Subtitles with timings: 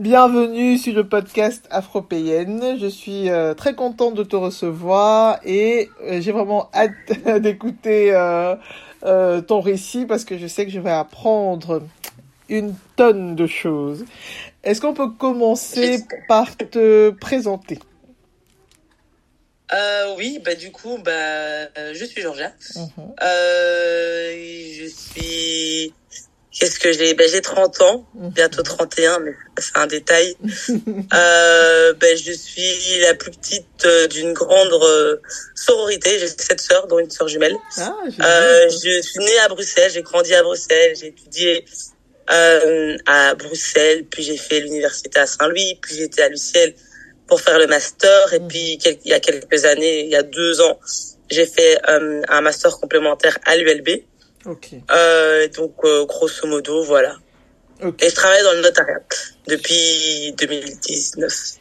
[0.00, 2.78] Bienvenue sur le podcast Afropéenne.
[2.80, 6.92] Je suis euh, très contente de te recevoir et euh, j'ai vraiment hâte
[7.42, 11.82] d'écouter euh, ton récit parce que je sais que je vais apprendre
[12.48, 14.06] une tonne de choses.
[14.64, 17.78] Est-ce qu'on peut commencer par te présenter?
[20.16, 22.50] Oui, bah du coup, bah je suis Georgia.
[22.74, 23.12] Mhm.
[23.20, 25.92] je suis
[26.52, 28.30] Qu'est-ce que j'ai ben, J'ai 30 ans, mhm.
[28.30, 30.36] bientôt 31, mais c'est un détail.
[31.14, 35.20] euh, ben, je suis la plus petite euh, d'une grande euh,
[35.54, 36.18] sororité.
[36.18, 37.56] J'ai sept sœurs, dont une sœur jumelle.
[37.78, 41.64] Ah, euh, je suis née à Bruxelles, j'ai grandi à Bruxelles, j'ai étudié
[42.26, 46.74] à Bruxelles, puis j'ai fait l'université à Saint-Louis, puis j'étais à Luciel
[47.26, 48.34] pour faire le master.
[48.34, 48.48] Et mhm.
[48.48, 50.80] puis il y a quelques années, il y a deux ans,
[51.30, 54.02] j'ai fait un master complémentaire à l'ULB.
[54.46, 54.70] Ok.
[54.90, 57.16] Euh, donc, euh, grosso modo, voilà.
[57.82, 59.00] Et je travaille dans le notariat
[59.46, 61.58] depuis 2019.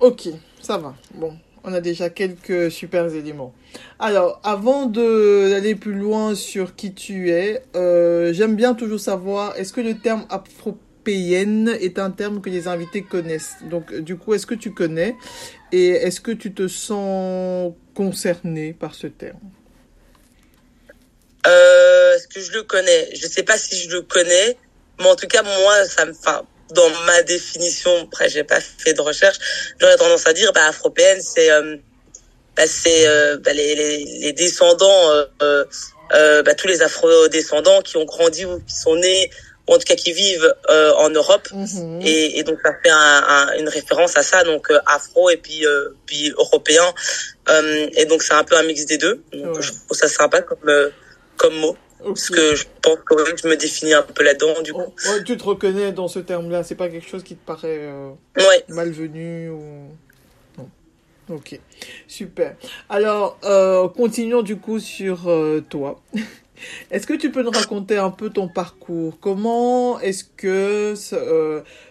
[0.00, 0.28] Ok,
[0.60, 0.94] ça va.
[1.14, 3.54] Bon, on a déjà quelques super éléments.
[3.98, 9.72] Alors, avant d'aller plus loin sur qui tu es, euh, j'aime bien toujours savoir, est-ce
[9.72, 13.56] que le terme afropéenne est un terme que les invités connaissent?
[13.70, 15.16] Donc, du coup, est-ce que tu connais?
[15.72, 19.38] Et est-ce que tu te sens concerné par ce terme?
[21.46, 23.10] Euh, Est-ce que je le connais?
[23.14, 24.56] Je sais pas si je le connais,
[24.98, 28.94] mais en tout cas moi, ça me, enfin, dans ma définition, après j'ai pas fait
[28.94, 29.38] de recherche,
[29.80, 31.76] j'aurais tendance à dire, bah, afropéenne, c'est, euh,
[32.56, 35.10] bah, c'est euh, bah, les, les, les, descendants,
[35.42, 39.30] euh, bah, tous les afro-descendants qui ont grandi ou qui sont nés
[39.68, 41.48] ou en tout cas qui vivent euh, en Europe.
[41.52, 42.00] Mhm.
[42.04, 45.66] et, et, donc ça fait un, un, une référence à ça donc afro et puis
[45.66, 46.84] euh, puis européen.
[47.96, 49.22] Et donc c'est un peu un mix des deux.
[49.32, 50.70] Donc je trouve ça sympa comme
[51.36, 51.76] comme mot.
[52.04, 54.80] Parce que je pense que je me définis un peu là-dedans, du coup.
[54.80, 58.10] Ouais, tu te reconnais dans ce terme-là, c'est pas quelque chose qui te paraît euh,
[58.68, 59.62] malvenu ou...
[60.58, 60.68] Non.
[61.30, 61.58] Ok,
[62.06, 62.54] super.
[62.88, 66.00] Alors, euh, continuons du coup sur euh, toi.
[66.90, 69.18] est-ce que tu peux nous raconter un peu ton parcours?
[69.20, 70.94] Comment est-ce que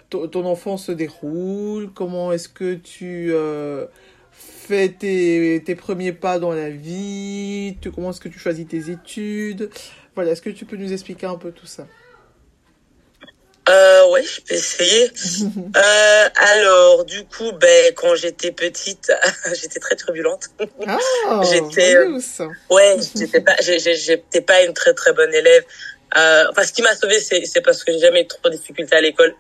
[0.10, 1.90] ton enfance se déroule?
[1.94, 3.34] Comment est-ce que tu
[4.68, 9.70] fais tes, tes, premiers pas dans la vie Comment est-ce que tu choisis tes études?
[10.16, 11.88] Voilà, est-ce que tu peux nous expliquer un peu tout ça?
[13.68, 15.12] Euh, ouais, je peux essayer.
[15.76, 19.12] euh, alors, du coup, ben, quand j'étais petite,
[19.59, 20.50] j'étais très turbulente.
[20.86, 22.20] Ah, j'étais, euh,
[22.70, 25.64] ouais, j'étais pas, j'étais pas une très très bonne élève.
[26.16, 28.96] Euh, enfin, ce qui m'a sauvée, c'est parce que j'ai jamais eu trop de difficultés
[28.96, 29.36] à l'école.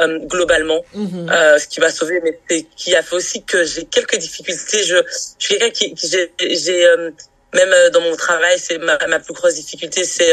[0.00, 1.30] Euh, globalement, mhm.
[1.30, 4.82] euh, ce qui m'a sauvé, mais c'est qui a fait aussi que j'ai quelques difficultés.
[4.82, 7.10] Je, je suis quelqu'un qui, qui j'ai, euh,
[7.54, 10.32] même euh, dans mon travail, c'est ma, ma, plus grosse difficulté, c'est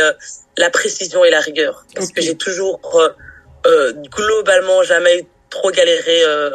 [0.57, 2.81] la précision et la rigueur, parce que j'ai toujours
[4.09, 6.49] globalement jamais eu trop galéré euh,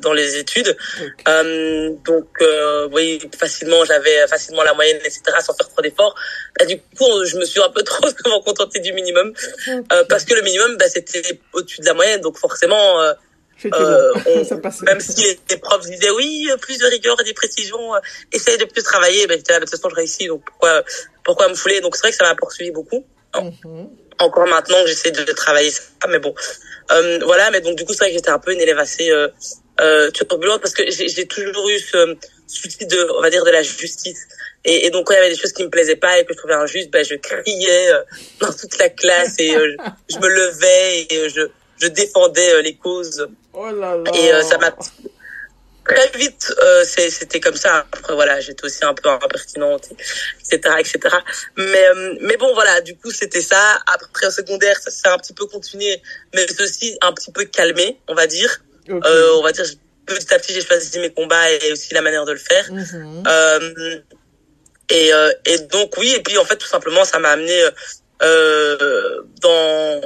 [0.00, 0.74] dans les études.
[1.28, 6.14] Euh, donc, euh, oui, facilement, j'avais facilement la moyenne, etc., sans faire trop d'efforts.
[6.58, 9.34] Bah, du coup, je me suis un peu trop souvent contentée du minimum,
[9.68, 13.02] euh, parce que le minimum, bah, c'était au-dessus de la moyenne, donc forcément.
[13.02, 13.12] Euh,
[13.74, 17.92] euh on, même si les, profs disaient oui, plus de rigueur et des précisions,
[18.32, 20.82] essaye de plus travailler, ben, de toute façon je réussis, donc pourquoi,
[21.24, 21.80] pourquoi me fouler?
[21.80, 23.04] Donc c'est vrai que ça m'a poursuivi beaucoup.
[23.34, 26.34] Mhm encore maintenant que j'essaie de travailler ça mais bon.
[26.92, 29.10] Euh, voilà mais donc du coup c'est vrai que j'étais un peu une élève assez
[29.10, 29.28] euh,
[29.80, 32.16] euh, turbulente parce que j'ai toujours eu ce
[32.46, 34.26] souci de on va dire de la justice.
[34.64, 36.32] Et, et, donc quand il y avait des choses qui me plaisaient pas et que
[36.32, 38.02] je trouvais injustes ben je criais euh,
[38.40, 39.76] dans toute la classe et euh,
[40.08, 41.48] je me levais et je
[41.78, 43.28] je défendais les causes.
[43.52, 44.10] Oh là là.
[44.14, 44.74] et ça m'a
[45.88, 47.86] très vite, euh, c'était comme ça.
[47.92, 49.88] Après, voilà, j'étais aussi un peu impertinente,
[50.40, 51.16] etc., etc.
[51.56, 53.78] Mais, euh, mais bon, voilà, du coup, c'était ça.
[53.86, 56.02] Après, au secondaire, ça s'est un petit peu continué,
[56.34, 58.62] mais aussi un petit peu calmé, on va dire.
[58.88, 59.64] Euh, on va dire,
[60.06, 62.72] petit à petit, j'ai choisi mes combats et aussi la manière de le faire.
[62.72, 63.24] Mhm.
[63.26, 64.00] euh,
[64.88, 67.64] et, euh, et donc, oui, et puis, en fait, tout simplement, ça m'a amené
[68.22, 70.00] euh, dans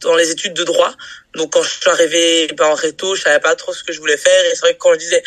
[0.00, 0.92] dans les études de droit.
[1.34, 4.00] Donc quand je suis arrivée ben, en réto, je savais pas trop ce que je
[4.00, 5.22] voulais faire et c'est vrai que quand je disais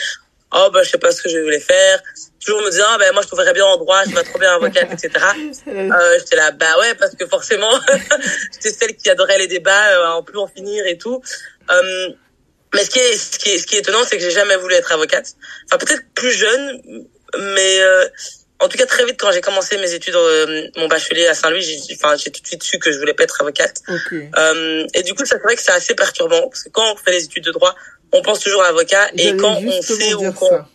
[0.53, 2.01] oh ben je sais pas ce que je voulais faire,
[2.43, 4.53] toujours me disant ah, ben moi je trouverais bien en droit, je vais trop bien
[4.55, 5.25] avocate etc.
[5.67, 7.71] euh, j'étais là bah ouais parce que forcément
[8.53, 11.21] j'étais celle qui adorait les débats, euh, en plus en finir et tout.
[11.71, 12.09] Euh,
[12.73, 14.55] mais ce qui est ce qui est ce qui est étonnant c'est que j'ai jamais
[14.55, 15.33] voulu être avocate.
[15.65, 18.07] Enfin peut-être plus jeune mais euh,
[18.63, 21.61] en tout cas, très vite, quand j'ai commencé mes études, euh, mon bachelier à Saint-Louis,
[21.61, 23.81] j'ai, enfin, j'ai tout de suite su que je voulais pas être avocate.
[24.11, 27.11] Euh, et du coup, c'est vrai que c'est assez perturbant parce que quand on fait
[27.11, 27.75] les études de droit,
[28.13, 30.65] on pense toujours à avocat et quand on sait ou quand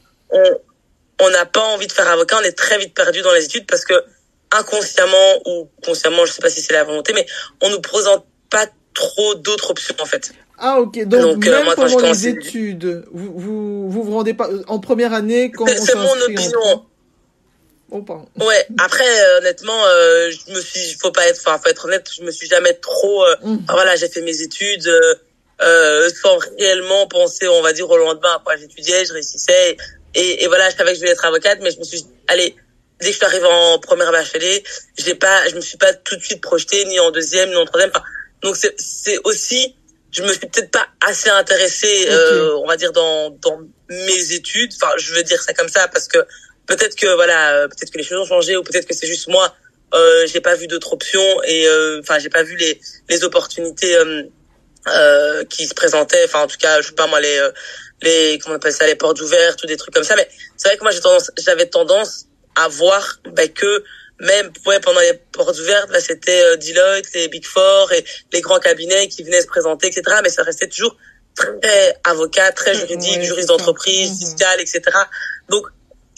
[1.20, 3.66] on n'a pas envie de faire avocat, on est très vite perdu dans les études
[3.66, 3.94] parce que
[4.52, 7.26] inconsciemment ou consciemment, je sais pas si c'est la volonté, mais
[7.60, 10.32] on nous présente pas trop d'autres options en fait.
[10.60, 14.48] Ah ok, donc, euh, même moi, pendant les études, vous, vous vous vous rendez pas
[14.66, 16.84] en première année quand c'est mon opinion.
[18.38, 18.66] Ouais.
[18.78, 22.22] Après, euh, honnêtement, euh, je me suis, faut pas être, enfin, faut être honnête, je
[22.22, 23.24] me suis jamais trop.
[23.24, 23.58] Euh, mm.
[23.68, 24.86] voilà, j'ai fait mes études
[25.60, 28.40] euh, sans réellement penser, on va dire, au lendemain.
[28.44, 29.76] Quoi, j'étudiais, je réussissais,
[30.14, 32.56] et, et, voilà, je savais que je voulais être avocate, mais je me suis, allez,
[33.00, 34.62] dès que je suis arrivée en première bachelier,
[34.98, 37.64] j'ai pas, je me suis pas tout de suite projetée ni en deuxième ni en
[37.64, 37.90] troisième.
[37.94, 38.04] Enfin,
[38.42, 39.74] donc c'est, c'est aussi,
[40.10, 42.08] je me suis peut-être pas assez intéressée,
[42.56, 44.72] on va dire, dans dans mes études.
[44.80, 46.18] Enfin, je veux dire ça comme ça parce que
[46.68, 49.26] peut-être que voilà, euh, peut-être que les choses ont changé ou peut-être que c'est juste
[49.26, 49.52] moi.
[49.94, 52.78] Euh, j'ai pas vu d'autres options et euh, enfin j'ai pas vu les
[53.08, 54.22] les opportunités euh,
[54.86, 56.24] euh, qui se présentaient.
[56.26, 57.48] Enfin en tout cas, je sais pas moi les
[58.02, 60.14] les comment on appelle ça les portes ouvertes ou des trucs comme ça.
[60.14, 63.82] Mais c'est vrai que moi j'ai tendance j'avais tendance à voir bah, que
[64.20, 68.58] même ouais, pendant les portes ouvertes, bah, c'était Deloitte, les Big Four et les grands
[68.58, 70.02] cabinets qui venaient se présenter, etc.
[70.22, 70.96] Mais ça restait toujours
[71.34, 74.18] très avocat, très juridique, juriste d'entreprise, mm-hmm.
[74.18, 74.82] fiscal, etc.
[75.48, 75.66] Donc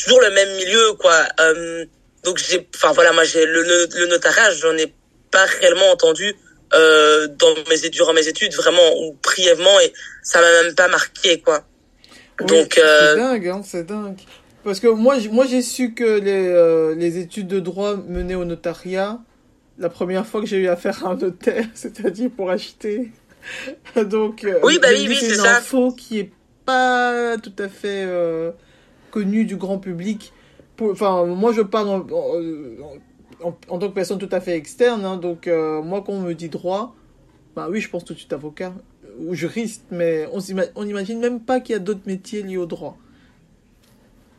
[0.03, 1.25] toujours le même milieu quoi.
[1.41, 1.85] Euh,
[2.25, 4.93] donc j'ai enfin voilà moi j'ai le, le, notariat j'en ai
[5.31, 6.35] pas réellement entendu
[6.75, 9.93] euh, dans mes durant mes études vraiment ou brièvement et
[10.23, 11.65] ça m'a même pas marqué quoi.
[12.47, 13.15] Donc euh...
[13.15, 14.19] c'est dingue hein, c'est dingue.
[14.65, 18.45] Parce que moi moi j'ai su que les euh, les études de droit menaient au
[18.45, 19.19] notariat.
[19.79, 23.11] La première fois que j'ai eu affaire à un notaire c'est-à-dire pour acheter.
[23.97, 25.57] Donc euh, oui bah oui oui c'est ça.
[25.57, 26.31] info qui est
[26.67, 28.51] pas tout à fait euh,
[29.11, 30.33] connu du grand public.
[30.81, 32.07] Enfin, moi, je parle en,
[33.43, 35.05] en, tant que personne tout à fait externe.
[35.05, 36.95] Hein, donc, euh, moi, quand on me dit droit,
[37.55, 38.73] bah oui, je pense tout de suite avocat
[39.19, 40.27] ou juriste, mais
[40.75, 42.97] on n'imagine même pas qu'il y a d'autres métiers liés au droit.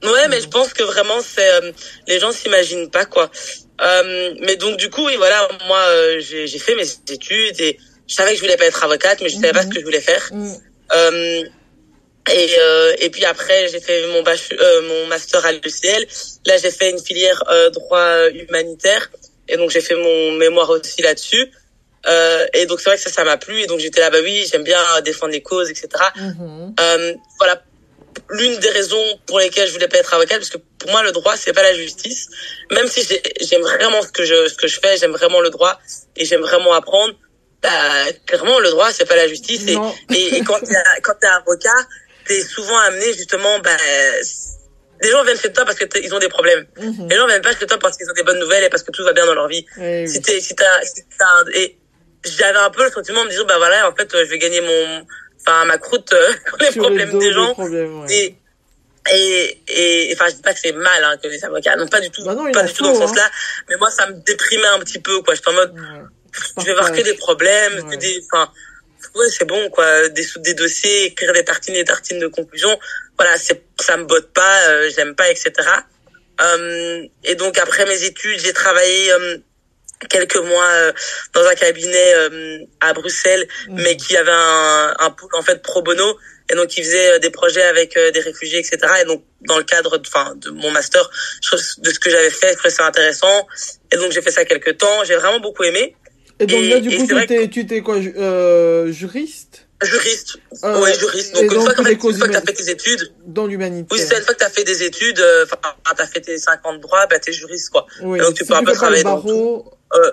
[0.02, 1.72] Ouais, mais je pense que vraiment, c'est euh,
[2.08, 3.30] les gens s'imaginent pas quoi.
[3.82, 5.80] Euh, mais donc du coup, oui, voilà, moi,
[6.20, 7.78] j'ai fait mes études et
[8.08, 9.86] je savais que je voulais pas être avocate, mais je savais pas ce que je
[9.86, 10.32] voulais faire.
[10.32, 10.56] Mm.
[12.30, 16.06] Et, euh, et puis après, j'ai fait mon, euh, mon master à l'UCL.
[16.46, 19.10] Là, j'ai fait une filière euh, droit humanitaire.
[19.48, 21.52] Et donc, j'ai fait mon mémoire aussi là-dessus.
[22.08, 23.62] Euh, et donc, c'est vrai que ça, ça m'a plu.
[23.62, 25.88] Et donc, j'étais là, bah oui, j'aime bien défendre les causes, etc.
[26.16, 26.74] Mm-hmm.
[26.80, 27.64] euh, voilà
[28.30, 31.12] l'une des raisons pour lesquelles je voulais pas être avocate, parce que pour moi, le
[31.12, 32.30] droit, c'est pas la justice.
[32.72, 33.02] Même si
[33.42, 35.80] j'aime vraiment ce que je, ce que je fais, j'aime vraiment le droit
[36.16, 37.14] et j'aime vraiment apprendre.
[37.62, 37.70] Bah,
[38.26, 39.68] clairement, le droit, c'est pas la justice.
[39.68, 39.78] Et,
[40.16, 41.70] et, et, quand t'es quand t'es avocat,
[42.26, 43.78] t'es souvent amené justement, bah,
[45.02, 46.66] les gens viennent chez toi parce que ils ont des problèmes.
[46.78, 47.08] Mhm.
[47.10, 48.92] Les gens viennent pas chez toi parce qu'ils ont des bonnes nouvelles et parce que
[48.92, 49.66] tout va bien dans leur vie.
[50.08, 51.78] si t'es, si t'as, si t'as, et
[52.24, 54.62] j'avais un peu le sentiment de me dire, bah voilà, en fait, je vais gagner
[54.62, 55.06] mon,
[55.42, 57.56] enfin, ma croûte euh, les problèmes des gens.
[58.10, 58.36] Et,
[59.12, 62.02] et, et, enfin, je dis pas que c'est mal, hein, que les avocats, non, pas
[62.02, 63.26] du tout, bah pas du tout dans ce sens-là.
[63.26, 63.64] Hein.
[63.70, 65.34] Mais moi, ça me déprimait un petit peu, quoi.
[65.34, 65.76] J'étais en mode,
[66.60, 68.52] je vais voir que des problèmes, que des, enfin,
[69.16, 70.10] ouais, c'est bon, quoi.
[70.10, 72.78] Des, des dossiers, écrire des tartines et tartines de conclusion.
[73.18, 75.52] Voilà, c'est, ça me botte pas, euh, j'aime pas, etc.
[76.42, 79.38] Euh, et donc après mes études, j'ai travaillé euh,
[80.10, 80.92] quelques mois euh,
[81.34, 82.14] dans un cabinet
[82.80, 83.82] à Bruxelles, mmh.
[83.82, 86.18] mais qui avait un, un pool en fait pro bono
[86.50, 88.78] et donc qui faisait des projets avec des réfugiés, etc.
[89.02, 91.10] Et donc dans le cadre, enfin, de, mon master,
[91.78, 93.48] de ce que j'avais fait, je trouvais ça intéressant.
[93.92, 95.04] Et donc j'ai fait ça quelques temps.
[95.06, 95.96] J'ai vraiment beaucoup aimé.
[96.42, 99.68] Et donc là, du coup, tu étais, tu étais quoi, euh, juriste?
[99.84, 100.38] Juriste.
[100.64, 101.36] Euh, ouais, juriste.
[101.36, 103.14] Donc, une fois, que, une fois que t'as fait tes études.
[103.26, 103.88] Dans l'humanité?
[103.92, 106.38] Oui, c'est une fois que t'as fait des études, euh, enfin, euh, t'as fait tes
[106.38, 107.86] 50 droits, bah, t'es juriste, quoi.
[108.02, 108.20] Oui.
[108.20, 109.66] Donc, tu peux un peu travailler dans tout.
[109.94, 110.12] Euh,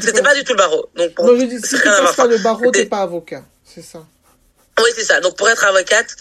[0.00, 0.88] c'était pas du tout le barreau.
[0.96, 3.44] Donc, pour, non, je dis, si tu passes pas le barreau, t'es pas avocat.
[3.64, 4.06] C'est ça.
[4.78, 5.20] Oui, c'est ça.
[5.20, 6.14] Donc, pour être avocate,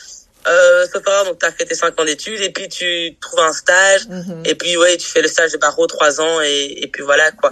[0.48, 0.88] euh,
[1.26, 4.44] donc tu as fait tes 5 ans d'études et puis tu trouves un stage mhm.
[4.46, 7.32] et puis ouais, tu fais le stage de barreau 3 ans et, et puis voilà
[7.32, 7.52] quoi.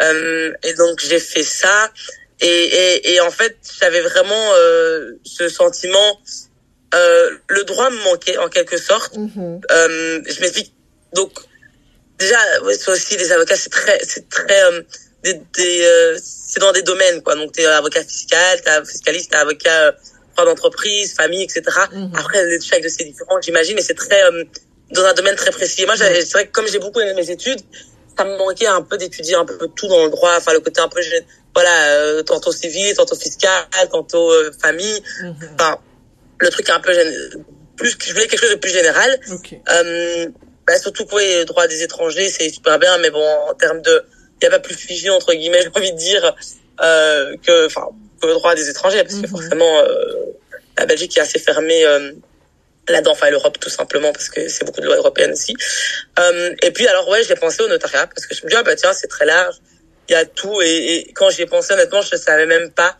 [0.00, 1.90] Euh, et donc j'ai fait ça
[2.40, 6.20] et, et, et en fait j'avais vraiment euh, ce sentiment,
[6.94, 9.16] euh, le droit me manquait en quelque sorte.
[9.16, 9.60] Mhm.
[9.70, 10.72] Euh, je m'explique.
[11.14, 11.32] Donc
[12.18, 12.38] déjà,
[12.72, 14.82] c'est aussi les avocats, c'est très, c'est très euh,
[15.24, 17.34] des, des euh, c'est dans des domaines quoi.
[17.34, 19.94] Donc t'es avocat fiscal, t'es fiscaliste, t'es avocat
[20.34, 21.62] droit d'entreprise, famille, etc.
[21.92, 22.12] Mhm.
[22.16, 24.22] Après chaque de ces différents, j'imagine, mais c'est très
[24.90, 25.82] dans un domaine très précis.
[25.82, 27.60] Et moi, c'est vrai que comme j'ai beaucoup aimé mes études,
[28.18, 30.80] ça me manquait un peu d'étudier un peu tout dans le droit, enfin le côté
[30.80, 31.00] un peu
[31.54, 35.02] voilà, euh, tantôt civil, tantôt fiscal, tantôt euh, famille.
[35.22, 35.36] Mhm.
[35.54, 35.78] Enfin,
[36.38, 36.92] le truc un peu
[37.76, 39.18] plus je voulais quelque chose de plus général.
[39.70, 40.26] Euh,
[40.66, 44.04] bah, surtout pour les droits des étrangers, c'est super bien, mais bon, en termes de,
[44.34, 46.36] il n'y a pas plus figé entre guillemets, j'ai envie de dire,
[46.82, 47.88] euh, que, enfin,
[48.20, 49.28] que le droit des étrangers, parce que mhm.
[49.28, 50.34] forcément, euh,
[50.76, 51.84] la Belgique est assez fermée
[52.92, 55.54] là-dedans, enfin l'Europe tout simplement parce que c'est beaucoup de lois européennes aussi.
[56.18, 58.62] Euh, et puis alors ouais, j'ai pensé au notariat parce que je me dis ah
[58.62, 59.56] bah tiens c'est très large,
[60.08, 62.96] il y a tout et, et quand j'y ai pensé honnêtement je savais même pas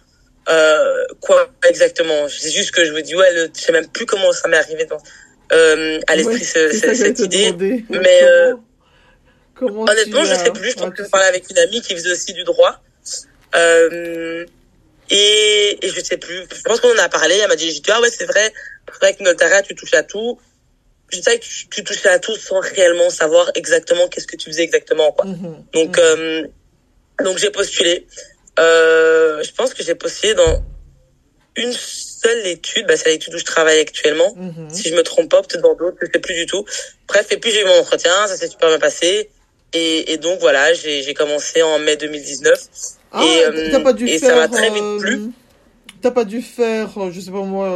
[0.49, 2.29] euh, quoi exactement.
[2.29, 4.57] C'est juste que je me dis ouais, le, je sais même plus comment ça m'est
[4.57, 5.01] arrivé dans
[5.53, 7.55] euh, à l'esprit cette idée,
[7.89, 8.55] mais euh,
[9.55, 10.71] comment honnêtement je sais plus.
[10.71, 12.83] Je pense que je parlais avec une amie qui faisait aussi du droit.
[13.57, 14.45] Euh,
[15.11, 16.45] et, et je sais plus.
[16.55, 17.37] Je pense qu'on en a parlé.
[17.37, 18.53] Elle m'a dit, ah ouais, c'est vrai.
[18.93, 20.39] C'est vrai que notariat, tu touches à tout.
[21.11, 24.51] Je sais que tu, tu touchais à tout sans réellement savoir exactement qu'est-ce que tu
[24.51, 25.25] faisais exactement, quoi.
[25.25, 25.65] Mhm.
[25.73, 26.03] Donc, mhm.
[26.03, 26.47] euh,
[27.25, 28.07] donc j'ai postulé.
[28.59, 30.63] Euh, je pense que j'ai postulé dans
[31.57, 34.35] une seule étude, bah, c'est l'étude où je travaille actuellement.
[34.37, 34.69] Mhm.
[34.71, 36.65] Si je me trompe pas, peut-être dans d'autres, je sais plus du tout.
[37.07, 39.31] Bref, et puis j'ai eu mon entretien, ça s'est super bien passé.
[39.73, 42.59] Et, et donc voilà, j'ai commencé en mai 2019.
[43.11, 45.15] Ah, et, euh, pas dû et faire, ça m'a très vite plu.
[45.15, 45.29] Euh,
[46.03, 47.69] t'as pas dû faire, je sais pas moi,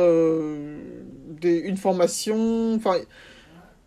[1.43, 3.01] une formation enfin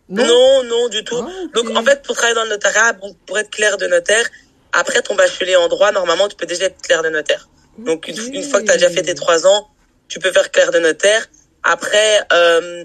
[0.08, 1.16] non, non, du tout.
[1.18, 2.96] Ah, Donc en fait, pour travailler dans le notariat,
[3.26, 4.24] pour être clair de notaire,
[4.72, 7.48] après ton bachelier en droit, normalement, tu peux déjà être clair de notaire.
[7.78, 9.68] Donc une, fois que tu as déjà fait tes trois ans,
[10.08, 11.26] tu peux faire clair de notaire.
[11.62, 12.84] Après, euh,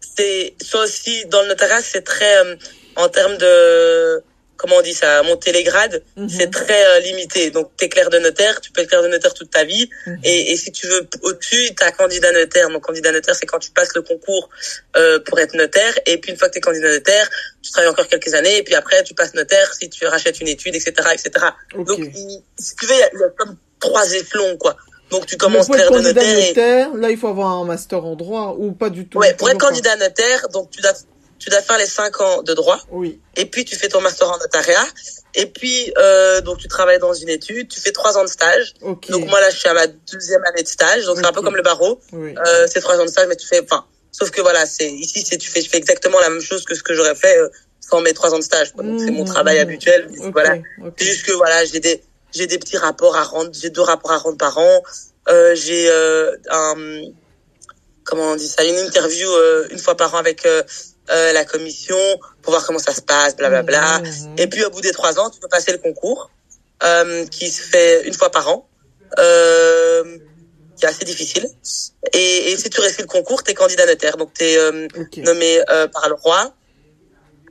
[0.00, 2.56] c'est soit aussi dans le notariat, c'est très euh,
[2.96, 4.22] en termes de
[4.56, 6.28] comment on dit ça, monter les grades, mhm.
[6.28, 7.50] c'est très euh, limité.
[7.50, 9.88] Donc, tu es clerc de notaire, tu peux être clerc de notaire toute ta vie.
[10.06, 10.18] Mhm.
[10.24, 12.68] et, et, si tu veux au-dessus, tu as candidat notaire.
[12.70, 14.48] Donc, candidat notaire, c'est quand tu passes le concours
[14.96, 15.92] euh, pour être notaire.
[16.06, 17.28] Et puis, une fois que tu es candidat notaire,
[17.62, 18.58] tu travailles encore quelques années.
[18.58, 20.92] Et puis après, tu passes notaire si tu rachètes une étude, etc.
[21.12, 21.46] etc.
[21.74, 22.00] Donc,
[22.58, 24.76] si tu veux, il y, a comme trois échelons, quoi.
[25.10, 26.48] Donc tu commences clerc de notaire.
[26.48, 29.18] notaire Là, il faut avoir un master en droit ou pas du tout.
[29.18, 30.92] Ouais, pour être candidat notaire, donc tu dois
[31.44, 32.80] tu dois faire les cinq ans de droit.
[32.90, 33.20] Oui.
[33.36, 34.86] Et puis tu fais ton master en notariat.
[35.34, 38.72] Et puis euh, donc tu travailles dans une étude, tu fais trois ans de stage.
[38.80, 41.42] Donc moi là je suis à ma deuxième année de stage, donc c'est un peu
[41.42, 42.00] comme le barreau.
[42.12, 42.34] Oui.
[42.34, 45.22] Euh, c'est trois ans de stage, mais tu fais, enfin, sauf que voilà, c'est ici
[45.22, 47.48] c'est tu fais, je fais exactement la même chose que ce que j'aurais fait euh,
[47.80, 48.72] sans mes trois ans de stage.
[48.74, 50.10] Donc c'est mon mmh, travail mmh, habituel.
[50.32, 50.56] Voilà.
[50.96, 54.12] C'est juste que voilà, j'ai des j'ai des petits rapports à rendre, j'ai deux rapports
[54.12, 54.82] à rendre par an.
[55.28, 56.74] Euh, j'ai euh, un
[58.02, 60.46] comment on dit ça, une interview euh, une fois par an avec
[61.10, 61.96] euh, euh, la commission
[62.42, 63.80] pour voir comment ça se passe, blablabla.
[63.80, 64.10] Bla, bla.
[64.10, 64.38] Mmh, mmh.
[64.38, 66.30] Et puis au bout des trois ans, tu peux passer le concours
[66.82, 68.68] euh, qui se fait une fois par an,
[69.18, 70.18] euh,
[70.76, 71.48] qui est assez difficile.
[72.12, 75.22] Et, et si tu réussis le concours, t'es candidat notaire, donc t'es euh, okay.
[75.22, 76.54] nommé euh, par le roi.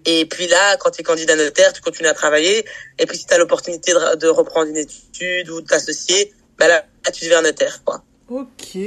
[0.05, 2.65] Et puis là, quand tu es candidat notaire, tu continues à travailler.
[2.99, 6.67] Et puis si tu as l'opportunité de, de, reprendre une étude ou de t'associer, bah
[6.67, 7.81] là, là, tu deviens notaire.
[7.85, 8.03] Quoi.
[8.33, 8.79] Ok,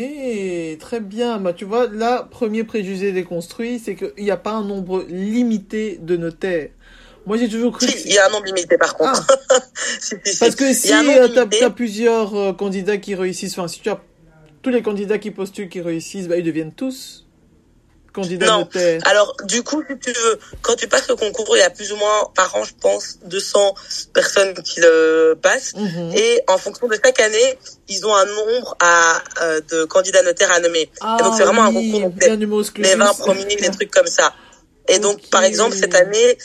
[0.80, 1.38] très bien.
[1.38, 6.00] Bah, tu vois, là, premier préjugé déconstruit, c'est qu'il n'y a pas un nombre limité
[6.02, 6.70] de notaires.
[7.26, 7.86] Moi, j'ai toujours cru.
[8.06, 9.24] il y a un nombre limité, par contre.
[9.50, 9.60] Ah.
[10.40, 14.02] Parce que si tu as, plusieurs euh, candidats qui réussissent, enfin, si tu as
[14.62, 17.25] tous les candidats qui postulent qui réussissent, bah, ils deviennent tous
[18.16, 18.68] candidat non.
[19.04, 21.92] Alors, du coup, si tu veux, quand tu passes le concours, il y a plus
[21.92, 23.74] ou moins par an, je pense, 200
[24.12, 25.74] personnes qui le passent.
[25.74, 26.12] Mhm.
[26.16, 27.58] Et en fonction de chaque année,
[27.88, 30.90] ils ont un nombre à, euh, de candidats notaires à nommer.
[31.00, 32.00] Ah, et donc, c'est vraiment un concours.
[32.00, 34.34] Donc, les 20 premiers, des trucs comme ça.
[34.88, 36.38] Et donc, par exemple, cette année,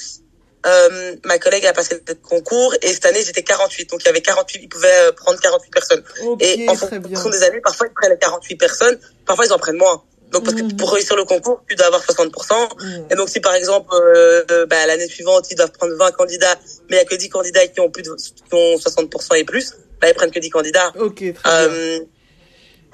[0.65, 4.09] euh, ma collègue a passé le concours et cette année j'étais 48 donc il y
[4.09, 7.87] avait 48 ils pouvaient euh, prendre 48 personnes okay, et en fonction des années parfois
[7.87, 10.77] ils prennent 48 personnes parfois ils en prennent moins donc parce que mmh.
[10.77, 12.29] pour réussir le concours, tu dois avoir 60%.
[12.31, 13.11] Mmh.
[13.11, 16.57] Et donc si par exemple euh, euh, bah, l'année suivante ils doivent prendre 20 candidats,
[16.89, 19.43] mais il y a que 10 candidats qui ont plus de qui ont 60% et
[19.43, 20.91] plus, bah ils prennent que 10 candidats.
[20.97, 22.05] Ok, très euh, bien.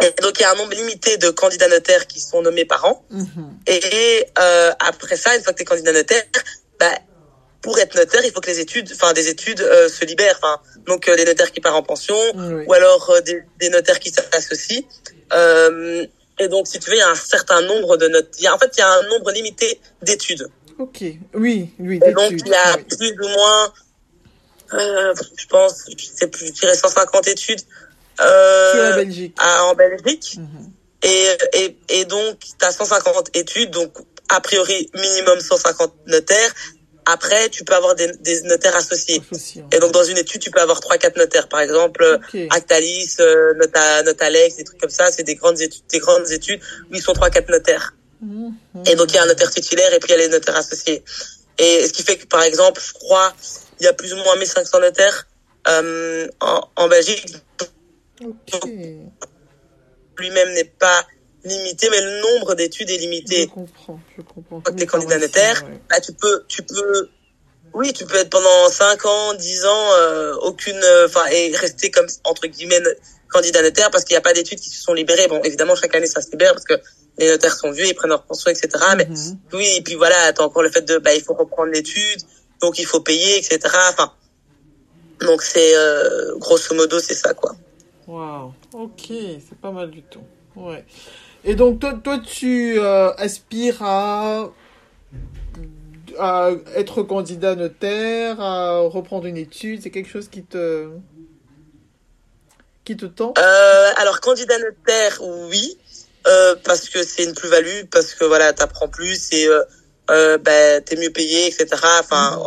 [0.01, 2.85] Et donc il y a un nombre limité de candidats notaires qui sont nommés par
[2.85, 3.05] an.
[3.09, 3.25] Mmh.
[3.67, 6.23] Et euh, après ça, une fois que tu es candidat notaire,
[6.79, 6.91] bah
[7.61, 10.39] pour être notaire, il faut que les études, enfin des études euh, se libèrent.
[10.41, 12.17] Enfin donc euh, les notaires qui partent en pension,
[12.67, 14.83] ou alors des, des, notaires qui s'associent.
[16.39, 18.35] Et donc, si tu veux, il y a un certain nombre de notes.
[18.51, 20.47] en fait, il y a un nombre limité d'études.
[20.77, 21.03] Ok,
[21.33, 21.99] oui, oui.
[22.05, 23.73] Et donc, il y a plus ou moins,
[24.73, 27.61] euh, je pense, je sais plus, je dirais 150 études.
[28.21, 29.35] Euh, en Belgique.
[29.39, 30.35] À, en Belgique.
[30.37, 30.71] Mhm.
[31.03, 33.91] et, et, et donc, tu as 150 études, donc
[34.29, 36.53] a priori minimum 150 notaires.
[37.09, 39.21] Après, tu peux avoir des, des notaires associés.
[39.71, 41.47] Et donc, dans une étude, tu peux avoir trois, quatre notaires.
[41.47, 45.09] Par exemple, Actalis, euh, Nota, Notalex, des trucs comme ça.
[45.09, 46.59] C'est des grandes études, des grandes études
[46.91, 47.93] où ils sont trois, quatre notaires.
[48.21, 48.53] Mhm.
[48.87, 50.57] Et donc, il y a un notaire titulaire et puis il y a les notaires
[50.57, 51.01] associés.
[51.57, 53.33] Et ce qui fait que, par exemple, je crois,
[53.79, 55.27] il y a plus ou moins 1500 notaires
[55.69, 57.37] euh, en, en Belgique.
[60.17, 61.05] Lui-même n'est pas
[61.47, 63.43] limité, mais le nombre d'études est limité.
[63.43, 64.61] Je comprends, je comprends.
[64.61, 67.09] Quand tu es candidat notaire, bah, tu peux, tu peux,
[67.73, 72.07] oui, tu peux être pendant 5 ans, 10 ans, euh, aucune, enfin, et rester comme,
[72.23, 72.81] entre guillemets,
[73.29, 75.27] candidat notaire parce qu'il n'y a pas d'études qui se sont libérées.
[75.27, 76.75] Bon, évidemment, chaque année, ça se libère parce que
[77.17, 78.69] les notaires sont vieux, ils prennent leur pension, etc.
[78.97, 79.39] Mais mhm.
[79.53, 82.21] oui, et puis voilà, t'as encore le fait de, bah, il faut reprendre l'étude,
[82.61, 83.59] donc il faut payer, etc.
[83.89, 84.13] Enfin,
[85.21, 87.55] donc c'est, euh, grosso modo, c'est ça, quoi.
[88.07, 90.23] Waouh, ok, c'est pas mal du tout.
[90.55, 90.85] Ouais.
[91.43, 94.49] Et donc, toi, toi tu euh, aspires à,
[96.19, 100.89] à être candidat notaire, à reprendre une étude, c'est quelque chose qui te,
[102.83, 103.33] qui te tend?
[103.37, 105.77] Euh, Alors, candidat notaire, oui,
[106.27, 109.63] euh, parce que c'est une plus-value, parce que voilà, t'apprends plus et euh,
[110.09, 111.67] euh, ben, t'es mieux payé, etc.
[111.99, 112.39] Enfin,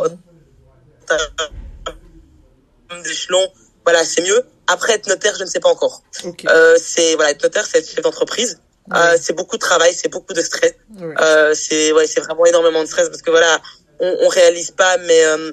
[2.89, 3.01] mmh.
[3.03, 3.47] d'échelon,
[3.83, 4.43] voilà, c'est mieux.
[4.67, 6.03] Après, être notaire, je ne sais pas encore.
[6.47, 8.59] Euh, c'est voilà, être notaire, c'est être chef d'entreprise.
[8.95, 10.73] Euh, c'est beaucoup de travail, c'est beaucoup de stress.
[11.01, 13.59] Euh, c'est ouais, c'est vraiment énormément de stress parce que voilà,
[13.99, 15.51] on, on réalise pas, mais euh,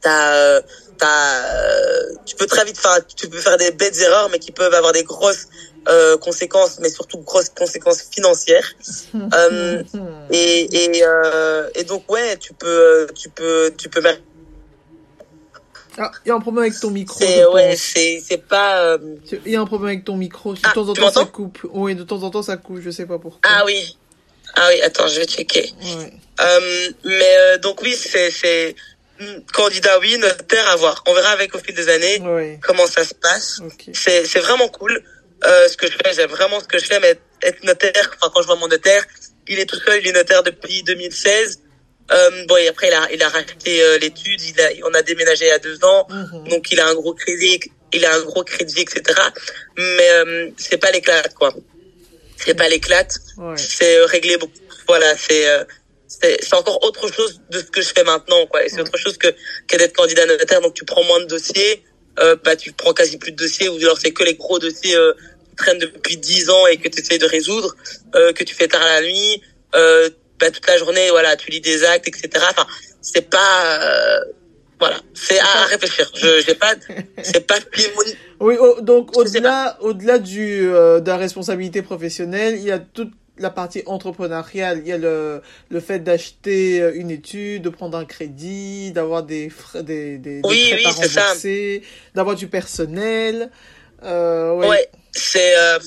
[0.00, 0.60] t'as euh,
[0.98, 4.52] t'as euh, tu peux très vite faire tu peux faire des bêtes erreurs, mais qui
[4.52, 5.48] peuvent avoir des grosses
[5.88, 8.72] euh, conséquences, mais surtout grosses conséquences financières.
[10.30, 11.02] et et,
[11.74, 14.20] et donc ouais, tu peux tu peux tu peux mettre
[15.98, 17.18] ah, il y a un problème avec ton micro.
[17.18, 18.98] C'est, ouais, c'est, c'est pas, euh,
[19.44, 20.54] Il y a un problème avec ton micro.
[20.54, 21.58] De ah, temps en temps, ça coupe.
[21.72, 22.80] Oui, de temps en temps, ça coupe.
[22.80, 23.40] Je sais pas pourquoi.
[23.44, 23.96] Ah oui.
[24.54, 25.72] Ah oui, attends, je vais checker.
[25.82, 26.12] Ouais.
[26.40, 28.74] Euh, mais, euh, donc oui, c'est, c'est,
[29.52, 31.02] candidat, oui, notaire à voir.
[31.06, 32.58] On verra avec au fil des années oui.
[32.60, 33.60] comment ça se passe.
[33.60, 33.92] Okay.
[33.94, 35.02] C'est, c'est vraiment cool.
[35.44, 38.32] Euh, ce que je fais, j'aime vraiment ce que je fais, mais être notaire, enfin,
[38.34, 39.04] quand je vois mon notaire,
[39.48, 41.60] il est tout seul, il est notaire depuis 2016.
[42.12, 45.02] Euh, bon et après il a il a racheté euh, l'étude, il a on a
[45.02, 46.48] déménagé il y a deux ans, mhm.
[46.48, 47.60] donc il a un gros crédit,
[47.92, 49.02] il a un gros crédit etc.
[49.76, 51.52] Mais euh, c'est pas l'éclate quoi,
[52.36, 53.56] c'est pas l'éclate, ouais.
[53.56, 54.52] c'est euh, réglé beaucoup.
[54.86, 55.64] Voilà c'est euh,
[56.06, 58.64] c'est encore autre chose de ce que je fais maintenant quoi.
[58.64, 59.34] Et c'est autre chose que
[59.66, 61.82] que d'être candidat notaire donc tu prends moins de dossiers,
[62.16, 64.96] bah tu prends quasi plus de dossiers ou alors c'est que les gros dossiers
[65.48, 67.74] qui traînent depuis dix ans et que tu essayes de résoudre,
[68.12, 69.42] que tu fais tard à la nuit.
[69.74, 72.28] Euh, bah, toute la journée, voilà, tu lis des actes, etc.
[72.50, 72.66] Enfin,
[73.00, 74.20] c'est pas, euh,
[74.78, 76.10] voilà, c'est à réfléchir.
[76.14, 76.74] Je, j'ai pas,
[77.22, 77.56] c'est pas
[78.40, 83.50] Oui, donc au-delà, au-delà du euh, de la responsabilité professionnelle, il y a toute la
[83.50, 84.80] partie entrepreneuriale.
[84.82, 89.50] Il y a le le fait d'acheter une étude, de prendre un crédit, d'avoir des
[89.50, 90.84] frais, des des, oui, des
[91.44, 91.82] oui,
[92.14, 93.50] d'avoir du personnel.
[94.02, 94.68] Euh, ouais.
[94.68, 95.78] ouais c'est euh,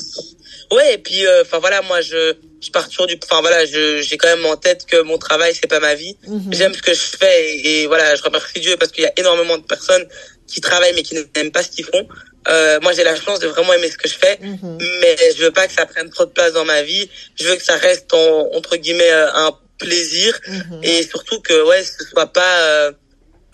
[0.72, 4.18] ouais et puis euh, enfin voilà moi je je pars toujours du enfin voilà j'ai
[4.18, 6.52] quand même en tête que mon travail c'est pas ma vie mhm.
[6.52, 9.58] j'aime ce que je fais et, voilà je remercie Dieu parce qu'il y a énormément
[9.58, 10.06] de personnes
[10.48, 12.08] qui travaillent mais qui n'aiment pas ce qu'ils font
[12.48, 14.78] euh, moi j'ai la chance de vraiment aimer ce que je fais mhm.
[15.02, 17.56] mais je veux pas que ça prenne trop de place dans ma vie je veux
[17.56, 20.82] que ça reste en, entre guillemets euh, un plaisir mhm.
[20.84, 22.92] et surtout que ouais ce soit pas euh,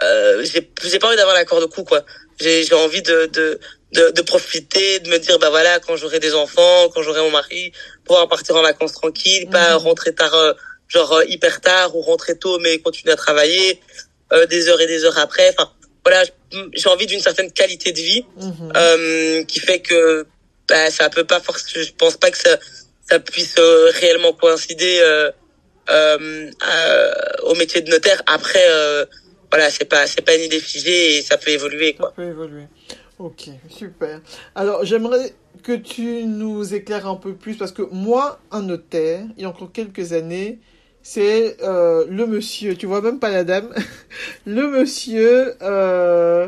[0.02, 2.04] euh, j'ai j'ai pas envie d'avoir la corde au cou quoi
[2.40, 3.60] j'ai j'ai envie de de
[3.96, 7.32] de, de, profiter, de me dire bah voilà quand j'aurai des enfants, quand j'aurai mon
[7.32, 7.72] mari,
[8.06, 9.84] pouvoir partir en vacances tranquille, pas mhm.
[9.84, 10.54] rentrer tard, euh,
[10.88, 13.82] genre euh, hyper tard ou rentrer tôt mais continuer à travailler
[14.34, 15.54] euh, des heures et des heures après.
[15.58, 15.72] Enfin
[16.04, 16.24] voilà,
[16.74, 18.72] j'ai envie d'une certaine qualité de vie mhm.
[18.76, 20.26] euh, qui fait que
[20.68, 22.58] bah, ça peut pas forcément, je pense pas que ça
[23.08, 23.56] ça puisse
[24.00, 25.00] réellement coïncider
[25.90, 28.22] au métier de notaire.
[28.26, 28.66] Après
[29.52, 32.10] voilà, c'est pas c'est pas une idée figée et ça peut évoluer quoi.
[32.10, 32.66] Ça peut évoluer.
[33.18, 34.20] Ok, super.
[34.56, 39.44] Alors, j'aimerais que tu nous éclaires un peu plus, parce que moi, un notaire, il
[39.44, 40.60] y a encore quelques années,
[41.02, 43.74] c'est euh, le monsieur, tu vois même pas la dame,
[44.46, 46.48] le monsieur euh,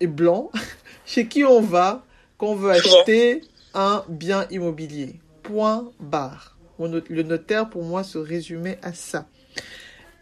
[0.00, 0.50] est blanc,
[1.06, 2.04] chez qui on va
[2.38, 3.42] quand on veut acheter
[3.74, 5.16] un bien immobilier.
[5.42, 6.56] Point barre.
[6.78, 9.26] Le notaire, pour moi, se résumait à ça.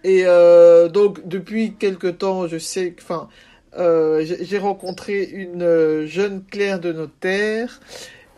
[0.05, 3.29] Et euh, donc, depuis quelque temps, je sais, enfin,
[3.79, 7.81] euh, j'ai rencontré une euh, jeune clerc de notaire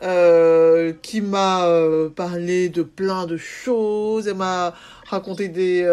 [0.02, 1.66] euh, qui m'a
[2.16, 4.28] parlé de plein de choses.
[4.28, 4.74] Elle m'a
[5.06, 5.86] raconté des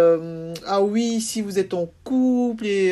[0.65, 2.91] ah oui si vous êtes en couple et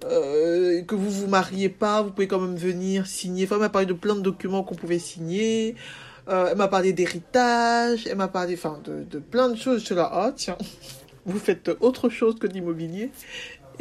[0.00, 3.44] que vous vous mariez pas, vous pouvez quand même venir signer.
[3.44, 5.74] Enfin, elle m'a parlé de plein de documents qu'on pouvait signer.
[6.28, 8.06] elle m'a parlé d'héritage.
[8.06, 9.80] Elle m'a parlé enfin de, de plein de choses.
[9.80, 10.58] Je suis là ah tiens
[11.24, 13.10] vous faites autre chose que l'immobilier.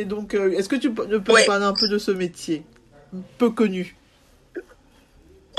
[0.01, 2.63] Et donc est-ce que tu peux nous parler un peu de ce métier
[3.37, 3.95] peu connu?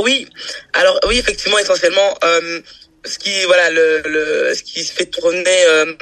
[0.01, 0.27] Oui,
[0.73, 2.61] alors oui, effectivement, essentiellement, euh,
[3.05, 5.95] ce qui voilà le, le ce qui se fait tourner euh,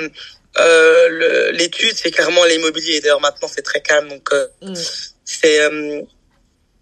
[0.58, 3.00] euh, l'étude, c'est clairement l'immobilier.
[3.00, 4.74] D'ailleurs, maintenant, c'est très calme, donc euh, mm.
[5.24, 6.00] c'est euh,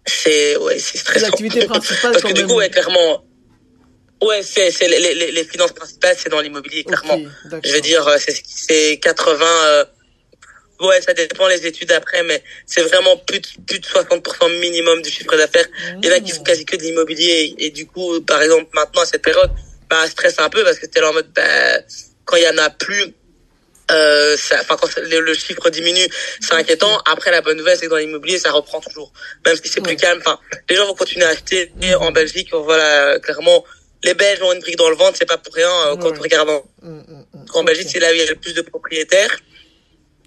[0.05, 1.27] c'est ouais, c'est stressant.
[1.27, 3.25] L'activité principale, parce que du coup, ouais, clairement.
[4.21, 7.19] Ouais, c'est c'est les, les, les finances principales, c'est dans l'immobilier, clairement.
[7.63, 9.85] Je veux dire, c'est c'est 80
[10.79, 15.01] Ouais, ça dépend les études après, mais c'est vraiment plus de, plus de 60% minimum
[15.01, 15.67] du chiffre d'affaires.
[16.01, 18.67] Il y en a qui font quasi que de l'immobilier et, du coup, par exemple,
[18.73, 19.51] maintenant à cette période,
[19.89, 21.79] bah, stresse un peu parce que t'es là en mode, bah,
[22.23, 23.13] quand il y en a plus,
[23.91, 26.07] euh, enfin quand le, chiffre diminue,
[26.39, 27.01] c'est inquiétant.
[27.05, 29.11] Après, la bonne nouvelle, c'est que dans l'immobilier, ça reprend toujours,
[29.45, 30.19] même si c'est plus calme.
[30.19, 30.39] Enfin,
[30.69, 32.49] les gens vont continuer à acheter et en Belgique.
[32.53, 33.65] Voilà, clairement,
[34.03, 36.21] les Belges ont une brique dans le ventre, c'est pas pour rien euh, quand on
[36.21, 36.49] regarde.
[36.49, 37.45] En, mm, mm, mm.
[37.55, 39.35] en Belgique, c'est là où il y a le plus de propriétaires.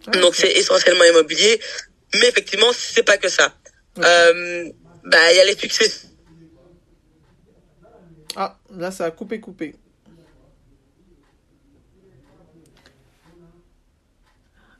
[0.06, 1.60] Donc c'est essentiellement immobilier,
[2.14, 3.54] mais effectivement c'est pas que ça.
[3.98, 4.70] Euh,
[5.04, 5.90] bah il y a les succès.
[8.34, 9.76] Ah là ça a coupé coupé.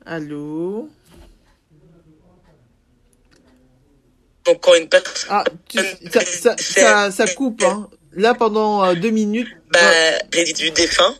[0.05, 0.89] Allô?
[4.45, 5.29] Donc quand une personne.
[5.29, 5.43] Ah
[6.11, 7.89] ça, ça, ça, ça, coupe hein.
[8.11, 9.47] Là pendant euh, deux minutes.
[9.71, 9.79] Bah
[10.31, 11.15] du défunt.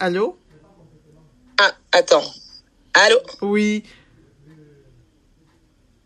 [0.00, 0.38] Allô?
[1.58, 2.24] Ah, attends.
[2.94, 3.18] Allô?
[3.42, 3.82] Oui.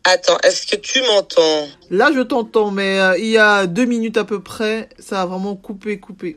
[0.05, 1.69] Attends, est-ce que tu m'entends?
[1.91, 5.27] Là, je t'entends, mais euh, il y a deux minutes à peu près, ça a
[5.27, 6.37] vraiment coupé, coupé.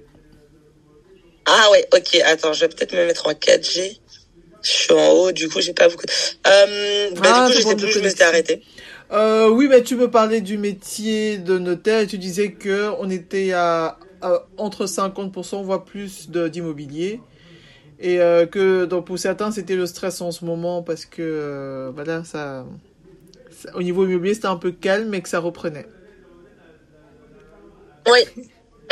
[1.46, 2.22] Ah ouais, ok.
[2.26, 4.00] Attends, je vais peut-être me mettre en 4G.
[4.62, 6.06] Je suis en haut, du coup, j'ai pas beaucoup.
[6.48, 8.64] Euh, bah, ah, du coup, je sais plus, je me suis arrêté.
[9.12, 13.10] Euh, oui, mais tu me parlais du métier de notaire et tu disais que on
[13.10, 17.22] était à, à entre 50% voire plus d'immobilier.
[18.04, 21.90] Et euh, que donc, pour certains, c'était le stress en ce moment parce que euh,
[21.96, 22.66] voilà, ça,
[23.76, 25.88] au niveau immobilier, c'était un peu calme, mais que ça reprenait.
[28.06, 28.20] Oui,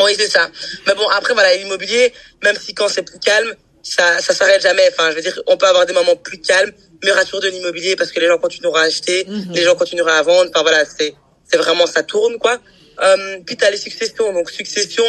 [0.02, 0.50] oui, c'est ça.
[0.88, 4.90] Mais bon, après, voilà, l'immobilier, même si quand c'est plus calme, ça, ça s'arrête jamais.
[4.94, 6.72] Enfin, je veux dire, on peut avoir des moments plus calmes,
[7.04, 9.52] mais rassure de l'immobilier parce que les gens continueront à acheter, mhm.
[9.52, 10.50] les gens continueront à vendre.
[10.56, 12.62] Enfin, voilà, c'est, c'est vraiment, ça tourne, quoi.
[13.04, 14.32] Euh, puis t'as les successions.
[14.32, 15.04] Donc, succession,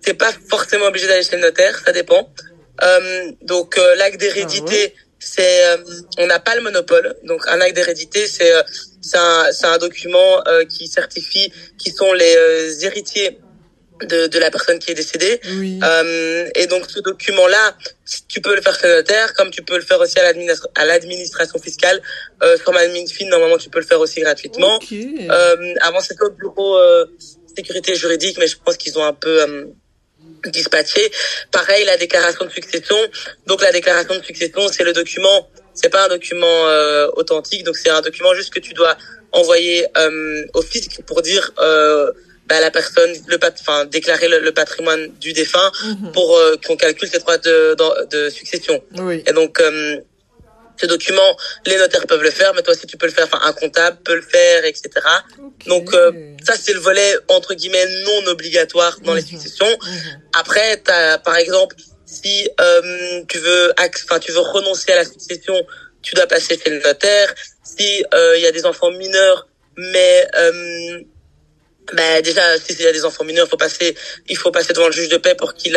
[0.00, 2.32] c'est pas forcément obligé d'aller chez le notaire, ça dépend.
[2.82, 5.76] Euh, donc euh, l'acte d'hérédité, ah c'est euh,
[6.18, 7.16] on n'a pas le monopole.
[7.24, 8.52] Donc un acte d'hérédité, c'est
[9.00, 13.38] c'est un, un document qui certifie qui sont les héritiers
[14.02, 15.40] de, de la personne qui est décédée.
[15.56, 15.80] Oui.
[15.82, 17.76] Euh, et donc ce document-là,
[18.28, 21.58] tu peux le faire chez le notaire, comme tu peux le faire aussi à l'administration
[21.58, 22.00] fiscale.
[22.42, 24.76] Euh, sur MadminFin, normalement, tu peux le faire aussi gratuitement.
[24.76, 25.28] Okay.
[25.30, 26.78] Euh, avant, c'était au bureau
[27.56, 29.68] sécurité juridique, mais je pense qu'ils ont un peu
[30.46, 31.10] dispatché.
[31.50, 32.96] Pareil, la déclaration de succession.
[33.46, 37.76] Donc la déclaration de succession, c'est le document, c'est pas un document euh, authentique, donc
[37.76, 38.96] c'est un document juste que tu dois
[39.32, 42.10] envoyer euh, au fisc pour dire euh,
[42.46, 46.12] bah, la personne, le enfin déclarer le, patrimoine du défunt mhm.
[46.12, 48.82] pour euh, qu'on calcule ses droits de, de, de succession.
[48.96, 49.22] Oui.
[49.26, 49.60] Et donc
[50.78, 51.36] euh, ce document,
[51.66, 53.98] les notaires peuvent le faire, mais toi aussi tu peux le faire, enfin un comptable
[54.04, 54.90] peut le faire, etc.
[55.66, 56.12] Donc euh,
[56.44, 59.28] ça c'est le volet entre guillemets non obligatoire dans les mhm.
[59.28, 59.70] successions.
[59.70, 60.22] Mhm.
[60.34, 65.54] Après, as, par exemple, si euh, tu veux, enfin tu veux renoncer à la succession,
[66.02, 67.34] tu dois passer chez le notaire.
[67.62, 71.00] Si euh, il y a des enfants mineurs, mais euh,
[71.92, 73.94] bah, déjà si il y a des enfants mineurs, faut passer,
[74.28, 75.76] il faut passer devant le juge de paix pour qu'il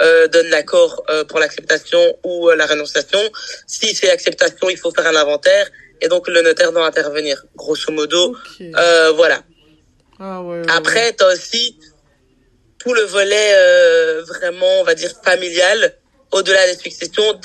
[0.00, 3.20] euh, donne l'accord euh, pour l'acceptation ou euh, la rénonciation.
[3.66, 7.44] Si c'est acceptation, il faut faire un inventaire et donc le notaire doit intervenir.
[7.54, 9.42] Grosso modo, euh, voilà.
[10.18, 11.78] Ah, ouais, Après, tu as aussi
[12.78, 15.94] tout le volet vraiment, on va dire, familial.
[16.32, 17.40] Au-delà des successions,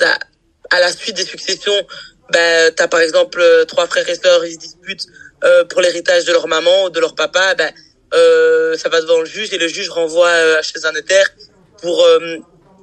[0.70, 1.86] à la suite des successions,
[2.30, 5.06] ben, tu as par exemple trois frères et sœurs, ils se disputent
[5.70, 7.54] pour l'héritage de leur maman ou de leur papa.
[7.54, 7.72] Ben,
[8.76, 11.30] ça va devant le juge et le juge renvoie chez un notaire
[11.82, 12.38] pour euh,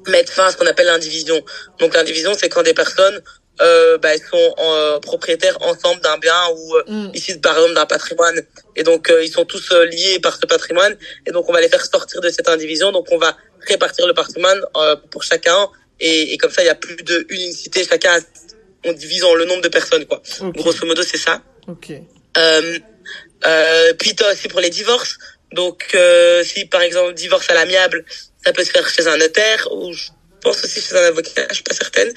[0.07, 1.41] mettre fin à ce qu'on appelle l'indivision.
[1.79, 3.21] Donc l'indivision, c'est quand des personnes
[3.59, 7.11] euh, bah, sont euh, propriétaires ensemble d'un bien ou euh, mm.
[7.15, 8.41] ici par exemple d'un patrimoine.
[8.75, 10.95] Et donc ils sont tous liés par ce patrimoine.
[11.25, 12.91] Et donc on va les faire sortir de cette indivision.
[12.91, 13.35] Donc on va
[13.67, 14.61] répartir le patrimoine
[15.11, 15.69] pour chacun.
[15.99, 17.83] Et, et, comme ça il y a plus de unicité.
[17.83, 18.19] Chacun
[18.85, 20.21] on divise en le nombre de personnes quoi.
[20.41, 21.41] Grosso modo c'est ça.
[21.67, 22.03] Okay.
[22.37, 25.17] euh, puis aussi pour les divorces.
[25.53, 28.03] Donc, euh, si par exemple divorce à l'amiable,
[28.47, 30.07] ça peut se faire chez un notaire ou je
[30.41, 32.11] pense aussi chez un avocat, je suis pas certaine.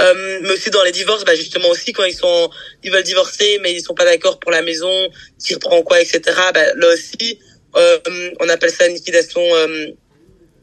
[0.00, 2.48] Euh, mais aussi dans les divorces, bah justement aussi quand ils sont,
[2.82, 4.94] ils veulent divorcer, mais ils sont pas d'accord pour la maison,
[5.38, 6.20] qui reprend quoi, etc.
[6.54, 7.38] Bah, là aussi,
[7.76, 7.98] euh,
[8.40, 9.88] on appelle ça une liquidation euh,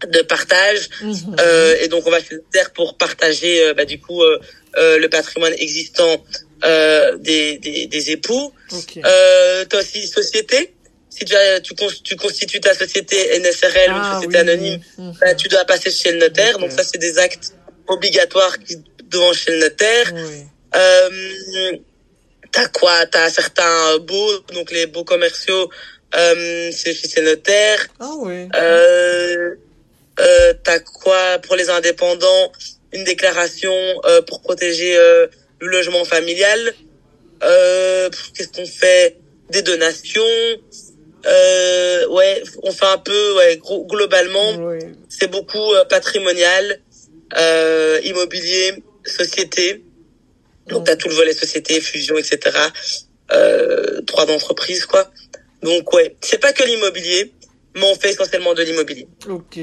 [0.07, 0.89] de partage.
[1.39, 4.23] Euh, et donc on va faire terre pour partager, euh, bah, du coup,
[4.75, 6.25] le patrimoine existant
[6.63, 8.51] des, des, des, époux.
[8.71, 9.01] Okay.
[9.05, 10.73] Euh, as aussi société?
[11.15, 15.13] Si tu, tu, tu, constitues ta société NSRL ou ah société anonyme, mhm.
[15.21, 16.57] bah, tu dois passer chez le notaire.
[16.57, 17.53] Donc ça, c'est des actes
[17.87, 18.77] obligatoires qui
[19.09, 20.11] devant chez le notaire.
[20.13, 20.43] Oui.
[20.75, 21.77] Euh,
[22.51, 23.05] t'as quoi?
[23.05, 25.69] T'as certains baux, donc les baux commerciaux,
[26.15, 27.87] euh, c'est chez le notaire.
[27.99, 28.47] Ah oui.
[28.55, 29.55] Euh,
[30.19, 32.51] euh, t'as quoi pour les indépendants?
[32.91, 33.73] Une déclaration
[34.05, 35.27] euh, pour protéger euh,
[35.59, 36.73] le logement familial.
[37.43, 39.17] Euh, Qu'est-ce qu'on fait?
[39.49, 40.21] Des donations.
[41.25, 44.77] Euh, ouais, on fait un peu, ouais, globalement,
[45.09, 46.81] c'est beaucoup euh, patrimonial,
[47.37, 49.83] euh, immobilier, société.
[50.67, 52.57] Donc, t'as tout le volet société, fusion, etc.
[53.31, 55.09] Euh, droit d'entreprise, quoi.
[55.61, 57.33] Donc, ouais, c'est pas que l'immobilier,
[57.75, 59.07] mais on fait essentiellement de l'immobilier.
[59.27, 59.59] Ok.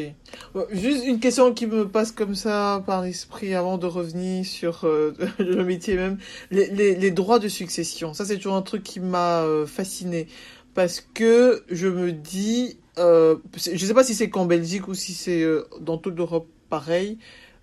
[0.73, 5.15] Juste une question qui me passe comme ça par l'esprit avant de revenir sur euh,
[5.39, 6.19] le métier même.
[6.51, 10.27] Les, les, les, droits de succession, ça c'est toujours un truc qui m'a euh, fasciné
[10.75, 15.15] parce que je me dis, euh, je sais pas si c'est qu'en Belgique ou si
[15.15, 17.19] c'est euh, dans toute l'Europe pareil,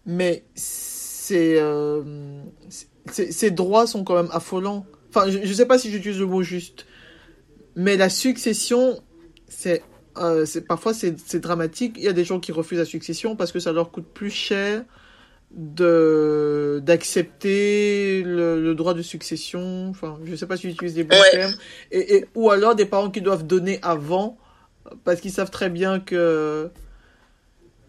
[0.06, 2.42] mais c'est, euh,
[3.10, 4.86] ces droits sont quand même affolants.
[5.10, 6.86] Enfin, je, ne sais pas si j'utilise le mot juste,
[7.76, 9.02] mais la succession,
[9.48, 9.84] c'est
[10.68, 11.96] parfois c'est dramatique.
[11.98, 14.32] Il y a des gens qui refusent la succession parce que ça leur coûte plus
[14.32, 14.84] cher
[15.58, 19.90] de d'accepter le, le, droit de succession.
[19.90, 21.56] Enfin je sais pas si j'utilise des bons termes.
[21.92, 24.38] Et, et, ou alors des parents qui doivent donner avant
[25.04, 26.70] parce qu'ils savent très bien que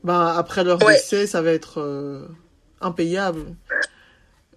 [0.03, 2.27] ben après leur décès ça va être euh,
[2.81, 3.45] impayable.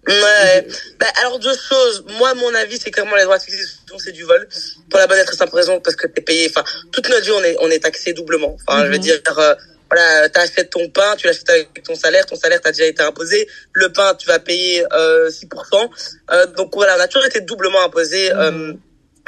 [0.08, 0.66] Ouais.
[0.98, 2.04] Ben, alors deux choses.
[2.18, 4.48] Moi mon avis c'est clairement les droits de succession c'est du vol.
[4.88, 6.48] Pour la bonne et très simple raison parce que t'es payé.
[6.48, 8.56] Enfin toute notre vie on est on est taxé doublement.
[8.66, 9.02] Enfin je veux mhm.
[9.02, 9.54] dire euh,
[9.92, 13.46] voilà, t'achètes ton pain, tu l'achètes avec ton salaire, ton salaire t'a déjà été imposé,
[13.74, 15.90] le pain tu vas payer euh, 6%.
[16.30, 18.78] Euh, donc voilà, on a toujours été doublement imposé, euh, mmh.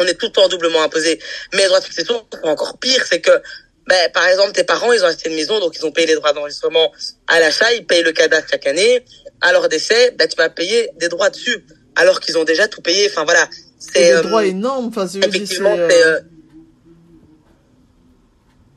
[0.00, 1.20] on est tout le temps doublement imposé.
[1.52, 3.42] Mais les droits de succession, encore pire, c'est que
[3.86, 6.14] ben, par exemple, tes parents, ils ont acheté une maison, donc ils ont payé les
[6.14, 6.90] droits d'enregistrement
[7.26, 9.04] à l'achat, ils payent le cadastre chaque année.
[9.42, 12.80] À leur décès, ben, tu vas payer des droits dessus, alors qu'ils ont déjà tout
[12.80, 13.10] payé.
[13.10, 13.46] Enfin voilà,
[13.78, 14.86] c'est des droits euh, énormes.
[14.86, 16.24] Enfin, effectivement, c'est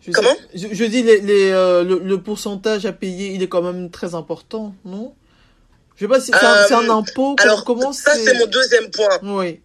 [0.08, 3.50] je Comment je, je, dis les, les euh, le, le, pourcentage à payer, il est
[3.50, 5.14] quand même très important, non?
[5.96, 7.36] Je sais pas si c'est un, un, euh, impôt.
[7.40, 9.20] Alors comment ça c'est mon deuxième point.
[9.24, 9.62] Oui.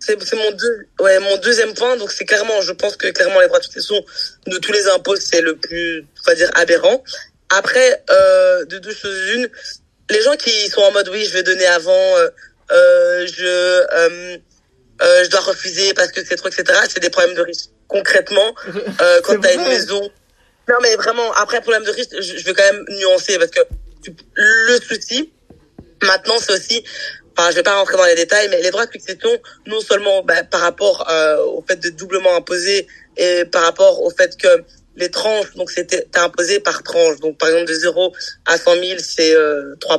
[0.00, 3.46] C'est mon deux ouais mon deuxième point donc c'est clairement je pense que clairement les
[3.46, 3.96] droits de succession
[4.46, 7.02] de tous les impôts c'est le plus on va dire aberrant.
[7.50, 9.48] Après euh, de deux choses une
[10.10, 12.28] les gens qui sont en mode oui je vais donner avant euh,
[12.72, 14.38] euh je euh,
[15.24, 18.54] je dois refuser parce que c'est trop etc c'est des problèmes de risque concrètement,
[19.00, 20.02] euh, quand tu as une maison.
[20.68, 23.60] Non, mais vraiment, après, problème de risque, je, je veux quand même nuancer parce que
[24.34, 25.32] le souci,
[26.02, 26.84] maintenant, c'est aussi,
[27.36, 29.30] enfin, je vais pas rentrer dans les détails, mais les droits de succession,
[29.66, 34.10] non seulement bah, par rapport euh, au fait de doublement imposer et par rapport au
[34.10, 34.64] fait que
[34.96, 37.18] les tranches, donc c'était imposé par tranche.
[37.20, 38.12] Donc par exemple de 0
[38.46, 39.98] à 100 000, c'est euh, 3%,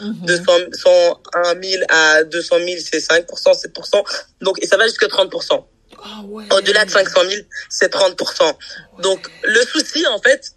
[0.00, 0.24] mm -hmm.
[0.24, 4.02] de 100, 101 000 à 200 000, c'est 5%, 7%.
[4.40, 5.64] Donc et ça va jusqu'à 30%.
[6.02, 6.22] Ah
[6.56, 8.54] Au-delà de 500 000, c'est 30%.
[9.00, 10.52] Donc, le souci, en fait,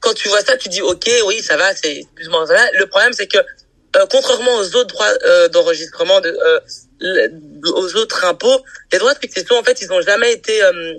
[0.00, 2.70] quand tu vois ça, tu dis, OK, oui, ça va, c'est plus ou moins ça.
[2.72, 7.28] Le problème, c'est que, euh, contrairement aux autres droits euh, d'enregistrement, de, euh,
[7.74, 10.94] aux autres impôts, les droits de succession, en fait, ils n'ont jamais été euh,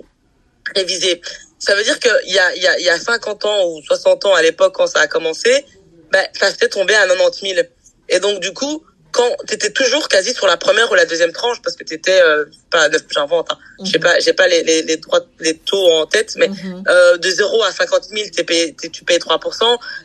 [0.74, 1.20] révisés.
[1.58, 3.82] Ça veut dire qu'il y a, il y, a, il y a 50 ans ou
[3.82, 5.64] 60 ans à l'époque, quand ça a commencé,
[6.10, 7.66] ben, ça s'est tombé à 90 000.
[8.08, 11.60] Et donc, du coup, quand t'étais toujours quasi sur la première ou la deuxième tranche
[11.62, 13.58] parce que t'étais euh, pas j'invente hein.
[13.78, 16.84] Mm j'ai pas j'ai pas les les les, droits, les taux en tête mais mm
[16.88, 19.38] euh, de 0 à 50 000 t'es payé, tu payes 3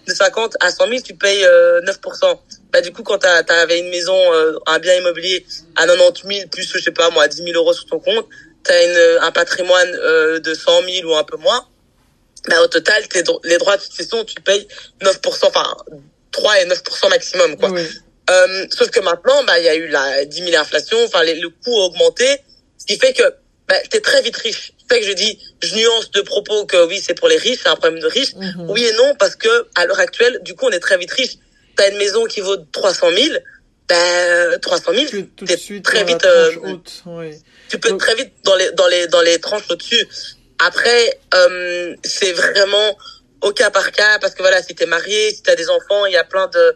[0.07, 1.99] de 50 à 100 000 tu payes euh, 9
[2.71, 6.49] bah du coup quand t'as t'avais une maison euh, un bien immobilier à 90 000
[6.49, 8.27] plus je sais pas moi 10 000 euros sur ton compte
[8.63, 11.67] t'as une un patrimoine euh, de 100 000 ou un peu moins
[12.47, 14.67] bah au total tes, les droits de succession tu payes
[15.01, 15.75] 9 enfin
[16.35, 17.69] 3 et 9% maximum quoi.
[17.69, 17.87] Oui.
[18.29, 21.49] Euh, sauf que maintenant, bah, il y a eu la 10 000 inflation, enfin, le
[21.49, 22.25] coût a augmenté,
[22.77, 23.23] ce qui fait que
[23.67, 24.73] bah, t'es très vite riche.
[24.77, 27.59] C'est fait que je dis, je nuance de propos que oui, c'est pour les riches,
[27.63, 28.35] c'est un problème de riches.
[28.35, 28.71] Mm-hmm.
[28.71, 31.37] Oui et non, parce que à l'heure actuelle, du coup, on est très vite riche.
[31.75, 33.37] T'as une maison qui vaut 300 000,
[33.89, 37.31] bah, 300 000, t'es très vite, euh, haute, oui.
[37.69, 37.99] tu peux Donc...
[37.99, 40.07] très vite dans les dans les dans les tranches au-dessus.
[40.59, 42.97] Après, euh, c'est vraiment
[43.41, 46.13] au cas par cas parce que voilà, si t'es marié, si t'as des enfants, il
[46.13, 46.75] y a plein de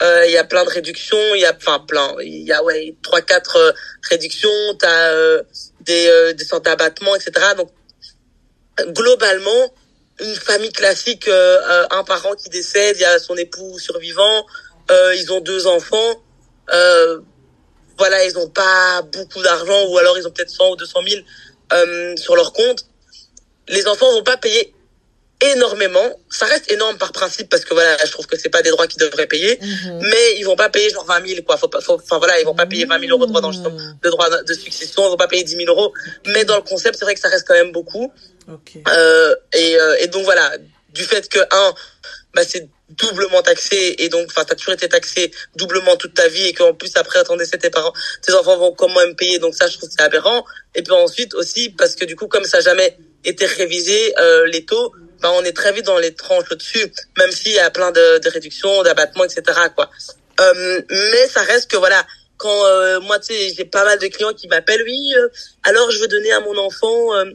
[0.00, 2.94] il y a plein de réductions, il y a enfin plein, il y a ouais
[3.02, 3.72] trois quatre euh,
[4.08, 5.42] réductions, t'as euh,
[5.82, 7.32] des euh, des sortes d'abattements, etc.
[7.56, 7.70] Donc
[8.94, 9.74] globalement,
[10.20, 14.46] une famille classique, un parent qui décède, il y a son époux survivant,
[14.90, 16.22] ils ont deux enfants.
[17.98, 22.16] voilà, ils ont pas beaucoup d'argent ou alors ils ont peut-être 100 ou 200 000
[22.16, 22.86] sur leur compte.
[23.68, 24.74] Les enfants vont pas payer
[25.40, 26.18] énormément.
[26.28, 28.86] Ça reste énorme par principe parce que voilà, je trouve que c'est pas des droits
[28.86, 30.00] qu'ils devraient payer, mhm.
[30.02, 31.56] mais ils vont pas payer genre 20 000 quoi.
[31.56, 34.10] Faut pas, enfin voilà, ils vont pas payer 20 000 euros de droits dans de
[34.10, 35.92] droits de succession, ils vont pas payer 10 000 euros.
[36.26, 38.12] Mais dans le concept, c'est vrai que ça reste quand même beaucoup.
[38.88, 40.52] Euh, et, euh, et donc voilà,
[40.92, 41.74] du fait que un,
[42.34, 46.46] bah c'est doublement taxé et donc enfin t'as toujours été taxé doublement toute ta vie
[46.46, 49.54] et qu'en plus après attendez décès tes parents tes enfants vont quand même payer donc
[49.54, 52.60] ça je trouve c'est aberrant et puis ensuite aussi parce que du coup comme ça
[52.60, 56.92] jamais été révisé euh, les taux ben, on est très vite dans les tranches au-dessus,
[57.18, 59.42] même s'il y a plein de, de réductions, d'abattements, etc.
[59.74, 59.90] Quoi.
[60.40, 62.04] Euh, mais ça reste que voilà,
[62.36, 65.28] quand euh, moi, tu sais, j'ai pas mal de clients qui m'appellent, oui, euh,
[65.62, 67.14] alors je veux donner à mon enfant.
[67.16, 67.26] Euh,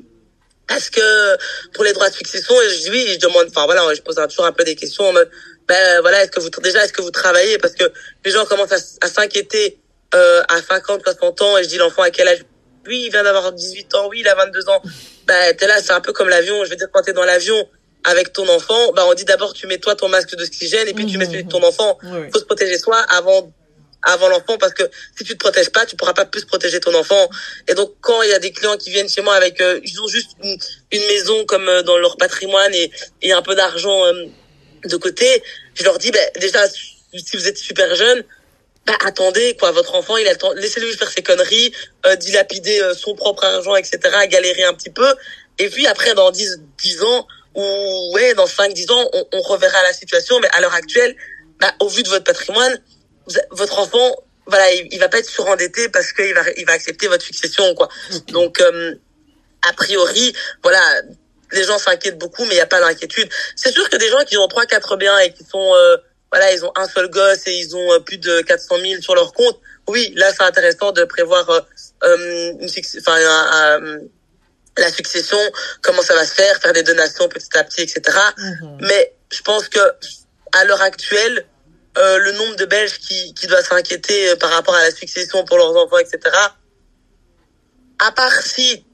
[0.75, 1.37] est-ce que
[1.73, 4.15] pour les droits de succession, et je dis oui, je demande, enfin voilà, je pose
[4.29, 5.29] toujours un peu des questions en mode,
[5.67, 7.59] ben voilà, est-ce que vous déjà, est-ce que vous travaillez?
[7.59, 7.83] Parce que
[8.23, 9.79] les gens commencent à, à s'inquiéter
[10.15, 12.45] euh, à 50, 60 ans, et je dis l'enfant à quel âge
[12.87, 14.81] Oui, il vient d'avoir 18 ans, oui, il a 22 ans.
[15.27, 16.63] Ben t'es là, c'est un peu comme l'avion.
[16.65, 17.67] Je veux dire, quand t'es dans l'avion,
[18.05, 21.05] avec ton enfant, bah on dit d'abord tu mets toi ton masque d'oxygène et puis
[21.05, 21.97] tu mets celui de ton enfant.
[22.03, 23.51] Il faut se protéger soi avant
[24.03, 24.83] avant l'enfant parce que
[25.17, 27.27] si tu te protèges pas, tu pourras pas plus protéger ton enfant.
[27.67, 29.99] Et donc quand il y a des clients qui viennent chez moi avec euh, ils
[29.99, 30.55] ont juste une,
[30.91, 32.91] une maison comme euh, dans leur patrimoine et,
[33.23, 34.25] et un peu d'argent euh,
[34.83, 35.41] de côté,
[35.73, 38.23] je leur dis ben déjà si vous êtes super jeune,
[38.85, 41.73] bah attendez quoi, votre enfant il a le temps, laissez-le faire ses conneries,
[42.19, 45.15] dilapider son propre argent etc, galérer un petit peu
[45.57, 49.81] et puis après dans 10 10 ans ou ouais, dans 5-10 ans, on, on, reverra
[49.83, 50.39] la situation.
[50.39, 51.15] Mais à l'heure actuelle,
[51.59, 52.81] bah, au vu de votre patrimoine,
[53.51, 57.07] votre enfant, voilà, il, il, va pas être surendetté parce qu'il va, il va accepter
[57.07, 57.89] votre succession, quoi.
[58.27, 58.95] Donc, euh,
[59.67, 60.81] a priori, voilà,
[61.53, 63.29] les gens s'inquiètent beaucoup, mais il n'y a pas d'inquiétude.
[63.55, 65.97] C'est sûr que des gens qui ont trois, quatre biens et qui sont, euh,
[66.35, 69.15] voilà, ils ont un seul gosse et ils ont euh, plus de 400 000 sur
[69.15, 69.57] leur compte.
[69.87, 71.61] Oui, là, c'est intéressant de prévoir euh,
[72.59, 72.69] une,
[72.99, 73.99] enfin, un,
[74.77, 75.37] la succession,
[75.81, 78.17] comment ça va se faire, faire des donations petit à petit, etc.
[78.37, 78.79] Mhm.
[78.81, 79.79] Mais je pense que
[80.51, 81.45] à l'heure actuelle,
[81.97, 85.45] euh, le nombre de Belges qui, qui doivent s'inquiéter euh, par rapport à la succession
[85.45, 86.35] pour leurs enfants, etc.
[87.99, 88.85] À part si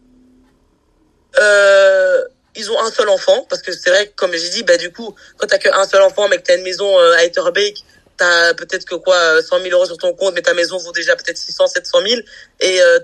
[1.40, 2.24] euh,
[2.56, 4.92] ils ont un seul enfant, parce que c'est vrai que comme j'ai dit, bah du
[4.92, 7.84] coup, quand t'as qu'un seul enfant, mais que t'as une maison euh, à Etterbeek,
[8.18, 11.16] t'as peut-être que quoi, 100 000 euros sur ton compte, mais ta maison vaut déjà
[11.16, 12.22] peut-être 600, 700 000,
[12.60, 13.00] et euh,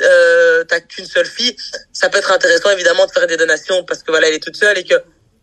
[0.00, 1.56] euh, t'as qu'une seule fille,
[1.92, 4.56] ça peut être intéressant évidemment de faire des donations parce que voilà, elle est toute
[4.56, 4.94] seule et que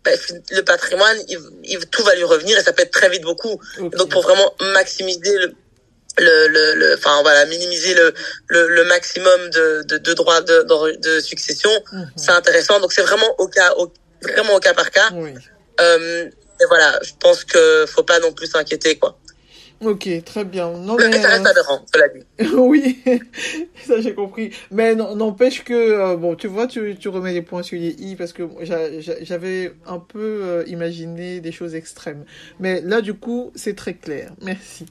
[0.04, 0.10] bah,
[0.50, 1.16] le patrimoine,
[1.62, 3.60] il, tout va lui revenir et ça peut être très vite beaucoup.
[3.78, 5.54] Donc pour vraiment maximiser le
[6.20, 8.14] le, le, enfin voilà, minimiser le,
[8.48, 12.10] le, le maximum de, de, de droits de, de, succession, mhm.
[12.16, 12.80] c'est intéressant.
[12.80, 15.10] Donc c'est vraiment au cas, au, vraiment au cas par cas.
[15.12, 15.34] Oui.
[15.80, 16.24] Euh,
[16.60, 19.18] et voilà, je pense que faut pas non plus s'inquiéter quoi.
[19.82, 20.70] Ok, très bien.
[20.72, 22.22] Non, mais, ça reste aberrant, cela dit.
[22.54, 22.98] oui,
[23.86, 24.50] ça j'ai compris.
[24.70, 28.14] Mais n'empêche que, euh, bon, tu vois, tu, tu remets les points sur les i
[28.14, 28.42] parce que
[29.22, 32.26] j'avais un peu euh, imaginé des choses extrêmes.
[32.58, 34.32] Mais là, du coup, c'est très clair.
[34.42, 34.84] Merci.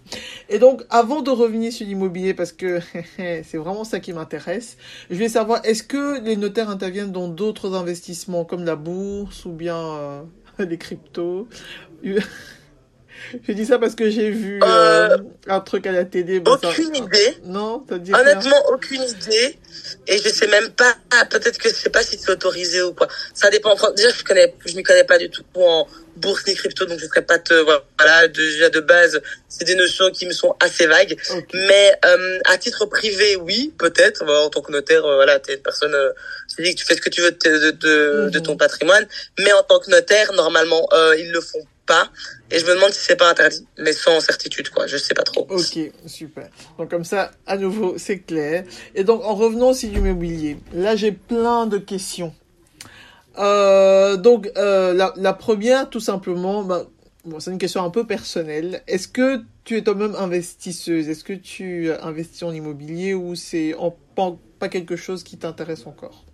[0.49, 2.79] Et donc, avant de revenir sur l'immobilier, parce que
[3.17, 4.75] c'est vraiment ça qui m'intéresse,
[5.11, 9.51] je vais savoir, est-ce que les notaires interviennent dans d'autres investissements comme la bourse ou
[9.51, 10.21] bien euh,
[10.65, 11.47] les cryptos?
[13.47, 16.41] je dis ça parce que j'ai vu euh, euh, un truc à la télé.
[16.45, 17.37] aucune idée.
[17.45, 19.57] Non, dit Honnêtement, aucune idée.
[20.07, 20.95] Et je sais même pas.
[21.29, 23.07] Peut-être que je sais pas si c'est autorisé ou quoi.
[23.33, 23.75] Ça dépend.
[23.95, 25.87] Déjà, je connais, je m'y connais pas du tout en
[26.19, 28.27] bourse ni crypto, donc je serais pas te voilà.
[28.27, 31.17] Déjà de base, c'est des notions qui me sont assez vagues.
[31.53, 34.23] Mais euh, à titre privé, oui, peut-être.
[34.29, 35.93] En tant que notaire, euh, voilà, t'es une personne.
[35.93, 36.11] Euh,
[36.55, 38.57] tu dis que tu fais ce que tu veux de, de, de, ton mhm.
[38.57, 39.07] patrimoine.
[39.39, 42.09] Mais en tant que notaire, normalement, euh, ils le font pas.
[42.51, 44.87] Et je me demande si c'est pas interdit, mais sans certitude, quoi.
[44.87, 45.45] Je sais pas trop.
[45.49, 46.47] Ok, super.
[46.77, 48.63] Donc comme ça, à nouveau, c'est clair.
[48.95, 52.33] Et donc en revenant aussi du mobilier, là j'ai plein de questions.
[53.37, 56.85] Euh, donc euh, la, la, première, tout simplement, bah,
[57.25, 58.83] bon, c'est une question un peu personnelle.
[58.87, 61.09] Est-ce que tu es toi-même investisseuse?
[61.09, 65.87] Est-ce que tu investis en immobilier ou c'est en, pas, pas quelque chose qui t'intéresse
[65.87, 66.25] encore?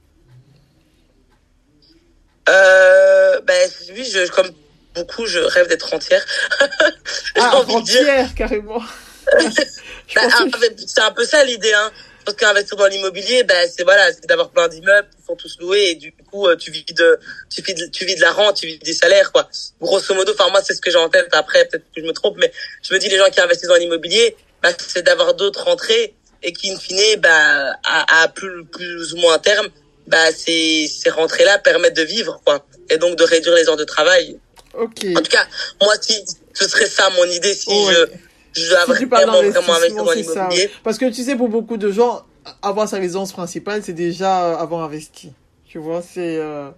[2.50, 4.52] Euh, ben oui, je, comme
[4.96, 6.26] beaucoup, je rêve d'être entière.
[7.36, 8.80] ah, entière, carrément.
[10.16, 10.22] bah,
[10.88, 11.92] c'est un peu ça l'idée, hein.
[12.26, 15.92] Parce qu'investir dans l'immobilier, ben c'est voilà, c'est d'avoir plein d'immeubles qui sont tous loués
[15.92, 17.20] et du coup, coup tu vis de
[17.54, 19.48] tu vis de, tu vis de la rente tu vis des salaires quoi
[19.80, 22.14] grosso modo enfin moi c'est ce que j'ai en tête après peut-être que je me
[22.14, 25.64] trompe mais je me dis les gens qui investissent dans l'immobilier bah, c'est d'avoir d'autres
[25.64, 29.68] rentrées et qui in fine bah à, à plus plus ou moins terme
[30.08, 33.78] bah ces ces rentrées là permettent de vivre quoi et donc de réduire les heures
[33.78, 34.40] de travail
[34.80, 35.06] ok.
[35.16, 35.46] En tout cas
[35.82, 36.14] moi si
[36.54, 38.08] ce serait ça mon idée si je
[38.54, 40.70] je dois vraiment vraiment investir dans l'immobilier.
[40.84, 42.24] parce que tu sais pour beaucoup de gens
[42.62, 45.34] avoir sa résidence principale c'est déjà avoir investi.
[45.68, 46.70] Tu vois c'est euh...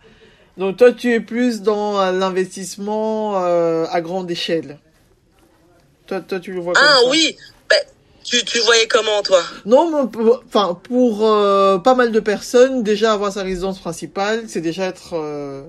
[0.58, 4.80] donc toi tu es plus dans l'investissement euh, à grande échelle.
[6.08, 7.10] Toi toi tu le vois comme ah ça.
[7.10, 7.38] oui.
[7.70, 7.78] Ben,
[8.28, 9.42] tu, tu voyais comment, toi?
[9.66, 14.60] Non, pour, enfin, pour euh, pas mal de personnes, déjà avoir sa résidence principale, c'est
[14.60, 15.64] déjà être euh,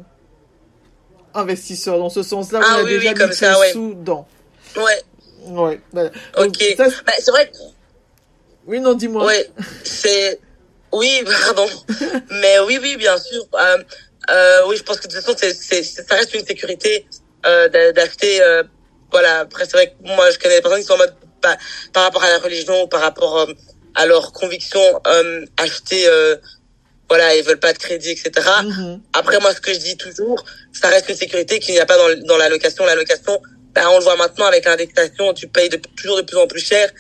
[1.38, 2.60] investisseur dans ce sens-là.
[2.62, 3.72] Ah, on a oui, déjà oui, comme mis ça, ouais.
[3.72, 3.96] sous.
[4.76, 5.02] Ouais.
[5.46, 5.80] Ouais.
[5.92, 6.10] Voilà.
[6.36, 6.46] Ok.
[6.46, 7.56] Donc, ça, bah, c'est vrai que...
[8.66, 9.24] Oui, non, dis-moi.
[9.24, 9.50] Ouais,
[9.84, 10.40] c'est...
[10.92, 11.66] Oui, pardon.
[12.30, 13.46] mais oui, oui, bien sûr.
[13.54, 13.78] Euh,
[14.30, 17.06] euh, oui, je pense que de toute façon, c'est, c'est, ça reste une sécurité
[17.46, 18.42] euh, d'acheter...
[18.42, 18.62] Euh,
[19.10, 21.56] voilà, après, c'est vrai que moi, je connais des personnes qui sont en mode par,
[21.94, 23.48] par rapport à la religion ou par rapport
[23.94, 26.06] à leurs convictions euh, acheter
[27.08, 28.28] voilà ils veulent pas de crédit etc
[28.62, 29.00] mm -hmm.
[29.20, 30.38] après moi ce que je dis toujours
[30.80, 33.34] ça reste une sécurité qu'il n'y a pas dans, dans la location la location
[33.78, 36.64] ben, on le voit maintenant avec l'indexation tu payes de, toujours de plus en plus
[36.64, 36.90] cher.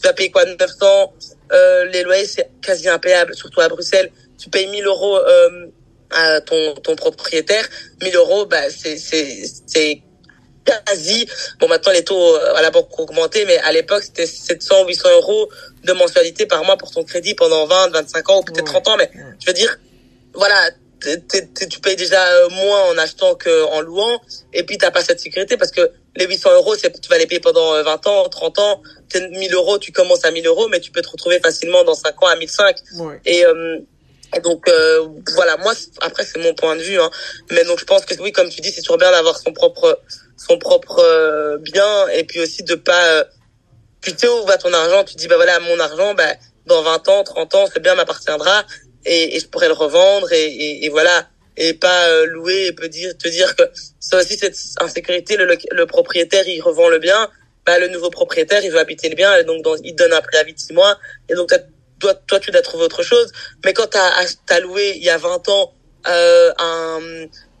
[0.00, 1.14] Tu vas payer quoi 900
[1.52, 4.10] euh, les loyers c'est quasi impayable surtout à Bruxelles.
[4.38, 5.66] Tu payes 1000 euros euh,
[6.10, 7.66] à ton ton propriétaire.
[8.02, 10.02] 1000 euros bah c'est
[10.64, 11.28] quasi
[11.60, 15.08] bon maintenant les taux à la banque ont augmenté mais à l'époque c'était 700 800
[15.16, 15.48] euros
[15.84, 18.80] de mensualité par mois pour ton crédit pendant 20 25 ans ou peut-être ouais.
[18.82, 19.10] 30 ans mais
[19.40, 19.78] je veux dire
[20.32, 20.70] voilà
[21.68, 24.20] tu payes déjà moins en achetant qu'en louant
[24.54, 27.26] et puis t'as pas cette sécurité parce que les 800 euros c'est tu vas les
[27.26, 28.82] payer pendant 20 ans 30 ans
[29.14, 32.22] 1000 euros tu commences à 1000 euros mais tu peux te retrouver facilement dans 5
[32.22, 33.20] ans à 1005 ouais.
[33.26, 33.80] et euh,
[34.40, 37.10] donc euh, voilà, moi après c'est mon point de vue, hein.
[37.50, 40.00] mais donc je pense que oui, comme tu dis, c'est toujours bien d'avoir son propre
[40.36, 43.24] son propre euh, bien et puis aussi de pas
[44.00, 46.34] tu sais où va ton argent, tu dis bah voilà mon argent, bah
[46.66, 48.64] dans 20 ans, 30 ans, ce bien m'appartiendra
[49.04, 52.88] et, et je pourrais le revendre et, et, voilà et pas euh, louer et peut
[52.88, 53.62] dire te dire que
[54.00, 57.30] ça aussi cette insécurité, le, le, propriétaire il revend le bien,
[57.64, 60.52] bah le nouveau propriétaire il veut habiter le bien et donc il donne un préavis
[60.54, 61.52] de 6 mois et donc
[62.00, 63.32] toi, toi, tu dois trouver autre chose.
[63.64, 65.72] Mais quand tu as, loué il y a 20 ans
[66.06, 67.00] euh, un,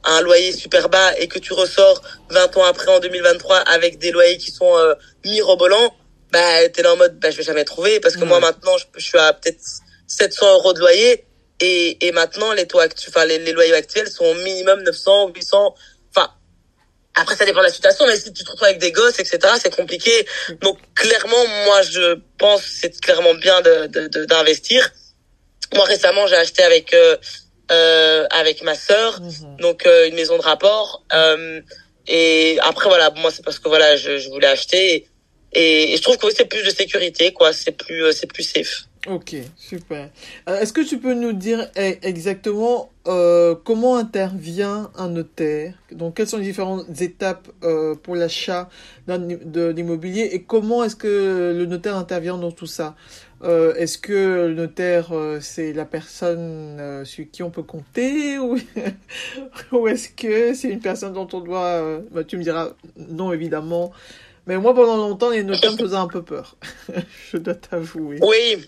[0.04, 4.10] un loyer super bas et que tu ressors 20 ans après en 2023 avec des
[4.10, 4.94] loyers qui sont euh,
[5.24, 5.94] mirobolants,
[6.32, 8.28] bah, tu es là en mode bah, je vais jamais trouver parce que mmh.
[8.28, 9.60] moi maintenant je, je suis à peut-être
[10.06, 11.24] 700 euros de loyer
[11.60, 15.32] et, et maintenant les, taux actu enfin, les, les loyers actuels sont au minimum 900,
[15.34, 15.74] 800.
[16.10, 16.30] Enfin,
[17.14, 19.38] après, ça dépend de la situation, mais si tu te retrouves avec des gosses, etc.,
[19.60, 20.26] c'est compliqué.
[20.60, 23.88] Donc, clairement, moi, je pense c'est clairement bien d'investir.
[23.88, 24.90] De, de, d'investir.
[25.74, 27.16] moi, récemment, j'ai acheté avec euh,
[27.70, 29.56] euh, avec ma sœur, mm -hmm.
[29.60, 31.02] donc euh, une maison de rapport.
[31.12, 31.60] Euh,
[32.06, 35.06] et après, voilà, moi, c'est parce que voilà, je, je voulais acheter.
[35.54, 37.52] Et, je trouve que c'est plus de sécurité, quoi.
[37.52, 38.84] C'est plus, c'est plus safe.
[39.06, 40.08] Ok, super.
[40.48, 41.68] Euh, Est-ce que tu peux nous dire
[42.02, 45.74] exactement euh, comment intervient un notaire?
[45.92, 48.70] Donc, quelles sont les différentes étapes euh, pour l'achat
[49.06, 52.96] de l'immobilier et comment est-ce que le notaire intervient dans tout ça?
[53.44, 58.38] Euh, Est-ce que le notaire, euh, c'est la personne euh, sur qui on peut compter
[58.38, 58.58] ou,
[59.72, 62.00] ou est-ce que c'est une personne dont on doit...
[62.10, 63.92] Bah, tu me diras non, évidemment.
[64.46, 66.56] Mais moi, pendant longtemps, les notaires me faisaient un peu peur.
[67.32, 68.18] je dois t'avouer.
[68.20, 68.66] Oui.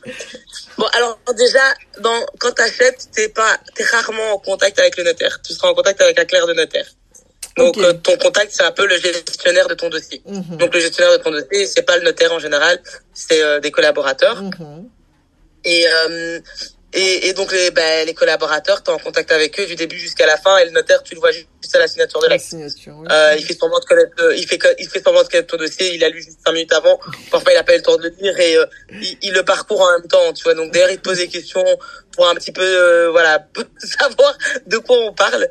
[0.79, 1.61] Bon, alors déjà,
[2.01, 5.39] dans, quand tu achètes, tu es rarement en contact avec le notaire.
[5.43, 6.87] Tu seras en contact avec un clerc de notaire.
[7.57, 7.87] Donc, okay.
[7.87, 10.23] euh, ton contact, c'est un peu le gestionnaire de ton dossier.
[10.27, 10.57] -hmm.
[10.59, 12.81] Donc, le gestionnaire de ton dossier, c'est pas le notaire en général,
[13.15, 14.43] c'est euh, des collaborateurs.
[14.43, 14.85] -hmm.
[15.65, 16.39] Et, euh,
[16.93, 19.99] et, et, donc, les, ben, les collaborateurs, tu es en contact avec eux du début
[19.99, 22.47] jusqu'à la fin, et le notaire, tu le vois juste à la signature de l'acte.
[22.53, 22.63] Oui.
[23.11, 25.95] Euh, il fait semblant de connaître, il fait, il fait semblant de connaître ton dossier,
[25.97, 26.97] il a lu juste cinq minutes avant.
[27.31, 29.45] Parfois, il a pas eu le temps de le lire et euh, il, il, le
[29.45, 30.55] parcourt en même temps, tu vois.
[30.55, 31.65] Donc, d'ailleurs, il te pose des questions
[32.13, 33.47] pour un petit peu, euh, voilà,
[34.01, 34.33] savoir
[34.67, 35.49] de quoi on parle.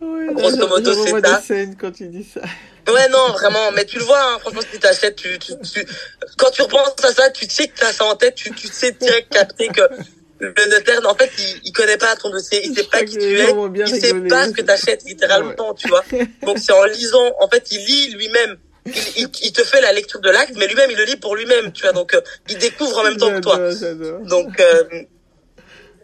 [0.00, 1.20] Oui, grosso modo, c'est ça.
[1.20, 2.40] Des scènes quand tu dis ça.
[2.92, 3.72] Ouais, non, vraiment.
[3.72, 5.86] Mais tu le vois, hein, franchement, si t'achètes, tu, tu, tu,
[6.36, 8.92] quand tu repenses à ça, tu sais que t'as ça en tête, tu, tu sais
[8.92, 9.82] direct capter que
[10.40, 13.40] le notaire, en fait, il, il connaît pas ton dossier, il sait pas qui tu
[13.40, 13.52] es,
[13.86, 15.74] il sait pas ce que t'achètes, littéralement, ouais.
[15.76, 16.04] tu vois.
[16.42, 18.56] Donc c'est en lisant, en fait, il lit lui-même.
[18.86, 21.36] Il, il, il, te fait la lecture de l'acte, mais lui-même, il le lit pour
[21.36, 21.92] lui-même, tu vois.
[21.92, 23.58] Donc, euh, il découvre en même temps que toi.
[24.24, 24.84] Donc, euh,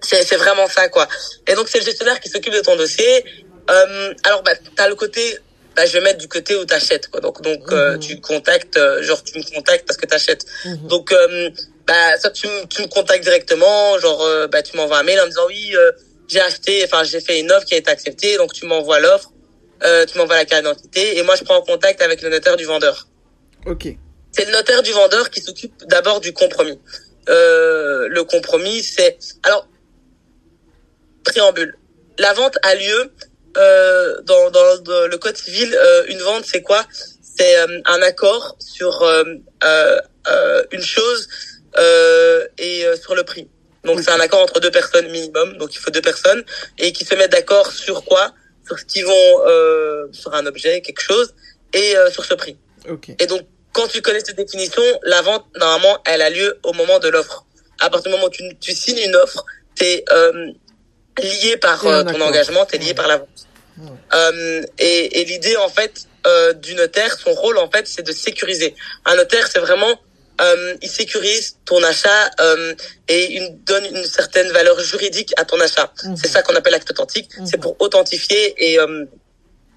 [0.03, 1.09] c'est vraiment ça, quoi.
[1.47, 3.25] Et donc, c'est le gestionnaire qui s'occupe de ton dossier.
[3.71, 5.39] Euh, alors, bah, t'as le côté
[5.77, 9.03] bah, je vais mettre du côté où t'achètes quoi donc donc euh, tu contactes euh,
[9.03, 10.87] genre tu me contactes parce que t'achètes mm -hmm.
[10.87, 11.51] donc euh,
[11.85, 15.31] bah ça tu, tu me contactes directement genre bah tu m'envoies un mail en me
[15.31, 15.75] disant oui
[16.29, 19.31] j'ai acheté, enfin j'ai fait une offre qui a été acceptée, donc tu m'envoies l'offre,
[19.83, 22.57] euh, tu m'envoies la carte d'identité et moi je prends en contact avec le notaire
[22.57, 23.09] du vendeur.
[23.67, 23.89] Ok.
[24.33, 26.81] C'est le notaire du vendeur qui s'occupe d'abord du compromis.
[27.29, 29.69] Euh, le compromis, c'est alors
[31.25, 31.77] préambule.
[32.19, 33.13] La vente a lieu
[33.57, 35.75] euh, dans, dans, dans, le code civil.
[35.75, 36.85] Euh, une vente, c'est quoi?
[37.37, 39.25] C'est euh, un accord sur euh,
[40.73, 41.29] une chose
[42.59, 43.49] et sur le prix.
[43.85, 46.43] Donc c'est un accord entre deux personnes minimum, donc il faut deux personnes
[46.79, 48.33] et qui se mettent d'accord sur quoi?
[48.67, 51.35] Sur ce qu'ils vont euh, sur un objet, quelque chose
[51.75, 52.57] et euh, sur ce prix.
[52.89, 53.17] Okay.
[53.21, 53.43] Et donc
[53.73, 57.45] quand tu connais cette définition, la vente normalement elle a lieu au moment de l'offre.
[57.81, 59.45] À partir du moment où tu, tu signes une offre,
[59.75, 60.51] t'es euh,
[61.23, 62.95] lié par euh, ton engagement, t'es lié ouais.
[62.95, 63.29] par la vente.
[63.77, 64.63] Ouais.
[64.79, 66.07] et, et l'idée en fait
[66.63, 68.75] du notaire, son rôle en fait, c'est de sécuriser.
[69.05, 69.99] Un notaire, c'est vraiment
[70.41, 72.75] euh, il sécurise ton achat euh,
[73.09, 75.93] et il donne une certaine valeur juridique à ton achat.
[76.03, 76.17] Mmh.
[76.17, 77.31] C'est ça qu'on appelle acte authentique.
[77.39, 77.47] Mmh.
[77.47, 79.05] C'est pour authentifier et euh,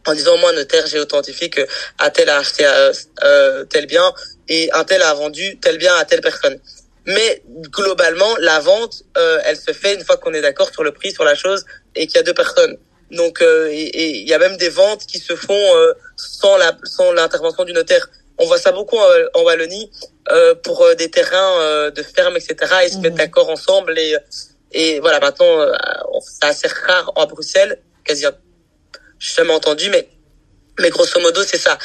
[0.07, 1.61] en disant moi notaire j'ai authentifié que
[1.99, 2.65] un tel a acheté
[3.23, 4.13] euh, tel bien
[4.47, 6.57] et un tel a vendu tel bien à telle personne.
[7.07, 10.91] Mais globalement la vente euh, elle se fait une fois qu'on est d'accord sur le
[10.91, 12.77] prix sur la chose et qu'il y a deux personnes.
[13.11, 15.73] Donc euh, et il y a même des ventes qui se font
[16.15, 19.91] sans la sans l'intervention du notaire on voit ça beaucoup en, en Wallonie
[20.31, 22.55] euh, pour euh, des terrains euh, de ferme, etc.
[22.85, 23.01] Ils se mmh.
[23.01, 24.15] mettent d'accord ensemble et
[24.73, 25.19] et voilà.
[25.19, 25.65] Maintenant,
[26.21, 28.25] c'est assez rare à Bruxelles, quasi.
[29.17, 30.09] Jamais entendu, mais
[30.79, 31.77] mais grosso modo, c'est ça.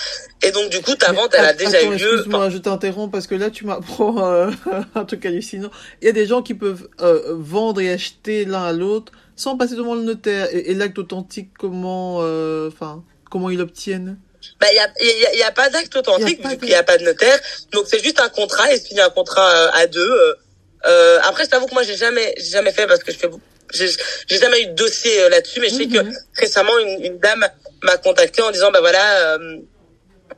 [0.43, 2.15] Et donc, du coup, ta vente, elle a déjà attends, eu lieu.
[2.15, 4.51] Excuse-moi, je t'interromps parce que là, tu m'apprends euh,
[4.95, 5.71] un truc hallucinant.
[6.01, 9.57] Il y a des gens qui peuvent euh, vendre et acheter l'un à l'autre sans
[9.57, 10.49] passer devant le notaire.
[10.53, 12.19] Et, et l'acte authentique, comment,
[12.67, 14.19] enfin, comment ils l'obtiennent?
[14.61, 16.83] Bah, il y a, y, a, y a pas d'acte authentique vu qu'il n'y a
[16.83, 17.39] pas de notaire.
[17.73, 20.37] Donc, c'est juste un contrat et finit un contrat euh, à deux.
[20.85, 23.29] Euh, après, je t'avoue que moi, j'ai jamais, j'ai jamais fait parce que je fais,
[23.73, 25.99] j'ai jamais eu de dossier euh, là-dessus, mais je sais que
[26.37, 27.47] récemment, une, une dame
[27.83, 29.59] m'a contacté en disant, bah voilà, euh,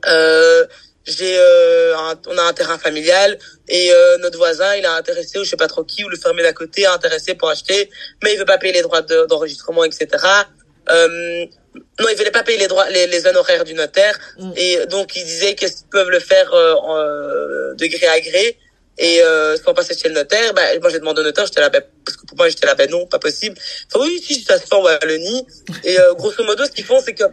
[0.07, 0.65] euh,
[1.05, 1.37] j'ai,
[2.27, 5.67] on a un terrain familial et notre voisin, il a intéressé ou je sais pas
[5.67, 7.91] trop qui ou le fermier d'à côté a intéressé pour acheter,
[8.23, 10.25] mais il veut pas payer les droits d'enregistrement, de, etc.
[10.89, 11.45] Euh,
[11.99, 14.51] non, ils voulaient pas payer les droits, les, les honoraires du notaire, mm.
[14.55, 18.57] et donc ils disaient qu'ils peuvent le faire euh, de gré à gré
[18.97, 20.53] et euh, sans passer chez le notaire.
[20.53, 22.75] Bah, moi j'ai demandé au notaire, j'étais là, bah, parce que pour moi j'étais là,
[22.75, 23.57] ben bah, non, pas possible.
[23.87, 25.45] Enfin, oui, si ça se fait en Wallonie.
[25.83, 27.25] Et euh, grosso modo, ce qu'ils font, c'est que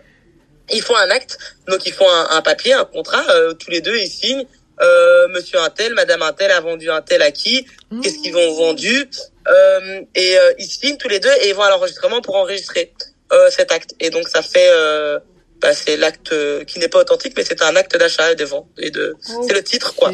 [0.71, 1.39] ils font un acte,
[1.69, 4.47] donc ils font un, un papier, un contrat, euh, tous les deux ils signent.
[4.81, 8.01] Euh, monsieur un tel, madame un tel a vendu un tel à qui, mmh.
[8.01, 9.09] qu'est-ce qu'ils vont vendu,
[9.47, 12.93] euh, et euh, ils signent tous les deux et ils vont à l'enregistrement pour enregistrer
[13.33, 13.95] euh, cet acte.
[14.01, 15.21] Et donc ça fait, euh,
[15.61, 16.35] bah, c'est l'acte
[16.67, 19.47] qui n'est pas authentique, mais c'est un acte d'achat et de vente et de, okay.
[19.47, 20.11] c'est le titre quoi.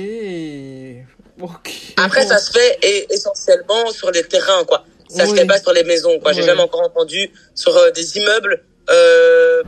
[1.41, 1.95] Okay.
[1.97, 4.85] Après ça se fait et, essentiellement sur les terrains quoi.
[5.09, 5.31] Ça oui.
[5.31, 6.33] se fait pas sur les maisons quoi.
[6.33, 6.47] J'ai oui.
[6.47, 8.65] jamais encore entendu sur euh, des immeubles.
[8.91, 9.63] Euh,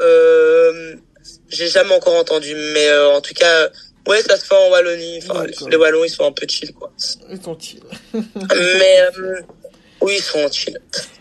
[0.00, 0.94] euh,
[1.48, 3.70] j'ai jamais encore entendu, mais en tout cas
[4.08, 5.20] Ouais, ça se fait en Wallonie.
[5.22, 6.90] Enfin, les Wallons, ils sont un peu chill, quoi.
[7.30, 7.82] Ils sont chill.
[8.14, 9.42] Mais, euh,
[10.00, 10.78] oui, ils sont chill.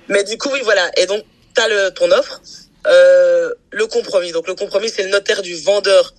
[0.08, 0.90] Mais du coup, oui, voilà.
[0.98, 1.22] Et donc,
[1.54, 2.42] t'as le, ton offre,
[2.88, 4.32] euh, le compromis.
[4.32, 6.14] Donc, le compromis, c'est le notaire du vendeur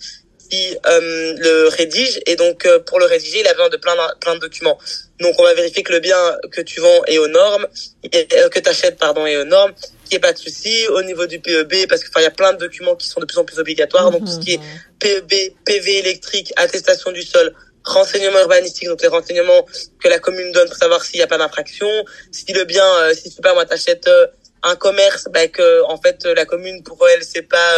[0.48, 2.20] qui euh, le rédige.
[2.26, 4.78] Et donc, euh, pour le rédiger, il a besoin de plein, plein de documents.
[5.20, 6.16] Donc, on va vérifier que le bien
[6.52, 7.66] que tu vends est aux normes,
[8.04, 9.72] et, euh, que tu achètes, pardon, est aux normes,
[10.04, 12.52] qu'il n'y ait pas de souci au niveau du PEB, parce qu'il y a plein
[12.52, 14.10] de documents qui sont de plus en plus obligatoires.
[14.10, 14.60] Donc, tout ce qui est
[15.00, 19.66] PEB, PV électrique, attestation du sol, renseignements urbanistiques, donc les renseignements
[20.02, 21.88] que la commune donne pour savoir s'il n'y a pas d'infraction.
[22.30, 24.26] Si le bien, euh, si je sais pas, moi, t'achètes euh,
[24.62, 27.74] un commerce, bah, que, en fait, la commune, pour elle, c'est pas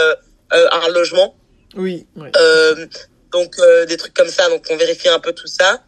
[0.52, 1.36] euh, un logement.
[1.76, 2.06] Oui.
[2.16, 2.30] Ouais.
[3.32, 3.56] donc,
[3.88, 4.48] des trucs comme ça.
[4.48, 5.84] Donc, on vérifie un peu tout ça.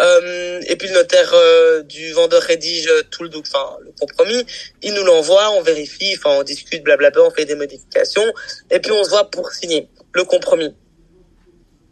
[0.00, 4.46] Euh, et puis le notaire euh, du vendeur rédige tout le enfin le compromis,
[4.82, 8.24] il nous l'envoie, on vérifie, enfin on discute, blablabla, on fait des modifications,
[8.70, 10.74] et puis on se voit pour signer le compromis.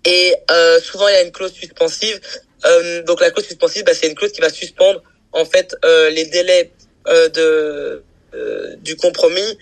[0.07, 2.21] Et euh, souvent il y a une clause suspensive.
[2.65, 6.09] Euh, donc la clause suspensive, bah, c'est une clause qui va suspendre en fait euh,
[6.11, 6.73] les délais
[7.07, 8.03] de
[8.79, 9.59] du compromis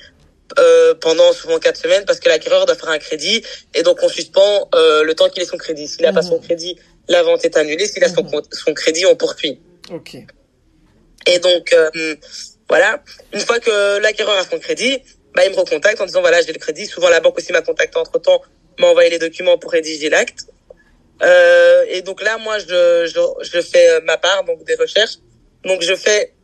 [1.01, 3.43] pendant souvent quatre semaines parce que l'acquéreur doit faire un crédit
[3.75, 5.87] et donc on suspend le temps qu'il ait son crédit.
[5.87, 6.15] S'il n'a mmh.
[6.15, 6.79] pas son crédit
[7.09, 7.87] la vente est annulée.
[7.87, 8.43] S'il a son, mmh.
[8.53, 9.61] son crédit, on poursuit.
[9.91, 10.17] Ok.
[11.27, 12.15] Et donc, euh,
[12.69, 13.03] voilà.
[13.33, 14.99] Une fois que l'acquéreur a son crédit,
[15.35, 16.87] bah, il me recontacte en disant, voilà, j'ai le crédit.
[16.87, 18.43] Souvent, la banque aussi m'a contacté entre temps,
[18.79, 20.47] m'a envoyé les documents pour rédiger l'acte.
[21.23, 25.17] Euh, et donc là, moi, je, je, je fais ma part, donc des recherches.
[25.65, 26.35] Donc, je fais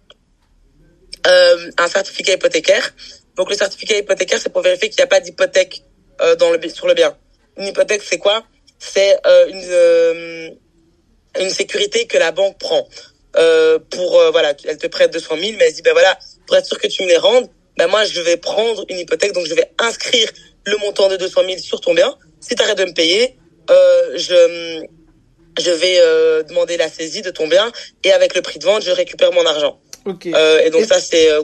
[1.26, 2.94] euh, un certificat hypothécaire.
[3.36, 5.82] Donc, le certificat hypothécaire, c'est pour vérifier qu'il n'y a pas d'hypothèque
[6.20, 7.16] euh, dans le sur le bien.
[7.56, 8.44] Une hypothèque, c'est quoi?
[8.78, 10.50] C'est euh, une euh,
[11.40, 12.86] une sécurité que la banque prend.
[13.36, 16.16] Euh, pour voilà, elle te prête 200 000, mais elle dit ben voilà,
[16.46, 19.32] pour être sûr que tu me les rendes, ben moi, je vais prendre une hypothèque,
[19.32, 20.28] donc je vais inscrire
[20.64, 22.16] le montant de 200 000 sur ton bien.
[22.40, 23.36] Si tu arrêtes de me payer,
[23.70, 24.86] euh, je,
[25.60, 27.72] je vais euh, demander la saisie de ton bien
[28.04, 29.80] et avec le prix de vente, je récupère mon argent.
[30.06, 31.42] Euh, et donc ça, c'est euh,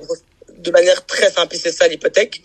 [0.61, 2.43] de manière très simple, c'est ça l'hypothèque.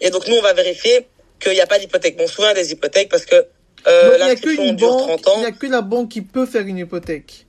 [0.00, 1.08] Et donc nous, on va vérifier
[1.40, 2.16] qu'il n'y a pas d'hypothèque.
[2.16, 3.46] Bon, souvent des hypothèques parce que
[3.86, 5.32] euh, l'inscription dure 30 ans.
[5.36, 7.46] Il n'y a que la banque qui peut faire une hypothèque.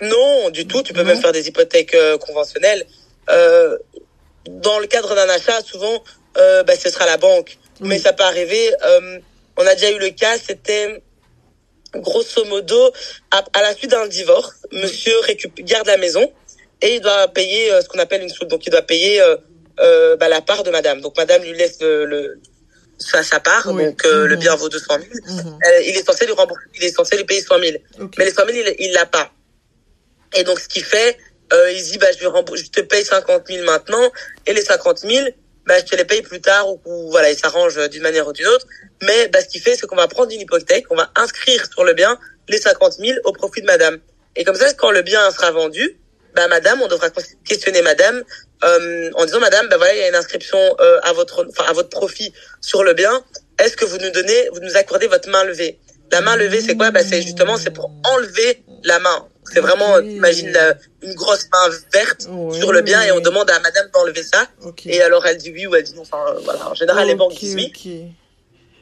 [0.00, 0.82] Non, du tout.
[0.82, 2.86] Tu peux même faire des hypothèques euh, conventionnelles.
[3.30, 3.78] Euh,
[4.48, 6.02] dans le cadre d'un achat, souvent,
[6.36, 7.58] euh, bah, ce sera la banque.
[7.80, 8.70] Mais ça peut arriver.
[8.84, 9.18] Euh,
[9.56, 11.02] on a déjà eu le cas, c'était
[11.94, 12.92] grosso modo
[13.30, 15.14] à, à la suite d'un divorce, monsieur
[15.60, 16.28] garde la maison
[16.84, 18.50] et il doit payer euh, ce qu'on appelle une soulte.
[18.50, 19.20] Donc il doit payer
[19.80, 21.00] euh, bah, la part de madame.
[21.00, 22.38] Donc madame lui laisse le, le
[22.98, 24.36] sa, sa part, donc le mhm.
[24.36, 25.00] bien vaut 200 000.
[25.26, 25.58] Mhm.
[25.84, 27.76] il est censé lui rembourser, il est censé lui payer 100 000.
[28.18, 29.32] Mais les 100 000, il, l'a pas.
[30.36, 31.16] Et donc ce qu'il fait,
[31.52, 34.10] euh, il dit bah je, je te paye 50 000 maintenant
[34.46, 35.28] et les 50 000
[35.66, 38.46] bah je te les paye plus tard ou, voilà il s'arrange d'une manière ou d'une
[38.46, 38.66] autre
[39.02, 41.84] mais bah ce qu'il fait c'est qu'on va prendre une hypothèque on va inscrire sur
[41.84, 42.18] le bien
[42.48, 43.98] les 50 000 au profit de madame
[44.36, 45.98] et comme ça quand le bien sera vendu
[46.34, 47.08] bah madame on devra
[47.44, 48.22] questionner madame
[48.64, 51.64] euh, en disant madame bah voilà il y a une inscription euh, à votre enfin
[51.68, 53.22] à votre profit sur le bien
[53.58, 55.78] est-ce que vous nous donnez vous nous accordez votre main levée?
[56.12, 56.90] La main levée c'est quoi?
[56.90, 60.56] Bah c'est justement c'est pour enlever la main c'est vraiment, imagine
[61.02, 64.48] une grosse main verte sur le bien et on demande à madame d'enlever ça.
[64.86, 66.02] Et alors elle dit oui ou elle dit non.
[66.02, 66.70] Enfin, euh, voilà.
[66.70, 67.72] En général, les banques disent oui.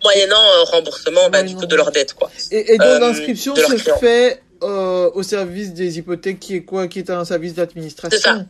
[0.05, 2.14] Moyennant euh, remboursement bah, du coup de leur dette.
[2.14, 2.30] Quoi.
[2.50, 6.89] Et, et donc euh, l'inscription se fait euh, au service des hypothèques qui est quoi
[6.89, 8.45] Qui est un service d'administration C'est ça.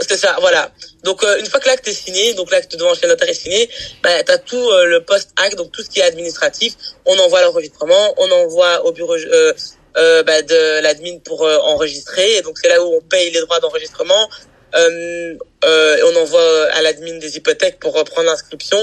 [0.00, 0.70] C'est ça, voilà.
[1.04, 3.70] Donc une fois que l'acte est signé, donc l'acte devant chez notaire est signé,
[4.02, 6.74] bah, tu as tout le post-acte, donc tout ce qui est administratif.
[7.06, 9.54] On envoie l'enregistrement, on envoie au bureau euh,
[9.96, 12.36] euh, bah, de l'admin pour euh, enregistrer.
[12.36, 14.28] Et donc c'est là où on paye les droits d'enregistrement.
[14.74, 15.34] Euh,
[15.64, 18.78] euh, et on envoie à l'admin des hypothèques pour reprendre l'inscription.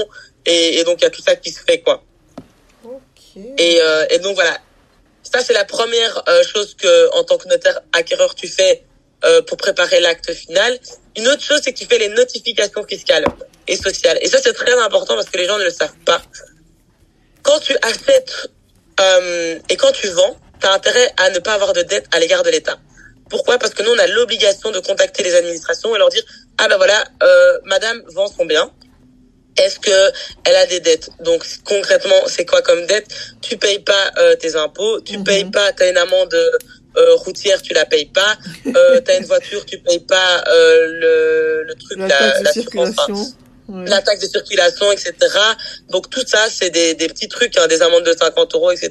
[0.46, 2.02] Et, et, donc il y a tout ça qui se fait quoi.
[2.84, 3.54] Okay.
[3.58, 4.58] Et, euh, et donc voilà.
[5.30, 6.22] Ça c'est la première
[6.52, 8.84] chose que en tant que notaire acquéreur tu fais
[9.46, 10.78] pour préparer l'acte final.
[11.16, 13.24] Une autre chose c'est que tu fais les notifications fiscales
[13.66, 14.18] et sociales.
[14.20, 16.22] Et ça c'est très important parce que les gens ne le savent pas.
[17.42, 18.48] Quand tu achètes
[19.68, 22.42] et quand tu vends, tu as intérêt à ne pas avoir de dette à l'égard
[22.42, 22.78] de l'État.
[23.30, 23.58] Pourquoi?
[23.58, 26.22] Parce que nous, on a l'obligation de contacter les administrations et leur dire
[26.58, 28.70] ah ben voilà, euh, Madame vend son bien.
[29.56, 30.12] Est-ce que
[30.44, 31.10] elle a des dettes?
[31.20, 33.06] Donc concrètement, c'est quoi comme dette?
[33.40, 35.24] Tu payes pas euh, tes impôts, tu mhm.
[35.24, 38.36] payes pas, t'as une amende euh, routière, tu la payes pas,
[38.66, 43.32] euh, t'as une voiture, tu payes pas euh, le, le truc, la, la, la circulation.
[43.68, 45.14] la taxe de circulation, etc.
[45.88, 48.90] Donc tout ça, c'est des, des petits trucs, hein, des amendes de 50 euros, etc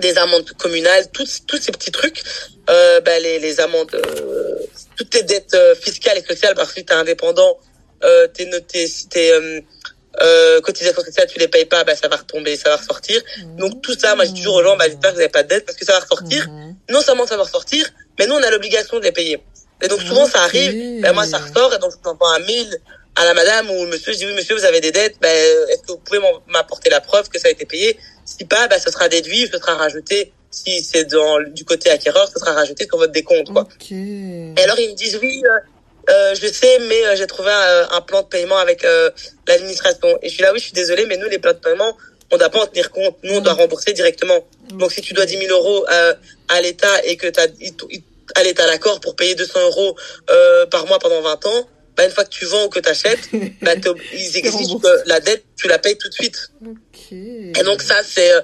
[0.00, 2.22] des amendes communales, tous, tous ces petits trucs,
[2.70, 4.56] euh, bah, les, les amendes, euh,
[4.96, 7.58] toutes tes dettes euh, fiscales et sociales, parce que tu es indépendant,
[8.04, 9.60] euh, t'es noté, si t'es euh,
[10.20, 13.20] euh, cotisation sociale, tu les payes pas, bah, ça va retomber, ça va ressortir.
[13.56, 15.42] Donc tout ça, moi je dis toujours aux gens, bah, j'espère que vous n'avez pas
[15.42, 16.48] de dette parce que ça va ressortir.
[16.48, 16.76] Mhm.
[16.90, 17.88] Non seulement ça va ressortir,
[18.18, 19.42] mais nous on a l'obligation de les payer.
[19.80, 22.80] Et donc souvent ça arrive, bah, moi ça ressort et donc je t'envoie un mail
[23.14, 25.82] à la madame ou monsieur, je dis oui monsieur vous avez des dettes, bah, est-ce
[25.82, 27.98] que vous pouvez m'apporter la preuve que ça a été payé?
[28.24, 30.32] Si pas, bah, ça sera déduit, ce sera rajouté.
[30.50, 33.68] Si c'est dans du côté acquéreur, ce sera rajouté sur votre décompte, quoi.
[34.56, 35.58] Et alors ils me disent oui, euh,
[36.08, 39.10] euh je sais, mais euh, j'ai trouvé un, plan de paiement avec euh,
[39.46, 40.18] l'administration.
[40.22, 41.96] Et je suis là, oui, je suis désolé, mais nous les plans de paiement,
[42.30, 43.16] on doit pas en tenir compte.
[43.22, 43.58] Nous, on doit mm.
[43.58, 44.46] rembourser directement.
[44.70, 45.84] Donc si tu dois 10 000 euros
[46.48, 47.46] à l'État et que t'as
[48.34, 49.96] à l'État l'accord pour payer 200 euros
[50.70, 53.28] par mois pendant 20 ans, bah, une fois que tu vends ou que tu achètes,
[53.60, 53.72] bah,
[54.14, 56.52] ils exigent que la dette, tu la payes tout de suite.
[57.10, 58.40] Et donc ça, c'est euh,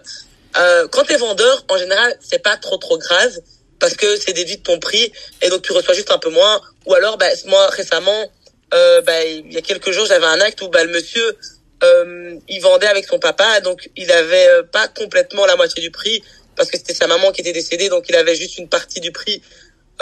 [0.57, 3.39] euh quand t'es vendeur, en général, c'est pas trop trop grave
[3.85, 5.13] parce que c'est déduit de ton prix
[5.43, 6.59] et donc tu reçois juste un peu moins.
[6.87, 8.33] Ou alors, bah, moi récemment,
[8.73, 11.37] euh, bah, il y a quelques jours, j'avais un acte où bah, le monsieur,
[11.83, 15.91] euh, il vendait avec son papa, donc il avait euh, pas complètement la moitié du
[15.91, 16.23] prix
[16.57, 19.13] parce que c'était sa maman qui était décédée, donc il avait juste une partie du
[19.13, 19.43] prix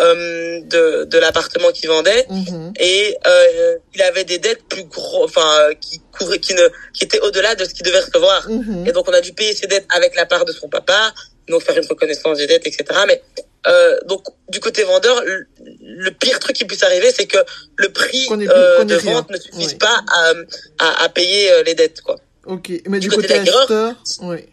[0.00, 2.72] euh, de, de l'appartement qu'il vendait mhm.
[2.80, 6.62] et euh, il avait des dettes plus gros enfin qui couvraient qui ne
[6.94, 8.86] qui étaient au-delà de ce qu'il devait recevoir mhm.
[8.86, 11.12] et donc on a dû payer ses dettes avec la part de son papa
[11.46, 13.22] donc faire une reconnaissance des dettes etc mais
[13.66, 17.38] euh, donc du côté vendeur le, pire truc qui puisse arriver c'est que
[17.76, 20.32] le prix euh, de vente ne suffise pas à,
[20.78, 24.46] à, à payer euh, les dettes quoi ok mais du, côté, côté acheteur oui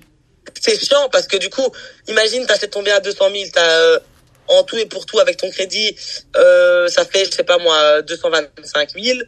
[0.60, 1.68] c'est chiant parce que du coup
[2.08, 4.00] imagine t'achètes ton bien à 200 000 t'as euh,
[4.50, 5.96] en tout et pour tout avec ton crédit,
[6.36, 9.20] euh, ça fait, je sais pas moi, 225 000.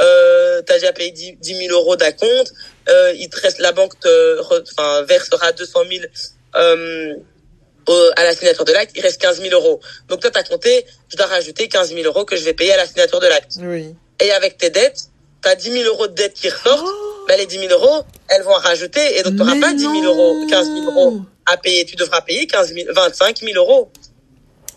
[0.00, 2.52] Euh, t'as déjà payé 10, 000 euros d'acompte.
[2.88, 6.04] Euh, il te reste, la banque te, enfin, versera 200 000
[7.90, 9.80] euh, à la signature de l'acte, il reste 15 000 euros.
[10.08, 12.72] Donc toi, tu as compté, je dois rajouter 15 000 euros que je vais payer
[12.72, 13.54] à la signature de l'acte.
[13.60, 13.94] Oui.
[14.20, 15.00] Et avec tes dettes,
[15.42, 16.84] tu as 10 000 euros de dettes qui ressortent.
[16.84, 19.18] Oh ben, les 10 000 euros, elles vont en rajouter.
[19.18, 21.84] Et donc, tu n'auras pas 10 000 euros, 15 000 euros à payer.
[21.84, 23.90] Tu devras payer 15 000, 25 000 euros.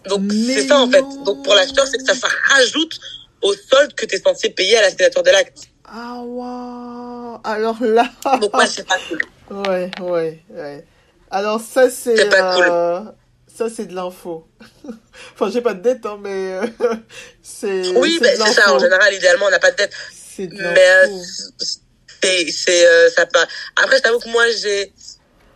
[0.08, 1.04] Donc, c'est ça, en fait.
[1.26, 3.00] Donc, pour l'acheteur, c'est que ça, ça rajoute
[3.42, 5.64] au solde que tu es censé payer à la signature de l'acte.
[5.86, 8.10] Ah, waouh Alors là...
[8.40, 9.20] Donc, ouais, c'est pas cool.
[9.50, 10.86] Ouais, ouais, ouais.
[11.34, 12.30] Alors ça, c'est...
[12.30, 12.68] Pas cool.
[12.70, 13.00] euh,
[13.48, 14.48] Ça, c'est de l'info.
[15.34, 16.68] enfin, j'ai pas de dette, hein, mais euh,
[17.42, 17.88] c'est...
[17.98, 18.72] Oui, c'est ça.
[18.72, 19.94] En général, idéalement, on n'a pas de dette.
[20.14, 21.08] C'est de Mais euh,
[22.22, 23.48] c'est, c'est, euh, ça pas.
[23.82, 24.94] Après, je t'avoue que moi, j'ai,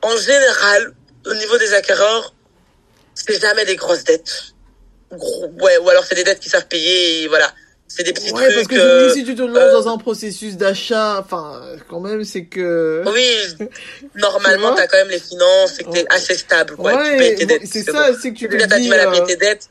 [0.02, 0.94] en général,
[1.28, 2.34] au niveau des acquéreurs,
[3.14, 4.54] c'est jamais des grosses dettes.
[5.12, 7.54] Gros, ouais, ou alors c'est des dettes qui savent payer, et voilà.
[7.90, 8.70] C'est des petits Ouais, parce trucs.
[8.70, 12.02] que je me dis, si tu te lances euh, dans un processus d'achat, enfin, quand
[12.02, 13.02] même, c'est que...
[13.06, 13.68] Oui,
[14.16, 16.06] normalement, Tu t'as quand même les finances et que t'es Ouais.
[16.10, 16.92] assez stable, quoi.
[16.92, 17.62] tu Ouais, payes tes bon, dettes.
[17.66, 17.94] c'est bon.
[17.94, 19.70] ça, c'est que tu te Déjà, t'as du dis, mal à payer euh, tes dettes.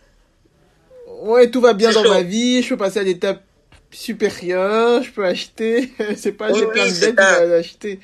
[1.23, 2.09] ouais, tout va bien dans chaud.
[2.11, 3.43] ma vie, je peux passer à l'étape
[3.91, 8.01] supérieure, je peux acheter, c'est pas Oui, j'ai oui, plein de dettes, je vais l'acheter.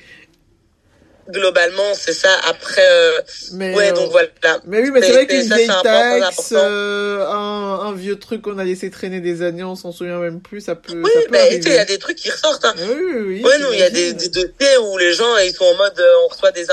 [1.29, 2.29] Globalement, c'est ça.
[2.47, 3.13] Après, euh,
[3.53, 4.27] Mais, ouais, euh, donc voilà.
[4.65, 8.57] Mais oui, mais c'est vrai qu'une ça, vieille taxe, euh, un, un vieux truc qu'on
[8.57, 11.27] a laissé traîner des années, on s'en souvient même plus, ça peut, Oui, ça peut
[11.31, 12.65] mais il y a des trucs qui ressortent.
[12.65, 12.73] Hein.
[12.77, 13.43] Oui, oui, oui.
[13.43, 15.97] Ouais, non, il y a des, des dossiers où les gens, ils sont en mode,
[15.97, 16.65] euh, on reçoit des,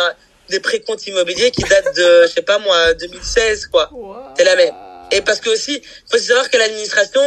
[0.48, 3.88] des précomptes immobiliers qui datent de, je sais pas moi, 2016, quoi.
[3.92, 4.34] Ouah.
[4.36, 4.74] C'est la même.
[5.12, 5.80] Et parce que aussi,
[6.10, 7.22] faut savoir que l'administration,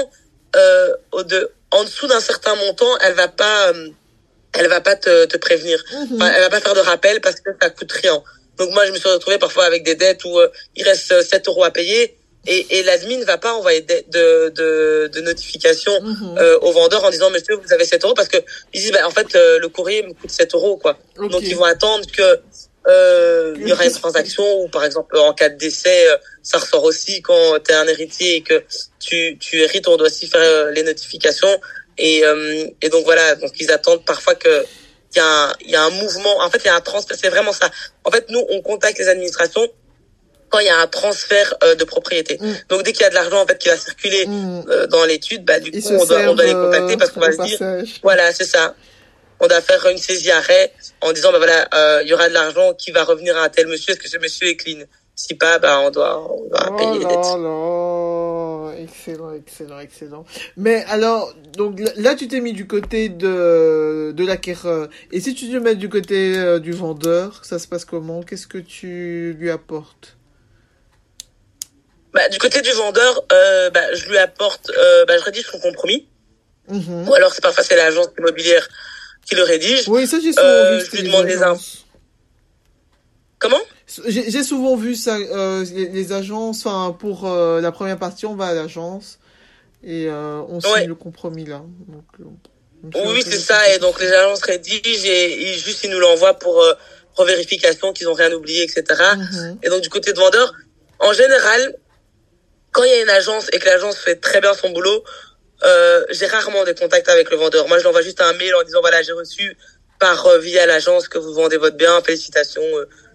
[0.55, 0.93] euh,
[1.25, 3.89] de, en dessous d'un certain montant, elle va pas, euh,
[4.57, 5.83] elle va pas te, te prévenir.
[5.91, 6.15] Mhm.
[6.15, 8.21] Enfin, elle va pas faire de rappel parce que ça coûte rien.
[8.57, 11.23] Donc moi, je me suis retrouvé parfois avec des dettes où euh, il reste euh,
[11.23, 15.93] 7 euros à payer et, et l'admin va pas envoyer de, de, de, de notification
[16.01, 16.37] Mhm.
[16.37, 18.37] euh, au vendeur en disant monsieur vous avez 7 euros parce que
[18.73, 20.97] ils disent bah, en fait euh, le courrier me coûte 7 euros quoi.
[21.17, 22.39] Donc ils vont attendre que
[22.85, 26.57] euh, il y aura une transaction ou par exemple en cas de décès euh, ça
[26.57, 28.61] ressort aussi quand tu es un héritier et que
[28.99, 31.61] tu, tu hérites on doit aussi faire euh, les notifications
[31.97, 34.65] et, euh, et donc voilà donc ils attendent parfois que
[35.15, 36.81] il y a un, il y a un mouvement en fait il y a un
[36.81, 37.69] transfert c'est vraiment ça
[38.03, 39.67] en fait nous on contacte les administrations
[40.49, 42.53] quand il y a un transfert euh, de propriété Mm.
[42.69, 44.65] donc dès qu'il y a de l'argent en fait qui va circuler Mhm.
[44.69, 47.19] euh, dans l'étude bah du Ils coup on doit, on doit les contacter parce qu'on
[47.21, 47.99] va se dire passage.
[48.03, 48.75] voilà, c'est ça.
[49.39, 50.71] On doit faire une saisie arrêt
[51.01, 53.49] en disant, bah voilà, euh, il y aura de l'argent qui va revenir à un
[53.49, 53.91] tel monsieur.
[53.91, 54.83] Est-ce que ce monsieur est clean?
[55.15, 57.35] Si pas, bah on doit, on doit Oh payer les dettes.
[58.71, 60.25] Excellent, excellent, excellent.
[60.57, 64.89] Mais alors, donc là, tu t'es mis du côté de, de l'acquéreur.
[65.11, 68.23] Et si tu te mets du côté euh, du vendeur, ça se passe comment?
[68.23, 70.17] Qu'est-ce que tu lui apportes?
[72.13, 75.59] Bah, du côté du vendeur, euh, bah, je lui apporte, euh, bah, je rédige son
[75.59, 76.07] compromis.
[76.69, 77.09] Mhm.
[77.09, 78.67] Ou alors c'est parfois c'est l'agence immobilière
[79.25, 79.87] qui le rédige.
[79.89, 80.85] Oui, ça j'ai souvent Euh, vu.
[80.85, 81.85] je lui demande les agences.
[83.39, 83.59] Comment?
[84.07, 88.35] J'ai souvent vu ça, euh, les, les agences, enfin pour euh, la première partie, on
[88.35, 89.19] va à l'agence
[89.83, 90.85] et euh, on signe Ouais.
[90.87, 91.61] le compromis là.
[91.89, 93.69] Donc, euh, Oui, c'est ça.
[93.75, 96.73] Et donc les agences rédigent et, et juste ils nous l'envoient pour euh,
[97.15, 98.83] revérification qu'ils ont rien oublié, etc.
[99.17, 99.59] Mhm.
[99.63, 100.53] Et donc du côté de vendeur,
[100.99, 101.75] en général,
[102.71, 105.03] quand il y a une agence et que l'agence fait très bien son boulot,
[105.65, 107.67] euh, j'ai rarement des contacts avec le vendeur.
[107.67, 109.57] Moi, je lui envoie juste un mail en disant voilà, j'ai reçu
[109.99, 112.61] par via l'agence que vous vendez votre bien, félicitations.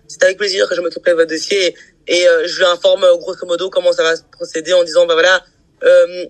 [0.08, 3.16] C'est avec plaisir que je m'occuperai de votre dossier et, euh, je lui informe euh,
[3.16, 5.44] grosso modo comment ça va se procéder en disant bah voilà,
[5.84, 6.26] euh,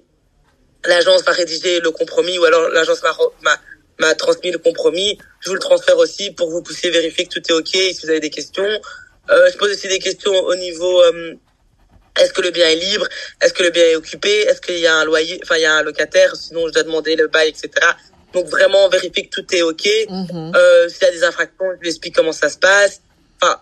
[0.85, 3.61] l'agence va rédiger le compromis ou alors l'agence m'a m'a
[4.01, 5.19] m'a transmis le compromis.
[5.41, 7.69] Je vous le transfère aussi pour que vous puissiez vérifier que tout est ok.
[7.69, 8.69] Si vous avez des questions,
[9.31, 11.35] euh, je pose aussi des questions au niveau euh,
[12.19, 13.07] est-ce que le bien est libre?
[13.41, 14.41] Est-ce que le bien est occupé?
[14.43, 15.39] Est-ce qu'il y a un loyer?
[15.43, 16.35] Enfin, il y a un locataire.
[16.35, 17.71] Sinon, je dois demander le bail, etc.
[18.33, 19.89] Donc vraiment vérifier que tout est ok.
[20.09, 20.53] Mhm.
[20.55, 23.01] Euh, S'il y a des infractions, je lui explique comment ça se passe.
[23.41, 23.61] Enfin,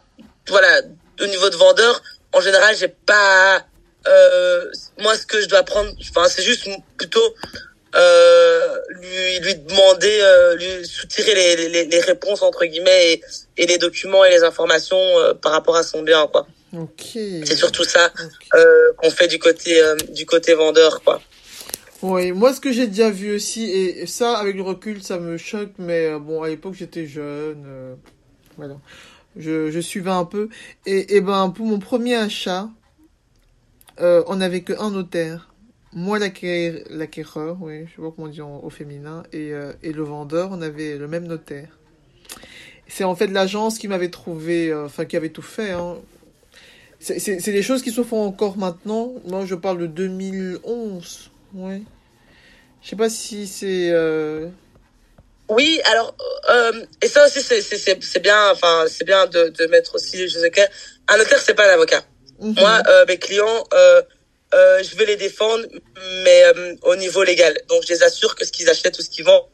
[0.48, 0.82] voilà.
[1.20, 2.02] Au niveau de vendeur,
[2.32, 3.64] en général, j'ai pas.
[4.06, 7.34] Euh, moi, ce que je dois prendre, enfin, c'est juste plutôt
[7.94, 13.22] euh, lui lui demander, euh, lui soutirer les, les, les réponses entre guillemets et,
[13.56, 16.46] et les documents et les informations euh, par rapport à son bien, quoi.
[16.76, 17.12] Ok.
[17.12, 18.12] C'est surtout ça
[18.54, 21.22] euh, qu'on fait du côté euh, du côté vendeur, quoi.
[22.02, 25.38] Oui, moi ce que j'ai déjà vu aussi, et ça avec le recul ça me
[25.38, 27.94] choque, mais bon à l'époque j'étais jeune, euh,
[28.58, 28.74] voilà,
[29.36, 30.48] je, suivais un peu,
[30.86, 32.70] et, et ben pour mon premier achat,
[34.00, 35.52] euh, on n'avait que un notaire,
[35.92, 40.50] moi l'acquéreur, oui, je sais pas comment en- au féminin, et, euh, et le vendeur,
[40.52, 41.78] on avait le même notaire.
[42.88, 45.96] C'est en fait l'agence qui m'avait trouvé, euh, enfin qui avait tout fait, hein.
[46.98, 49.12] C'est des choses qui se font encore maintenant.
[49.26, 51.30] Moi, je parle de 2011.
[51.54, 51.82] Ouais.
[52.82, 53.90] Je sais pas si c'est.
[55.48, 56.16] Oui, alors
[56.50, 56.72] euh,
[57.02, 60.16] et ça aussi c'est c'est c'est c'est bien, enfin c'est bien de de mettre aussi
[60.16, 60.68] les choses au clair.
[61.08, 62.02] Un notaire c'est pas un avocat.
[62.40, 62.54] Mhm.
[62.58, 64.02] Moi, euh, mes clients, euh,
[64.54, 65.64] euh, je vais les défendre,
[66.24, 67.58] mais euh, au niveau légal.
[67.68, 69.46] Donc, je les assure que ce qu'ils achètent ou ce qu'ils vendent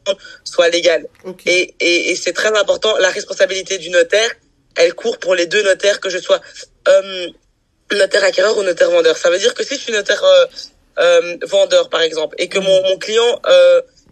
[0.43, 1.07] soit légal.
[1.45, 2.97] Et, et, et c'est très important.
[2.97, 4.29] La responsabilité du notaire,
[4.75, 6.41] elle court pour les deux notaires, que je sois
[6.89, 7.27] euh,
[7.91, 9.17] notaire acquéreur ou notaire vendeur.
[9.17, 10.23] Ça veut dire que si je suis notaire
[11.43, 13.41] vendeur, par exemple, et que mon, mon client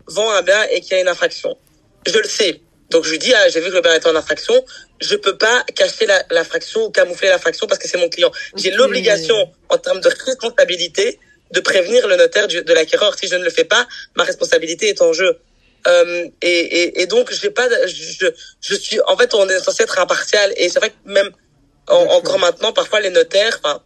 [0.07, 1.57] vend un bien et qu'il y a une infraction,
[2.05, 2.61] je le sais.
[2.89, 4.53] Donc je lui dis, ah, j'ai vu que le bien est en infraction,
[4.99, 8.31] je peux pas cacher l'infraction ou camoufler l'infraction parce que c'est mon client.
[8.55, 9.35] J'ai l'obligation,
[9.69, 11.19] en termes de responsabilité,
[11.51, 13.17] de prévenir le notaire de l'acquéreur.
[13.17, 15.39] Si je ne le fais pas, ma responsabilité est en jeu.
[15.87, 18.27] Euh, et, et, et, donc, j'ai pas, je,
[18.59, 20.53] je suis, en fait, on est censé être impartial.
[20.57, 21.31] Et c'est vrai que même
[21.87, 23.81] encore maintenant, parfois les notaires, enfin,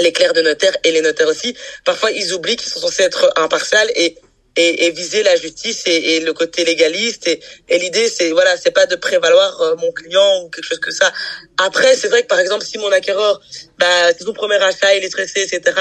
[0.00, 3.32] les clercs de notaire et les notaires aussi, parfois ils oublient qu'ils sont censés être
[3.36, 4.16] impartials et
[4.56, 7.28] et, et viser la justice et, et, le côté légaliste.
[7.28, 10.80] Et, et l'idée c'est voilà c'est pas de prévaloir euh, mon client ou quelque chose
[10.80, 11.12] que ça.
[11.58, 13.40] Après c'est vrai que par exemple si mon acquéreur
[13.78, 15.76] bah c'est son premier achat il est stressé etc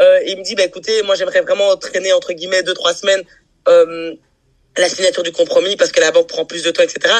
[0.00, 3.22] euh, il me dit bah écoutez moi j'aimerais vraiment traîner entre guillemets deux trois semaines
[3.68, 4.14] euh,
[4.76, 7.14] la signature du compromis parce que la banque prend plus de temps etc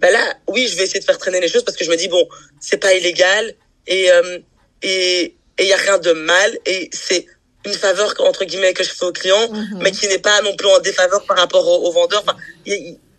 [0.00, 1.96] bah là oui je vais essayer de faire traîner les choses parce que je me
[1.96, 2.28] dis bon
[2.60, 3.52] c'est pas illégal
[3.86, 4.38] et euh,
[4.82, 7.26] et il y a rien de mal et c'est
[7.64, 9.80] une faveur entre guillemets que je fais au client, mhm.
[9.82, 12.22] mais qui n'est pas non plus en défaveur par rapport au, vendeur.
[12.26, 12.36] Enfin,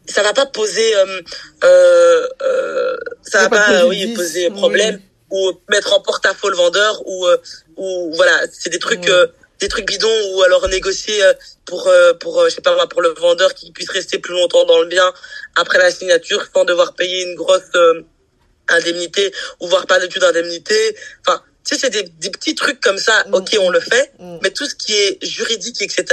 [0.07, 1.21] ça va pas poser, euh,
[1.63, 7.27] euh, euh ça va pas, oui, poser problème ou mettre en porte-à-faux le vendeur ou
[7.27, 7.37] euh,
[7.77, 9.09] ou voilà, c'est des trucs.
[9.09, 9.27] Euh,
[9.59, 11.21] des trucs bidons ou alors négocier
[11.65, 11.87] pour
[12.19, 14.87] pour je sais pas moi pour le vendeur qui puisse rester plus longtemps dans le
[14.87, 15.13] bien
[15.55, 17.69] après la signature sans devoir payer une grosse
[18.69, 22.79] indemnité ou voire pas du tout d'indemnité enfin tu sais, c'est des, des, petits trucs
[22.79, 23.33] comme ça, mm.
[23.33, 24.37] ok, on le fait, mm.
[24.41, 26.05] mais tout ce qui est juridique, etc.,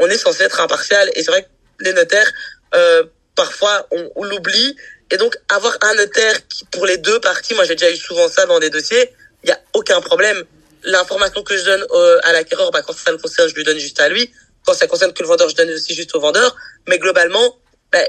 [0.00, 1.10] on est censé être impartial.
[1.14, 2.30] Et c'est vrai que les notaires,
[2.74, 4.76] euh, parfois, on, on l'oublie.
[5.10, 8.28] Et donc, avoir un notaire qui, pour les deux parties, moi j'ai déjà eu souvent
[8.28, 9.12] ça dans des dossiers,
[9.44, 10.44] il y a aucun problème.
[10.82, 13.78] L'information que je donne euh, à l'acquéreur, bah, quand ça le concerne, je lui donne
[13.78, 14.32] juste à lui.
[14.64, 16.56] Quand ça concerne que le vendeur, je donne aussi juste au vendeur.
[16.88, 17.56] Mais globalement,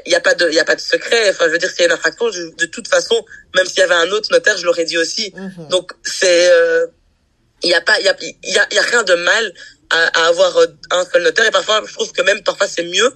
[0.05, 1.29] il ben, y a pas de y a pas de secret.
[1.29, 3.23] Enfin je veux dire s'il y a une infraction de toute façon
[3.55, 5.33] même s'il y avait un autre notaire je l'aurais dit aussi.
[5.35, 5.67] Mhm.
[5.69, 6.87] donc c'est euh,
[7.63, 9.53] il y a pas il y a y a, y a rien de mal
[9.89, 11.45] à, à, avoir euh, un seul notaire.
[11.45, 13.13] Et parfois je trouve que même parfois c'est mieux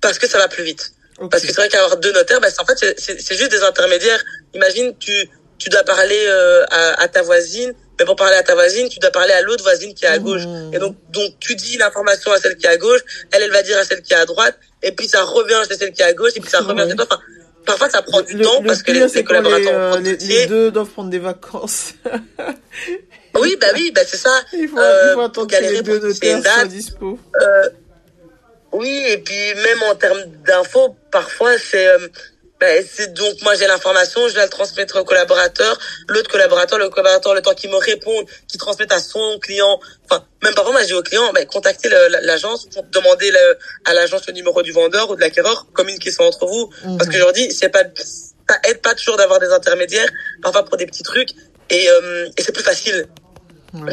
[0.00, 0.92] parce que ça va plus vite.
[1.30, 4.22] Parce que c'est vrai qu'avoir deux notaires ben en fait c'est juste des intermédiaires.
[4.54, 5.12] Imagine tu
[5.58, 8.98] tu dois parler euh, à, à ta voisine mais pour parler à ta voisine, tu
[8.98, 10.44] dois parler à l'autre voisine qui est à gauche.
[10.46, 10.74] Mmh.
[10.74, 13.00] Et donc, donc tu dis l'information à celle qui est à gauche,
[13.32, 15.76] elle, elle va dire à celle qui est à droite, et puis ça revient chez
[15.76, 17.06] celle qui est à gauche, et puis ça revient chez toi.
[17.10, 17.22] Enfin,
[17.64, 20.88] parfois, ça prend du temps parce que les, les collaborateurs les, euh, les, deux doivent
[20.88, 21.94] prendre des vacances.
[23.34, 24.34] oui, bah oui, bah c'est ça.
[24.52, 27.18] Il faut, euh, il faut attendre que les deux notaires soient dispo.
[27.40, 27.68] Euh,
[28.72, 32.08] oui, et puis même en termes d'infos, parfois c'est euh,
[32.60, 35.78] ben, c'est donc moi j'ai l'information, je vais le transmettre au collaborateur,
[36.08, 40.24] l'autre collaborateur, le collaborateur le temps qu'il me réponde, qu'il transmette à son client, enfin
[40.42, 41.88] même parfois moi dis au client, ben, contactez
[42.22, 46.22] l'agence pour demander le, à l'agence le numéro du vendeur ou de l'acquéreur, communiquez ça
[46.22, 46.96] entre vous, mhm.
[46.96, 47.82] parce que je leur dis c'est pas
[48.48, 50.08] ça aide pas toujours d'avoir des intermédiaires,
[50.42, 51.30] parfois pour des petits trucs
[51.70, 53.08] et, euh, et c'est plus facile.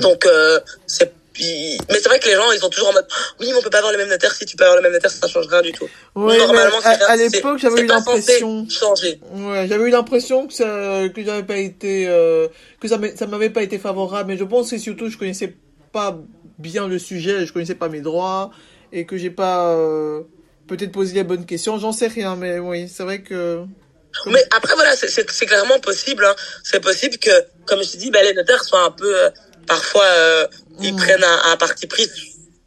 [0.02, 3.08] Donc euh, c'est mais c'est vrai que les gens, ils sont toujours en mode,
[3.40, 4.34] oui, mais on peut pas avoir le même notaire.
[4.36, 5.88] Si tu peux avoir le même notaire, ça change rien du tout.
[6.16, 8.68] Ouais, Normalement, à, à l'époque, j'avais eu l'impression.
[8.70, 9.20] Changer.
[9.34, 12.48] Ouais, j'avais eu l'impression que ça, que j'avais pas été, euh,
[12.80, 14.32] que ça, ça m'avait pas été favorable.
[14.32, 15.56] Mais je pense que surtout, je connaissais
[15.92, 16.18] pas
[16.60, 18.52] bien le sujet, je connaissais pas mes droits
[18.92, 20.22] et que j'ai pas euh,
[20.68, 21.78] peut-être posé les bonnes questions.
[21.80, 23.64] J'en sais rien, mais oui, c'est vrai que.
[24.26, 26.26] Mais après voilà, c'est clairement possible.
[26.26, 26.36] Hein.
[26.64, 27.32] C'est possible que,
[27.66, 29.30] comme je te dis, bah, les notaires soient un peu euh,
[29.68, 30.48] parfois euh,
[30.80, 30.98] ils mm.
[30.98, 32.10] prennent un, un, parti pris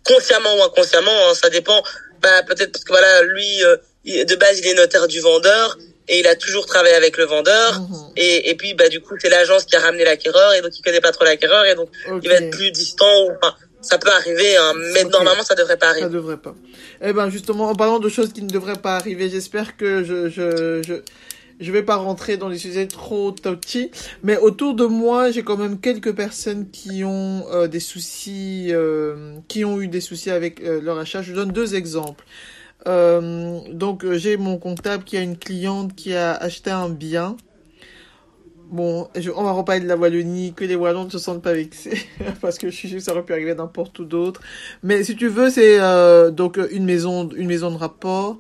[0.05, 1.83] consciemment ou inconsciemment, hein, ça dépend.
[2.21, 5.79] Bah, peut-être parce que voilà, lui euh, de base il est notaire du vendeur
[6.09, 8.13] et il a toujours travaillé avec le vendeur mm-hmm.
[8.17, 10.83] et, et puis bah du coup c'est l'agence qui a ramené l'acquéreur et donc il
[10.83, 11.89] connaît pas trop l'acquéreur et donc
[12.23, 15.79] il va être plus distant ou enfin, ça peut arriver hein, mais normalement ça devrait
[15.79, 16.07] pas arriver.
[16.07, 16.55] Ça devrait pas.
[17.01, 20.29] Eh ben justement en parlant de choses qui ne devraient pas arriver, j'espère que je
[20.29, 20.95] je je
[21.61, 23.91] je vais pas rentrer dans les sujets trop touchy,
[24.23, 29.37] mais autour de moi, j'ai quand même quelques personnes qui ont euh, des soucis, euh,
[29.49, 31.23] qui ont eu des soucis avec euh, leur achat.
[31.23, 32.25] Je donne deux exemples.
[32.87, 37.37] donc, j'ai mon comptable qui a une cliente qui a acheté un bien.
[38.71, 41.53] Bon, je, on va reparler de la Wallonie, que les Wallons ne se sentent pas
[41.53, 41.99] vexés,
[42.41, 44.41] parce que je suis sûr que ça aurait pu arriver n'importe où d'autre.
[44.83, 45.79] Mais si tu veux, c'est
[46.33, 48.39] donc une maison, une maison de rapport,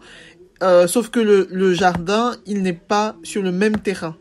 [0.65, 4.17] euh, sauf que le, le jardin, il n'est pas sur le même terrain.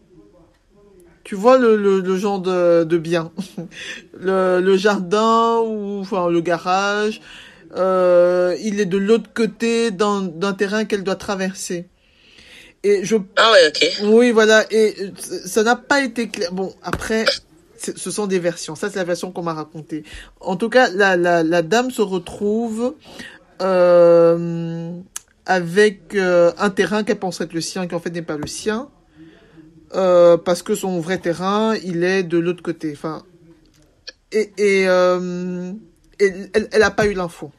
[1.24, 3.32] Tu vois le, le, le genre de, de bien.
[4.20, 7.22] le, le jardin ou enfin le garage,
[7.78, 11.88] euh, il est de l'autre côté d'un terrain qu'elle doit traverser.
[12.84, 17.24] Et je ah ouais ok oui voilà et ça n'a pas été clair bon après
[17.78, 18.76] ce sont des versions.
[18.76, 20.04] Ça, c'est la version qu'on m'a racontée.
[20.40, 22.96] En tout cas, la, la, la dame se retrouve
[23.62, 24.92] euh,
[25.46, 28.48] avec euh, un terrain qu'elle pense être le sien, qui en fait n'est pas le
[28.48, 28.90] sien,
[29.94, 32.92] euh, parce que son vrai terrain, il est de l'autre côté.
[32.94, 33.24] Enfin,
[34.32, 35.72] et, et, euh,
[36.20, 37.52] et elle, elle a pas eu l'info.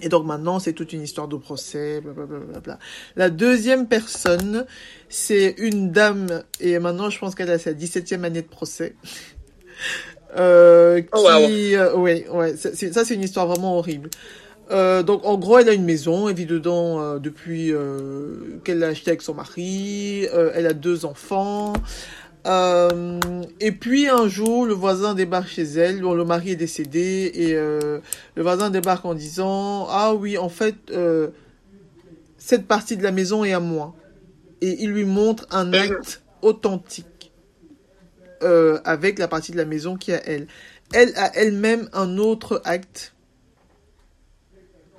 [0.00, 2.78] Et donc maintenant, c'est toute une histoire de procès, blablabla.
[3.16, 4.64] La deuxième personne,
[5.08, 8.94] c'est une dame, et maintenant je pense qu'elle a sa 17e année de procès.
[10.36, 11.28] Euh, qui, oh, wow.
[11.30, 14.10] euh, ouais, ouais, ça c'est une histoire vraiment horrible.
[14.70, 18.80] Euh, donc en gros, elle a une maison, elle vit dedans euh, depuis euh, qu'elle
[18.80, 20.26] l'a achetée avec son mari.
[20.34, 21.72] Euh, elle a deux enfants.
[22.46, 23.18] Euh,
[23.60, 27.54] et puis un jour, le voisin débarque chez elle, dont le mari est décédé, et
[27.54, 27.98] euh,
[28.36, 31.28] le voisin débarque en disant ah oui, en fait, euh,
[32.36, 33.94] cette partie de la maison est à moi.
[34.60, 37.32] Et il lui montre un acte authentique
[38.42, 40.46] euh, avec la partie de la maison qui est à elle.
[40.92, 43.14] Elle a elle-même un autre acte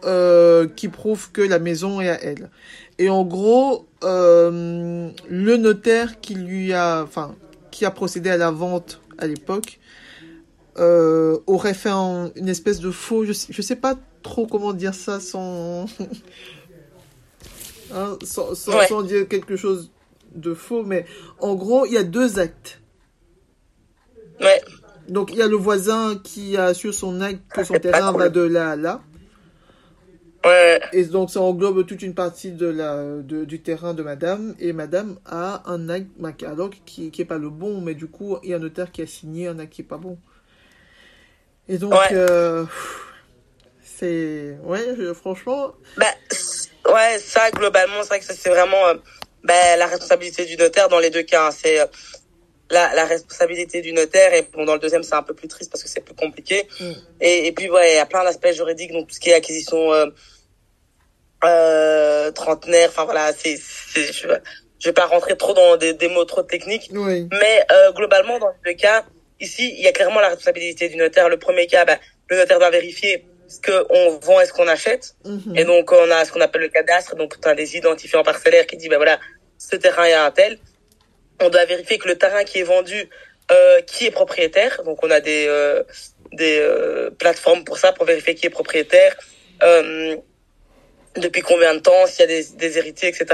[0.06, 2.50] euh, qui prouve que la maison est à elle.
[2.98, 7.36] Et en gros, euh, le notaire qui lui a, enfin,
[7.72, 9.80] qui a procédé à la vente à l'époque,
[10.78, 14.94] euh, aurait fait un, une espèce de faux, je, je sais pas trop comment dire
[14.94, 15.86] ça sans,
[17.94, 18.88] hein, sans, sans, ouais.
[18.88, 19.92] sans, dire quelque chose
[20.36, 21.06] de faux, mais
[21.40, 22.80] en gros, il y a deux actes.
[24.40, 24.62] Ouais.
[25.10, 28.30] Donc il y a le voisin qui a sur son acte que son terrain va
[28.30, 29.02] de là à là.
[30.46, 30.80] Ouais.
[30.94, 34.72] Et donc ça englobe toute une partie de la de, du terrain de madame et
[34.72, 38.52] madame a un acte alors qui qui est pas le bon mais du coup il
[38.52, 40.18] y a un notaire qui a signé un acte qui est pas bon.
[41.68, 42.08] Et donc ouais.
[42.14, 42.66] euh,
[43.84, 46.06] c'est ouais je, franchement bah
[46.94, 48.96] ouais ça globalement c'est vrai que c'est vraiment euh,
[49.44, 51.52] bah, la responsabilité du notaire dans les deux cas hein.
[51.52, 51.86] c'est euh,
[52.70, 55.72] la, la responsabilité du notaire et bon dans le deuxième c'est un peu plus triste
[55.72, 56.92] parce que c'est plus compliqué mm.
[57.22, 59.34] et, et puis ouais il y a plein d'aspects juridiques donc tout ce qui est
[59.34, 60.08] acquisition euh,
[61.44, 63.58] euh, trentenaire enfin voilà c'est
[63.96, 64.28] je,
[64.80, 67.28] je vais pas rentrer trop dans des, des mots trop techniques oui.
[67.32, 69.06] mais euh, globalement dans les deux cas
[69.40, 71.98] ici il y a clairement la responsabilité du notaire le premier cas bah,
[72.30, 75.60] le notaire doit vérifier ce qu'on vend et ce qu'on achète mm -hmm.
[75.60, 78.68] et donc on a ce qu'on appelle le cadastre donc tu as des identifiants parcellaires
[78.68, 79.20] qui dit bah voilà
[79.58, 80.60] ce terrain est un tel
[81.42, 83.10] on doit vérifier que le terrain qui est vendu,
[83.52, 84.84] euh, qui est propriétaire.
[84.84, 85.84] Donc on a des euh,
[86.34, 89.16] des euh, plateformes pour ça, pour vérifier qui est propriétaire,
[89.64, 90.16] euh,
[91.16, 93.26] depuis combien de temps, s'il y a des, des, héritiers, etc.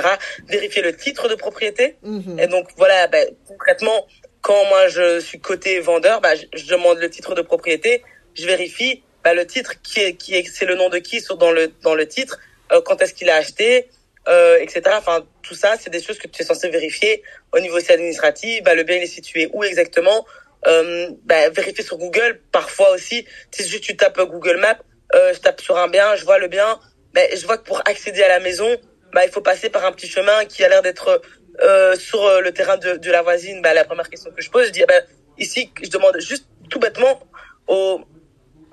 [0.48, 1.98] Vérifier le titre de propriété.
[2.04, 2.42] -hmm.
[2.42, 4.08] Et donc voilà, ben, concrètement,
[4.42, 7.92] quand moi je suis côté vendeur, ben, je, je, demande le titre de propriété,
[8.40, 11.36] je vérifie ben, le titre qui est qui est c'est le nom de qui sur
[11.44, 12.36] dans le dans le titre,
[12.72, 13.90] euh, quand est-ce qu'il a acheté?
[14.28, 14.82] Euh, etc.
[14.98, 17.24] Enfin, tout ça, c'est des choses que tu es censé vérifier
[17.54, 18.64] au niveau aussi administratif.
[18.64, 20.26] Bah, le bien il est situé où exactement?
[20.68, 23.26] Euh, bah, Vérifier sur Google, parfois aussi.
[23.52, 24.80] Si juste tu tapes Google Maps,
[25.14, 26.80] euh, je tape sur un bien, je vois le bien,
[27.14, 28.68] bah, je vois que pour accéder à la maison,
[29.14, 31.22] bah, il faut passer par un petit chemin qui a l'air d'être
[31.62, 33.62] euh, sur le terrain de, de la voisine.
[33.62, 35.02] Bah, la première question que je pose, je dis, bah,
[35.38, 37.22] ici, je demande juste tout bêtement
[37.68, 38.02] au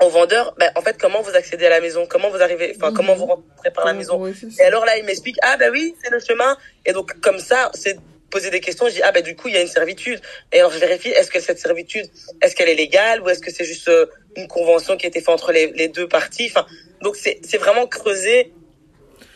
[0.02, 2.92] au vendeur, ben, en fait, comment vous accédez à la maison, comment vous arrivez, enfin,
[2.92, 4.16] comment vous rentrez par la maison?
[4.18, 6.56] Oui, et alors là, il m'explique, ah ben oui, c'est le chemin.
[6.84, 7.98] Et donc, comme ça, c'est
[8.30, 8.86] poser des questions.
[8.88, 10.20] Je dis, ah ben du coup, il y a une servitude.
[10.52, 12.06] Et alors, je vérifie, est-ce que cette servitude,
[12.40, 15.20] est-ce qu'elle est légale ou est-ce que c'est juste euh, une convention qui a été
[15.20, 16.50] faite entre les, les deux parties?
[16.50, 16.66] Enfin,
[17.02, 18.52] donc c'est c'est vraiment creuser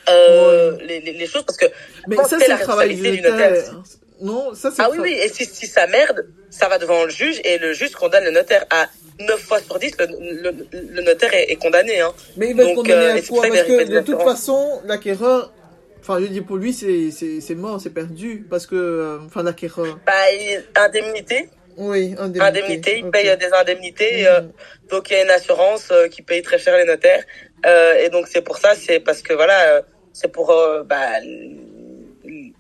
[0.09, 1.67] euh, les, les, choses parce que
[2.07, 3.53] mais ça c'est le travail du notaire.
[4.21, 7.11] Non, ça c'est Ah oui, oui, et si, si ça merde, ça va devant le
[7.11, 8.87] juge et le juge condamne le notaire à
[9.21, 10.07] 9 fois sur 10, le,
[10.43, 12.01] le, le notaire est, est, condamné.
[12.01, 12.13] Hein.
[12.37, 13.43] Mais il va être condamné euh, à quoi?
[13.43, 15.53] Parce que de toute façon, l'acquéreur,
[16.01, 18.47] enfin je dis pour lui, c'est mort, c'est perdu.
[18.49, 19.99] Parce que, enfin l'acquéreur.
[20.07, 20.13] Bah,
[20.77, 21.49] indemnité.
[21.77, 22.41] Oui, indemnité.
[22.41, 23.11] Indemnité, il okay.
[23.11, 24.23] paye des indemnités.
[24.23, 24.27] Mmh.
[24.27, 24.41] Euh,
[24.91, 27.25] donc il y a une assurance euh, qui paye très cher les notaires.
[27.67, 30.55] Euh, et donc c'est pour ça, c'est parce que voilà, c'est pour
[30.87, 31.13] bah,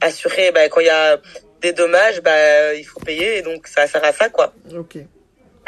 [0.00, 1.18] assurer bah, quand il y a
[1.66, 3.38] des dommages, bah, il faut payer.
[3.38, 4.52] Et donc ça sert à ça, quoi.
[4.74, 4.96] Ok.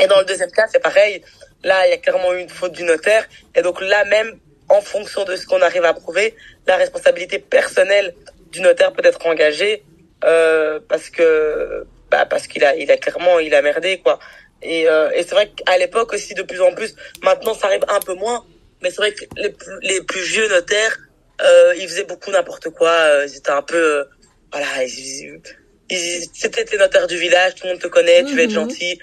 [0.01, 1.23] Et dans le deuxième cas, c'est pareil.
[1.65, 3.25] Là, il y a clairement eu une faute du notaire.
[3.57, 4.39] Et donc là même,
[4.69, 6.37] en fonction de ce qu'on arrive à prouver,
[6.67, 8.15] la responsabilité personnelle
[8.53, 9.83] du notaire peut être engagée
[10.25, 14.19] euh, parce que bah, parce qu'il a il a clairement il a merdé quoi.
[14.63, 17.85] Et, euh, et c'est vrai qu'à l'époque aussi de plus en plus, maintenant ça arrive
[17.89, 18.45] un peu moins,
[18.83, 20.97] mais c'est vrai que les plus, les plus vieux notaires,
[21.41, 22.91] euh, ils faisaient beaucoup n'importe quoi.
[22.91, 24.05] Euh, ils étaient un peu euh,
[24.53, 25.41] voilà, ils,
[25.91, 28.99] ils, c'était les notaires du village, tout le monde te connaît, tu vas être gentil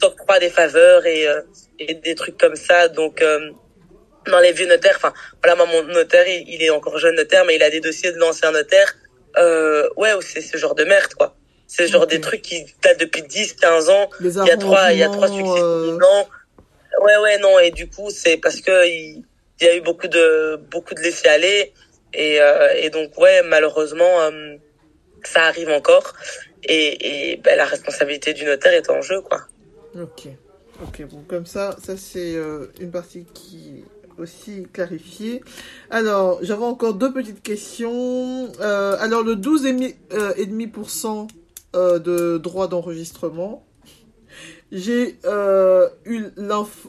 [0.00, 1.42] t'octroie des faveurs et, euh,
[1.78, 2.88] et des trucs comme ça.
[2.88, 3.50] Donc, euh,
[4.26, 5.12] dans les vieux notaires, enfin,
[5.42, 8.12] voilà, moi, mon notaire, il, il, est encore jeune notaire, mais il a des dossiers
[8.12, 8.92] de l'ancien notaire.
[9.38, 11.36] Euh, ouais, c'est ce genre de merde, quoi.
[11.68, 14.10] C'est genre des trucs qui datent depuis 10, 15 ans.
[14.20, 15.96] il y a trois, il y a trois succès euh...
[17.00, 17.60] Ouais, ouais, non.
[17.60, 19.22] Et du coup, c'est parce que il,
[19.60, 21.72] y a eu beaucoup de, beaucoup de laisser aller.
[22.12, 24.30] Et, euh, et donc, ouais, malheureusement,
[25.26, 26.14] ça arrive encore.
[26.64, 29.40] Et, et ben, la responsabilité du notaire est en jeu, quoi.
[30.00, 30.28] Ok.
[30.82, 33.84] Ok, bon, comme ça, ça c'est euh, une partie qui est
[34.18, 35.42] aussi clarifiée.
[35.90, 38.50] Alors, j'avais encore deux petites questions.
[38.60, 41.28] Euh, alors, le 12,5%
[41.76, 43.66] euh, de droits d'enregistrement.
[44.72, 45.18] J'ai
[46.06, 46.24] eu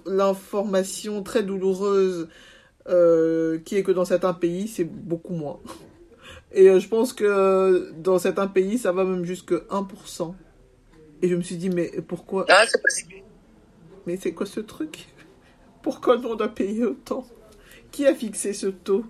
[0.06, 2.30] l'information très douloureuse
[2.86, 5.60] qui est que dans certains pays, c'est beaucoup moins.
[6.54, 10.36] Et je pense que dans certains pays, ça va même jusqu'à 1%.
[11.22, 13.16] Et je me suis dit, mais pourquoi Ah, c'est possible.
[14.06, 15.06] Mais c'est quoi ce truc?
[15.84, 17.26] Pourquoi on doit payer autant?
[17.92, 19.06] Qui a fixé ce taux?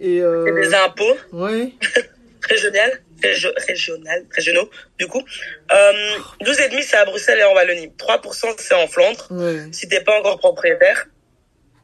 [0.00, 0.44] Et euh...
[0.54, 1.16] Des impôts.
[1.32, 1.72] Ouais.
[2.48, 5.22] régional, régional, régionaux, du coup.
[5.72, 5.92] Euh,
[6.42, 7.92] 12,5 c'est à Bruxelles et en Wallonie.
[7.98, 9.26] 3% c'est en Flandre.
[9.30, 9.68] Ouais.
[9.72, 11.06] Si t'es pas encore propriétaire.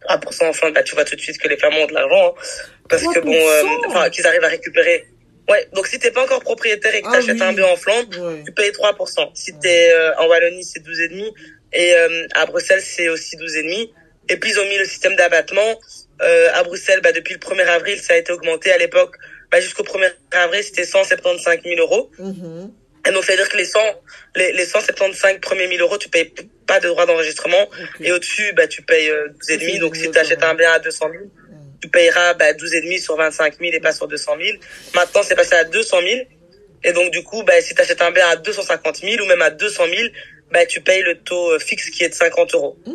[0.08, 2.28] 3% en Flandre, bah, tu vois tout de suite que les femmes ont de l'argent.
[2.28, 2.42] Hein,
[2.88, 5.06] parce que bon, euh, enfin, qu'ils arrivent à récupérer.
[5.48, 7.50] Ouais, donc si t'es pas encore propriétaire et que t'achètes ah, oui.
[7.50, 8.42] un bien en Flandre, ouais.
[8.44, 9.30] tu payes 3%.
[9.34, 11.32] Si t'es euh, en Wallonie, c'est 12,5.
[11.72, 13.90] Et euh, à Bruxelles, c'est aussi 12,5.
[14.28, 15.80] Et puis, ils ont mis le système d'abattement.
[16.22, 18.70] Euh, à Bruxelles, bah, depuis le 1er avril, ça a été augmenté.
[18.70, 19.16] À l'époque,
[19.50, 22.10] bah, jusqu'au 1er avril, c'était 175 000 euros.
[22.20, 22.70] Mm-hmm.
[23.06, 23.78] Et donc, ça veut dire que les 100,
[24.36, 26.32] les, les 175 premiers 1000 euros, tu payes
[26.66, 27.68] pas de droits d'enregistrement.
[27.68, 28.08] Okay.
[28.08, 29.80] Et au-dessus, bah, tu payes euh, 12,5.
[29.80, 31.24] Donc, si tu achètes un bien à 200 000,
[31.80, 34.58] tu payeras bah, 12,5 sur 25 000 et pas sur 200 000.
[34.94, 36.20] Maintenant, c'est passé à 200 000.
[36.84, 39.42] Et donc, du coup, bah, si tu achètes un bien à 250 000 ou même
[39.42, 40.08] à 200 000,
[40.52, 42.78] bah, tu payes le taux fixe qui est de 50 euros.
[42.86, 42.92] Mmh.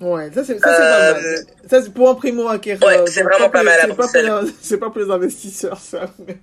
[0.00, 1.46] Ouais, ça c'est, ça, c'est pas mal.
[1.70, 2.86] Ça c'est pour un primo acquéreur.
[2.86, 4.30] Ouais, c'est vraiment pas, mal à Bruxelles.
[4.60, 6.12] C'est pas pour les investisseurs, ça.
[6.18, 6.36] Mais...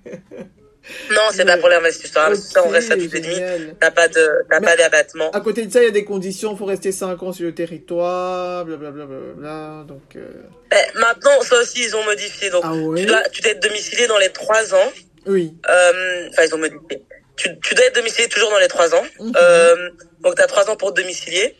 [1.10, 2.28] Non, c'est pas pour les investisseurs.
[2.28, 3.40] Okay, ça, on reste à 12 et demi.
[3.80, 5.30] T'as pas de, t'as pas d'abattement.
[5.30, 6.56] À côté de ça, il y a des conditions.
[6.56, 10.28] Faut rester 5 ans sur le territoire, blablabla, bla, bla, bla, donc, euh...
[10.72, 12.50] eh, maintenant, ça aussi, ils ont modifié.
[12.50, 13.00] Donc, ah ouais?
[13.00, 14.92] tu dois, tu dois être domicilié dans les 3 ans.
[15.26, 15.54] Oui.
[15.68, 17.02] Euh, enfin, ils ont modifié.
[17.36, 19.04] Tu, tu dois être domicilié toujours dans les 3 ans.
[19.20, 19.32] Mhm.
[19.36, 21.56] Euh, donc, t'as 3 ans pour te domicilier.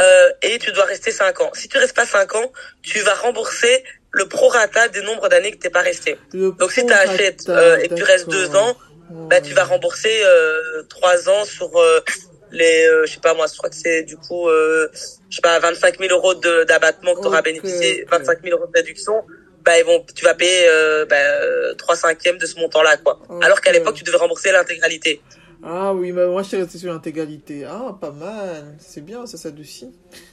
[0.00, 1.50] Euh, et tu dois rester 5 ans.
[1.54, 2.52] Si tu restes pas 5 ans,
[2.82, 6.16] tu vas rembourser le prorata des nombres d'années que t'es pas resté.
[6.32, 8.76] Le Donc si tu achètes euh, et que tu restes deux ans,
[9.10, 12.00] bah tu vas rembourser euh, trois ans sur euh,
[12.50, 14.88] les, euh, je sais pas moi, je crois que c'est du coup, euh,
[15.28, 18.10] je sais pas, 25 000 euros d'abattement que tu auras Okay, bénéficié, ok.
[18.10, 19.24] 25 000 euros de déduction.
[19.64, 21.16] Bah ils vont, tu vas payer euh, bah,
[21.76, 23.20] trois cinquièmes de ce montant-là quoi.
[23.42, 25.20] Alors qu'à l'époque tu devais rembourser l'intégralité.
[25.62, 27.64] Ah oui, mais moi je suis resté sur l'intégralité.
[27.66, 28.76] Ah, pas mal.
[28.78, 29.92] C'est bien, ça s'adoucit.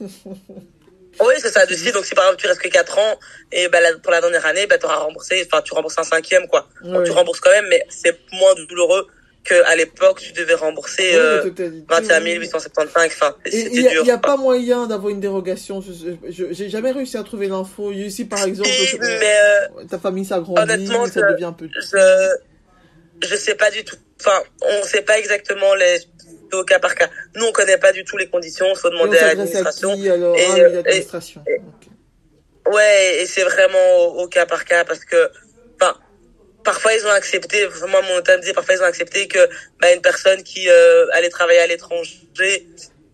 [1.20, 1.92] Oui, c'est ça dessus.
[1.92, 3.18] Donc si par exemple tu restes que 4 ans
[3.52, 6.02] et bah, la- pour la dernière année, bah, tu auras remboursé, enfin tu rembourses un
[6.04, 6.68] cinquième quoi.
[6.82, 9.06] Donc tu rembourses quand même, mais c'est moins douloureux
[9.44, 11.84] qu'à l'époque tu devais rembourser la euh, totalité.
[11.88, 13.06] 21 875.
[13.14, 15.80] Enfin, il n'y a, pas moyen d'avoir une dérogation.
[15.80, 17.92] Je- J'ai jamais réussi à trouver l'info.
[17.92, 19.36] Ici, par exemple, Si, mais
[19.80, 21.68] euh, ta famille s'agrandit, honnêtement, ça je- devient un peu.
[21.74, 22.28] je
[23.22, 23.96] je sais pas du tout.
[24.20, 25.98] Enfin, on sait pas exactement les
[26.52, 27.08] au cas par cas.
[27.34, 28.66] Nous, on connaît pas du tout les conditions.
[28.74, 29.94] Faut Et demander à l'administration.
[29.94, 30.32] Et, Ah euh,
[30.68, 31.42] oui, l'administration.
[31.48, 32.74] et- Ok.
[32.74, 35.30] Ouais, et c'est vraiment au, au cas par cas parce que,
[35.80, 35.96] enfin,
[36.64, 37.66] parfois ils ont accepté.
[37.88, 39.48] Moi, mon notaire me dit parfois ils ont accepté que
[39.80, 42.66] bah, une personne qui euh, allait travailler à l'étranger,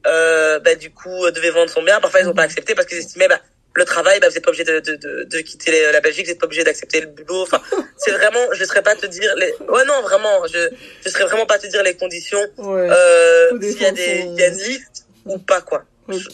[0.06, 2.00] euh, bah, du coup, devait vendre son bien.
[2.00, 3.40] Parfois ils ont pas accepté parce qu'ils estimaient bah,
[3.74, 6.32] le travail, bah, vous êtes pas obligé de, de, de, de quitter la Belgique, vous
[6.32, 7.42] êtes pas obligé d'accepter le boulot.
[7.42, 7.60] Enfin,
[7.96, 9.52] c'est vraiment, je serais pas te dire les.
[9.68, 10.68] Ouais, non, vraiment, je
[11.04, 12.44] je serais vraiment pas te dire les conditions.
[12.58, 12.88] Ouais.
[12.90, 15.84] Euh, s'il y a des, y a une liste ou pas quoi.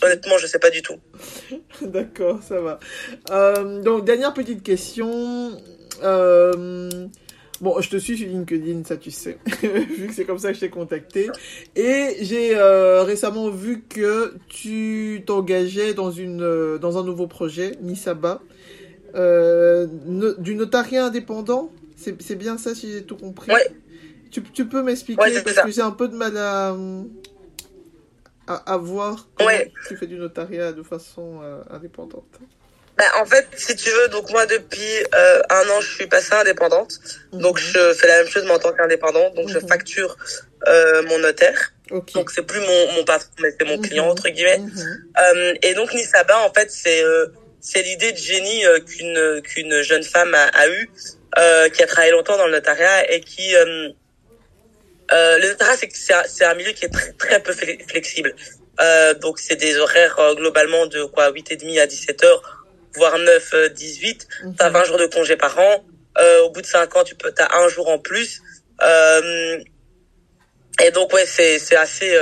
[0.02, 0.98] Honnêtement, je sais pas du tout.
[1.82, 2.80] D'accord, ça va.
[3.30, 5.52] Euh, donc, dernière petite question.
[6.02, 7.06] Euh,
[7.60, 10.54] bon, je te suis sur LinkedIn, ça tu sais, vu que c'est comme ça que
[10.54, 11.30] je t'ai contacté.
[11.76, 17.72] Et j'ai euh, récemment vu que tu t'engageais dans une euh, dans un nouveau projet,
[17.82, 18.42] Nisaba,
[19.14, 21.70] euh, no- du notariat indépendant.
[21.96, 23.52] C'est bien ça, si j'ai tout compris?
[23.52, 23.70] Ouais.
[24.30, 25.20] Tu, tu peux m'expliquer?
[25.22, 25.62] Ouais, parce ça.
[25.64, 26.76] que j'ai un peu de mal à
[28.46, 29.72] à, à voir comment Ouais.
[29.86, 32.40] tu fais du notariat de façon euh, indépendante.
[32.98, 36.34] Bah, en fait, si tu veux, donc moi depuis euh, un an, je suis passée
[36.34, 36.98] indépendante.
[37.32, 37.66] Donc Mhm.
[37.72, 39.34] je fais la même chose mais en tant qu'indépendante.
[39.36, 39.68] Donc je Mhm.
[39.68, 40.16] facture
[40.66, 41.72] euh, mon notaire.
[41.92, 42.12] Ok.
[42.14, 43.82] Donc c'est plus mon, mon patron, mais c'est mon Mhm.
[43.82, 44.58] client entre guillemets.
[44.58, 45.04] Mhm.
[45.20, 47.26] Euh, et donc Nisaba, en fait, c'est euh,
[47.60, 50.90] c'est l'idée de génie euh, qu'une qu'une jeune femme a, a eu,
[51.38, 53.90] euh, qui a travaillé longtemps dans le notariat et qui euh,
[55.12, 57.80] euh, le notariat, c'est c'est un, c'est un milieu qui est très très peu fle-
[57.88, 58.34] flexible.
[58.80, 62.57] Euh, donc c'est des horaires euh, globalement de quoi 8 et demi à 17 heures,
[62.94, 64.28] voire 9 euh, 18.
[64.58, 64.72] T'as Mhm.
[64.74, 65.84] 20 jours de congé par an.
[66.18, 68.40] Euh, au bout de 5 ans, tu peux, t'as un jour en plus.
[68.82, 69.58] Euh,
[70.82, 72.16] Et donc ouais, c'est c'est assez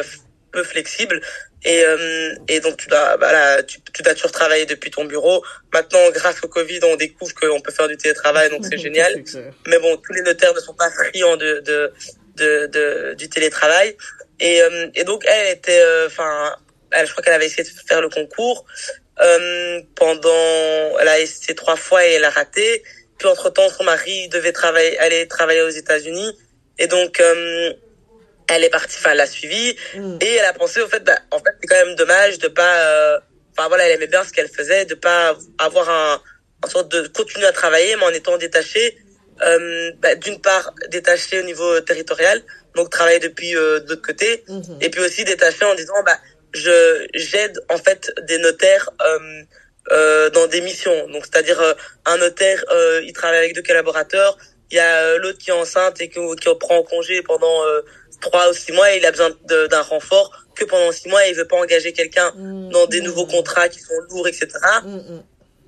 [0.52, 1.20] peu flexible.
[1.64, 5.44] Et, euh, et donc tu dois, voilà, tu, tu dois toujours travailler depuis ton bureau.
[5.72, 9.12] Maintenant, grâce au Covid, on découvre qu'on peut faire du télétravail, donc c'est génial.
[9.66, 11.92] Mais bon, tous les notaires ne sont pas friands de, de,
[12.36, 13.96] de, de du télétravail.
[14.40, 16.54] Et, euh, et donc elle était, euh, enfin,
[16.92, 18.64] elle, je crois qu'elle avait essayé de faire le concours
[19.20, 22.82] euh, pendant, elle a essayé trois fois et elle a raté.
[23.18, 26.36] Puis entre temps, son mari devait travailler, aller travailler aux États-Unis.
[26.78, 27.72] Et donc, euh,
[28.48, 30.18] elle est partie, enfin, elle l'a suivi mm.
[30.20, 32.80] et elle a pensé au fait, bah, en fait, c'est quand même dommage de pas,
[32.80, 33.18] euh,
[33.56, 36.22] enfin voilà, elle aimait bien ce qu'elle faisait, de pas avoir un,
[36.64, 38.98] en sorte de continuer à travailler, mais en étant détachée,
[39.42, 42.42] euh, bah, d'une part détachée au niveau territorial,
[42.74, 44.78] donc travailler depuis euh, de l'autre côté, mm-hmm.
[44.80, 46.18] et puis aussi détachée en disant, bah,
[46.52, 48.90] je j'aide en fait des notaires.
[49.00, 49.42] Euh,
[49.92, 51.06] euh, dans des missions.
[51.10, 51.62] Donc, c'est-à-dire
[52.06, 52.64] un notaire,
[53.04, 54.36] il travaille avec deux collaborateurs.
[54.72, 57.62] Il y a l'autre qui est enceinte et qui, qui prend en congé pendant
[58.20, 61.30] trois ou six mois et il a besoin d'un renfort que pendant six mois et
[61.30, 62.70] il veut pas engager quelqu'un mmh.
[62.70, 64.48] dans des nouveaux contrats qui sont lourds, etc.
[64.82, 65.22] Mmh, mmh.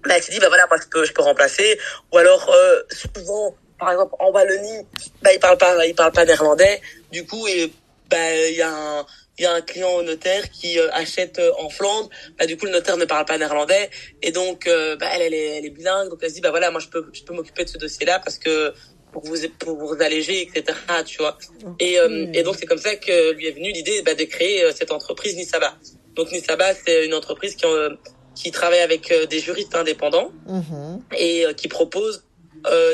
[0.06, 1.78] Bah, il s'est dit, bah voilà, moi je peux, je peux remplacer.
[2.12, 4.86] Ou alors, euh, souvent, par exemple, en Wallonie,
[5.22, 6.80] bah, il parle pas, il parle pas néerlandais.
[7.12, 7.70] Du coup, et,
[8.08, 9.06] bah, il y a un,
[9.38, 12.56] il y a un client au notaire qui euh, achète euh, en Flandre, bah du
[12.56, 13.90] coup le notaire ne parle pas néerlandais.
[14.22, 16.08] Et donc euh, bah, elle, elle est, elle est bilingue.
[16.10, 18.04] Donc elle se dit bah voilà moi je peux je peux m'occuper de ce dossier
[18.06, 18.72] là parce que
[19.12, 21.38] pour vous pour vous alléger etc tu vois.
[21.80, 24.64] Et euh, et donc c'est comme ça que lui est venue l'idée bah, de créer
[24.64, 25.74] euh, cette entreprise Nisaba
[26.14, 27.90] donc Nisaba c'est une entreprise qui euh,
[28.34, 31.00] qui travaille avec des juristes indépendants mm-hmm.
[31.16, 32.24] et qui propose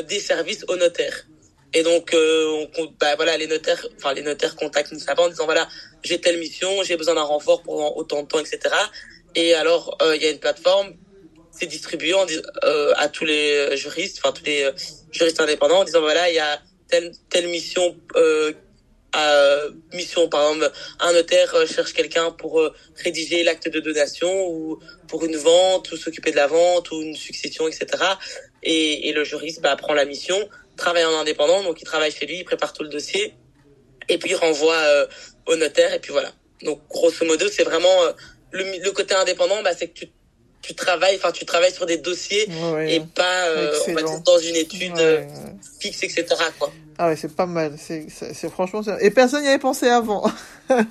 [0.09, 1.27] des services aux notaires
[1.75, 5.67] et donc on bah, voilà les notaires enfin les notaires contactent Nisaba en disant voilà
[6.03, 8.57] j'ai telle mission j'ai besoin d'un renfort pour autant de temps etc
[9.35, 10.95] et alors il y a une plateforme
[11.57, 12.13] c'est distribué
[12.63, 14.71] euh, à tous les juristes, enfin tous les euh,
[15.11, 18.51] juristes indépendants en disant voilà il y a telle telle mission euh,
[19.13, 19.61] à,
[19.93, 22.73] mission par exemple un notaire euh, cherche quelqu'un pour euh,
[23.03, 27.15] rédiger l'acte de donation ou pour une vente ou s'occuper de la vente ou une
[27.15, 27.87] succession etc
[28.61, 30.37] et, et le juriste bah, prend la mission
[30.75, 33.33] travaille en indépendant donc il travaille chez lui il prépare tout le dossier
[34.09, 34.81] et puis il renvoie
[35.47, 36.31] au notaire et puis voilà
[36.63, 37.95] donc grosso modo c'est vraiment
[38.51, 40.09] le, le côté indépendant bah, c'est que tu
[40.65, 42.47] tu travailles, enfin tu travailles sur des dossiers
[42.87, 45.23] et pas euh, on va dire, dans une étude euh,
[45.79, 46.25] fixe, etc.
[46.57, 46.73] Quoi.
[46.97, 47.75] Ah ouais, c'est pas mal.
[47.77, 50.23] C'est, c'est, franchement, et personne n'y avait pensé avant.
[50.69, 50.85] ben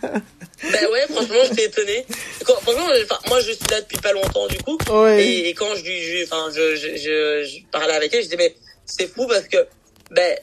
[0.63, 2.07] ouais, franchement, j'étais étonné.
[2.43, 4.79] franchement, enfin, moi, je suis là depuis pas longtemps, du coup.
[5.09, 8.37] Et, et, quand je lui, enfin, je, je, je, je, parlais avec elle, je disais,
[8.37, 8.55] mais
[8.87, 9.67] c'est fou parce que,
[10.11, 10.37] ben,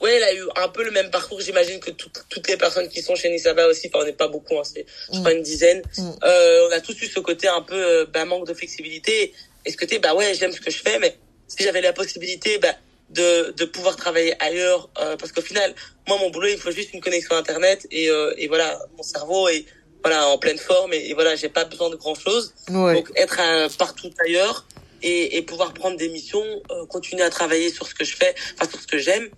[0.00, 3.02] ouais, elle a eu un peu le même parcours, j'imagine, que toutes les personnes qui
[3.02, 3.88] sont chez Nisaba aussi.
[3.88, 5.82] Enfin, on n'est pas beaucoup, hein, c'est, je crois, une dizaine.
[5.96, 6.10] Mm.
[6.24, 9.32] Euh, on a tous eu ce côté un peu, euh, bah, manque de flexibilité.
[9.64, 11.16] Et ce côté, bah ouais, j'aime ce que je fais, mais
[11.48, 12.74] si j'avais la possibilité, bah,
[13.10, 15.74] de, de pouvoir travailler ailleurs, euh, parce qu'au final,
[16.06, 19.48] moi, mon boulot, il faut juste une connexion Internet et, euh, et voilà, mon cerveau
[19.48, 19.64] est,
[20.04, 22.54] voilà, en pleine forme et, voilà, j'ai pas besoin de grand chose.
[22.68, 23.38] Donc, être
[23.78, 24.66] partout ailleurs,
[25.02, 28.34] et, et, pouvoir prendre des missions, euh, continuer à travailler sur ce que je fais,
[28.54, 29.28] enfin sur ce que j'aime,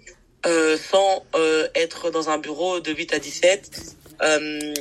[0.47, 3.71] euh, sans euh, être dans un bureau de 8 à 17
[4.23, 4.75] euh,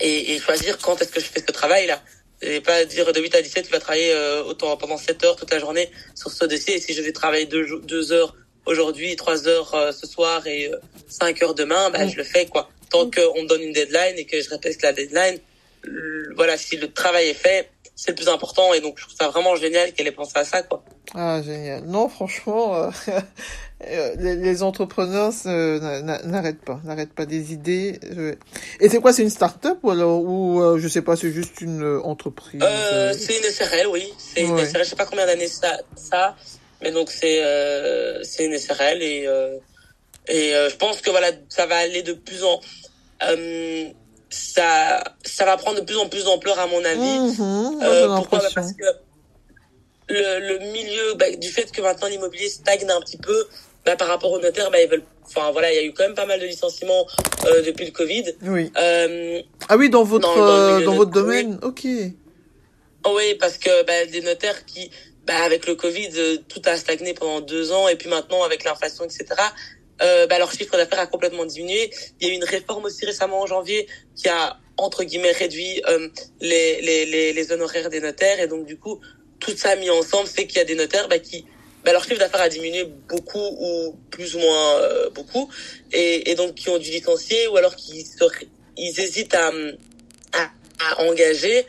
[0.00, 2.02] et, et, choisir quand est-ce que je fais ce travail-là.
[2.42, 5.36] Et pas dire de 8 à 17, tu vas travailler euh, autant pendant 7 heures
[5.36, 6.76] toute la journée sur ce dossier.
[6.76, 8.34] Et si je vais travailler 2 deux, heures
[8.66, 10.70] aujourd'hui, 3 heures ce soir et
[11.08, 12.68] 5 heures demain, bah, je le fais quoi.
[12.90, 15.38] Tant qu'on me donne une deadline et que je respecte la deadline,
[16.34, 17.70] voilà, si le travail est fait,
[18.00, 18.72] c'est le plus important.
[18.72, 20.82] Et donc, je trouve ça vraiment génial qu'elle ait pensé à ça, quoi.
[21.14, 21.84] Ah, génial.
[21.84, 22.90] Non, franchement, euh,
[23.86, 28.00] euh les, les, entrepreneurs n'arrêtent pas, n'arrêtent pas des idées.
[28.80, 31.60] Et c'est quoi, c'est une start-up ou alors, ou euh, je sais pas, c'est juste
[31.60, 34.10] une euh, entreprise euh, C'est une SRL, oui.
[34.16, 36.36] C'est une SRL, je sais pas combien d'années ça, ça,
[36.80, 37.42] mais donc c'est
[38.22, 39.28] c'est une SRL et
[40.28, 42.60] et je pense que voilà, ça va aller de plus en
[44.30, 47.00] ça, ça va prendre de plus en plus d'ampleur à mon avis.
[47.00, 48.38] Mmh, euh, pourquoi?
[48.38, 48.84] Bah, Parce que
[50.08, 53.46] le, le milieu, bah, du fait que maintenant l'immobilier stagne un petit peu,
[53.84, 55.02] bah, par rapport aux notaires, bah, ils veulent.
[55.26, 57.06] Enfin voilà, il y a eu quand même pas mal de licenciements
[57.46, 58.24] euh, depuis le Covid.
[58.42, 58.72] Oui.
[58.76, 61.86] Euh, ah oui, dans votre dans, dans votre domaine, ok.
[63.04, 64.90] Oh oui, parce que bah, des notaires qui,
[65.26, 68.64] bah, avec le Covid, euh, tout a stagné pendant deux ans, et puis maintenant avec
[68.64, 69.26] l'inflation, etc
[70.02, 71.90] euh, bah, leur chiffre d'affaires a complètement diminué.
[72.20, 73.86] Il y a eu une réforme aussi récemment en janvier
[74.16, 76.08] qui a entre guillemets réduit euh,
[76.40, 78.40] les, les, les, les, honoraires des notaires.
[78.40, 79.00] Et donc du coup
[79.38, 81.44] tout ça mis ensemble fait qu'il y a des notaires bah, qui
[81.84, 85.50] bah, leur chiffre d'affaires a diminué beaucoup ou plus ou moins euh, beaucoup.
[85.92, 88.06] Et, et donc qui ont dû licencier ou alors qui
[88.76, 89.50] ils hésitent à,
[90.32, 91.66] à, à engager.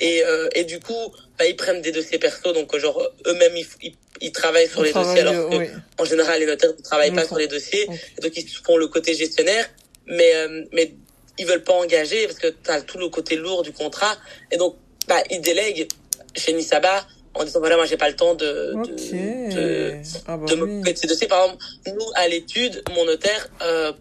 [0.00, 3.94] Et, euh, et du coup bah, ils prennent des dossiers perso donc genre eux-mêmes ils,
[4.20, 5.56] ils travaillent sur les dossiers alors que
[5.98, 7.86] en général les notaires ne travaillent pas sur les dossiers.
[8.22, 9.68] Donc ils font le côté gestionnaire
[10.06, 10.32] mais
[10.72, 10.94] mais
[11.38, 14.16] ils veulent pas engager parce que tu as tout le côté lourd du contrat.
[14.52, 14.76] Et donc
[15.08, 15.88] bah ils délèguent
[16.36, 19.94] chez Nisaba en disant voilà moi j'ai pas le temps de de, de,
[20.26, 21.26] ah bah de ces dossiers.
[21.26, 23.92] Par exemple nous à l'étude mon notaire euh,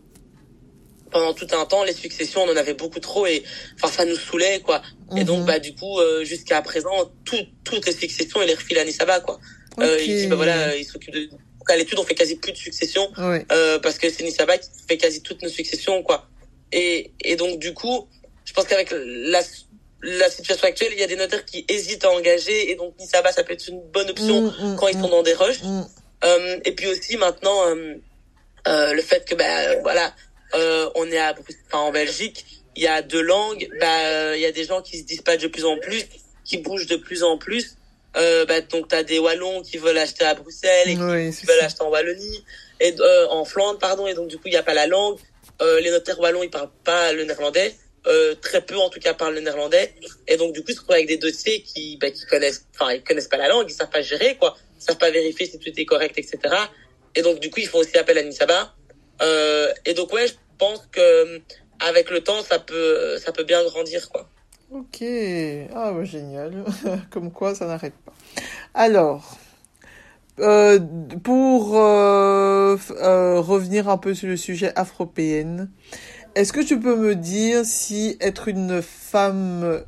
[1.14, 3.44] pendant tout un temps les successions on en avait beaucoup trop et
[3.76, 4.82] enfin ça nous saoulait quoi
[5.16, 5.46] et donc mhm.
[5.46, 9.20] bah du coup euh, jusqu'à présent tout, toutes les successions il les refile à Nisaba
[9.20, 9.40] quoi
[9.80, 11.30] euh, il dit bah voilà il s'occupe de
[11.70, 14.98] à l'étude on fait quasi plus de successions euh, parce que c'est Nisaba qui fait
[14.98, 16.28] quasi toutes nos successions quoi
[16.72, 18.08] et et donc du coup
[18.44, 19.42] je pense qu'avec la
[20.04, 23.32] la situation actuelle, il y a des notaires qui hésitent à engager et donc Nisaba,
[23.32, 25.12] ça peut être une bonne option mm, mm, quand ils sont mm.
[25.12, 25.62] dans des rushs.
[26.24, 27.96] Euh, et puis aussi maintenant, euh,
[28.68, 30.14] euh, le fait que bah voilà,
[30.56, 31.36] euh, on est à,
[31.68, 35.00] enfin, en Belgique, il y a deux langues, bah il y a des gens qui
[35.00, 36.06] se dispatchent de plus en plus,
[36.44, 37.76] qui bougent de plus en plus.
[38.16, 41.82] Euh, bah, donc t'as des wallons qui veulent acheter à Bruxelles et qui, veulent acheter
[41.82, 42.46] en Wallonie
[42.80, 42.94] et
[43.30, 44.08] en Flandre pardon.
[44.08, 45.18] Et donc du coup il y a pas la langue.
[45.62, 47.76] les notaires wallons ils parlent pas le néerlandais.
[48.06, 49.94] Euh, très peu en tout cas parlent le néerlandais.
[50.28, 52.92] Et donc du coup ils se retrouvent avec des dossiers qui bah, qui connaissent enfin
[52.92, 54.58] ils connaissent pas la langue ils savent pas gérer quoi.
[54.78, 56.38] Ils savent pas vérifier si tout est correct etc
[57.16, 58.76] et donc du coup ils font aussi appel à Nisaba
[59.22, 60.26] euh, et donc ouais
[60.58, 61.42] pense que
[61.80, 64.30] avec le temps ça peut ça peut bien grandir quoi.
[64.72, 65.04] Ok.
[65.76, 66.64] Ah génial.
[67.12, 68.14] Comme quoi ça n'arrête pas.
[68.74, 69.38] Alors
[70.40, 70.80] euh,
[71.24, 75.70] pour euh, euh, revenir un peu sur le sujet afropéenne,
[76.34, 79.84] est-ce que tu peux me dire si être une femme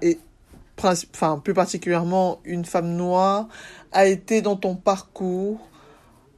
[0.00, 0.18] et
[0.78, 3.48] enfin plus particulièrement une femme noire
[3.92, 5.69] a été dans ton parcours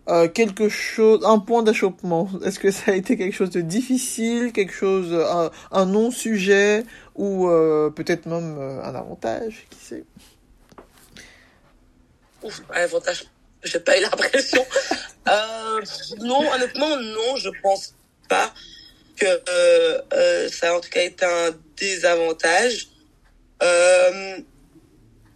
[0.09, 4.53] euh, quelque chose, un point d'achoppement Est-ce que ça a été quelque chose de difficile,
[4.53, 5.15] quelque chose,
[5.71, 6.85] un, non-sujet
[7.15, 10.05] ou euh, peut-être même euh, un avantage, qui sait?
[12.43, 13.27] Ouf, un avantage,
[13.63, 14.67] j'ai pas eu l'impression.
[16.21, 17.95] non, honnêtement, non, je pense
[18.29, 18.53] pas
[19.17, 22.89] que euh, euh, ça a en tout cas été un désavantage.
[23.63, 24.39] Euh,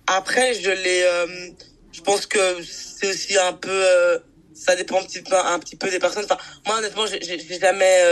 [0.08, 1.46] après, je l'ai,
[1.92, 4.20] je pense que c'est aussi un peu,
[4.56, 6.24] ça dépend un petit peu, un petit peu des personnes.
[6.24, 8.02] Enfin, moi honnêtement, j'ai jamais,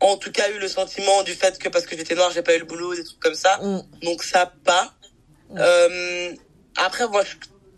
[0.00, 2.54] en tout cas, eu le sentiment du fait que parce que j'étais noire, j'ai pas
[2.56, 3.58] eu le boulot, des trucs comme ça.
[3.58, 3.82] Mm.
[4.02, 4.94] Donc ça pas.
[5.50, 6.36] Mm.
[6.76, 7.22] après, moi,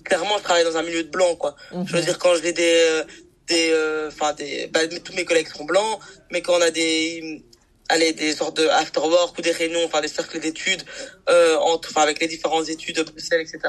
[0.05, 1.57] clairement, je travaille dans un milieu de blanc, quoi.
[1.70, 2.05] Je veux mm-hmm.
[2.05, 3.03] dire, quand j'ai des
[3.47, 6.01] des euh, enfin des bah, tous mes collègues sont blancs
[6.31, 7.44] mais quand on a des
[7.89, 10.82] allez des sortes de after work ou des réunions enfin des cercles d'études
[11.28, 13.61] euh, enfin avec les différentes études de Bruxelles etc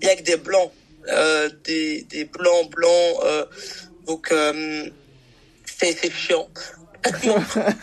[0.00, 0.83] il y a que des blancs euh,
[1.64, 3.44] des des blancs blancs euh,
[4.06, 4.84] donc euh,
[5.64, 6.48] c'est c'est chiant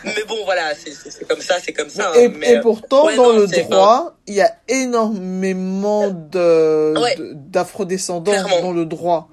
[0.04, 3.32] mais bon voilà c'est comme ça c'est comme ça et, hein, mais, et pourtant dans
[3.32, 6.94] le droit il y a énormément de
[7.32, 9.28] d'afro-descendants dans le droit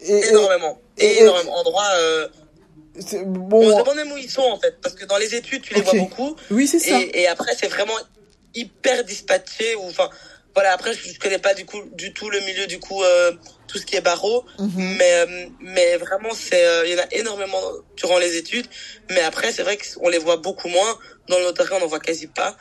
[0.00, 1.88] et, énormément et, énormément en droit.
[1.96, 2.28] Euh,
[3.26, 3.58] bon.
[3.58, 5.74] On se demande même où ils sont en fait, parce que dans les études tu
[5.74, 6.36] les vois beaucoup.
[6.50, 6.98] Oui c'est ça.
[7.00, 7.98] Et, et après c'est vraiment
[8.54, 10.08] hyper dispatché ou enfin
[10.58, 13.32] voilà après je, connais pas du coup du tout le milieu du coup euh,
[13.68, 14.96] tout ce qui est barreau mhm.
[14.98, 17.62] mais euh, mais vraiment c'est euh, il y en a énormément
[17.96, 18.66] durant les études
[19.10, 20.92] mais après c'est vrai qu'on les voit beaucoup moins
[21.28, 22.56] dans le notariat on en voit quasi pas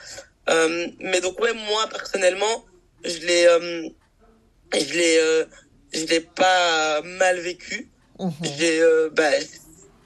[1.00, 2.66] mais donc ouais moi personnellement
[3.04, 3.44] je l'ai
[4.74, 5.46] je l'ai
[5.94, 8.34] je l'ai pas mal vécu Mhm.
[8.58, 9.30] J'ai euh, bah,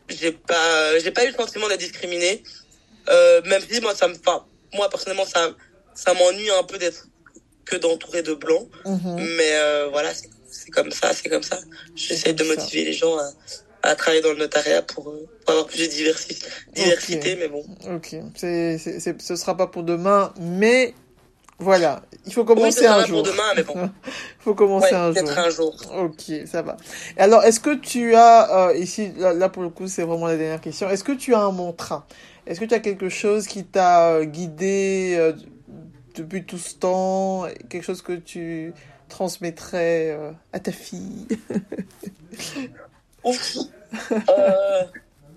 [0.10, 2.44] j'ai pas j'ai pas eu le sentiment d'être discriminé.
[3.10, 4.16] Euh, même si moi ça me
[4.74, 5.52] moi personnellement ça
[5.94, 7.08] ça m'ennuie un peu d'être
[7.66, 8.68] que d'entourer de blancs.
[8.86, 9.16] Mhm.
[9.38, 11.60] Mais euh, voilà, c'est comme ça, c'est comme ça.
[11.96, 13.32] J'essaie de motiver les gens à,
[13.84, 17.64] à travailler dans le notariat pour, euh, pour avoir plus de diversité, diversité mais bon.
[17.94, 20.94] Ok, c'est, c'est, ce sera pas pour demain, mais
[21.62, 23.24] voilà, il faut commencer un jour.
[23.24, 23.76] Pour demain, mais bon.
[24.08, 25.30] il faut commencer un jour.
[25.38, 25.76] un jour.
[25.96, 26.78] Ok, ça va.
[27.18, 30.62] Alors, est-ce que tu as euh, ici là, pour le coup, c'est vraiment la dernière
[30.62, 30.90] question.
[30.90, 32.08] Est-ce que tu as un mantra?
[32.48, 35.34] Est-ce que tu as quelque chose qui t'a euh, guidé euh,
[36.16, 38.74] depuis tout ce temps Quelque chose que tu
[39.10, 41.28] transmettrais euh, à ta fille
[43.24, 43.58] Ouf.
[44.12, 44.84] euh...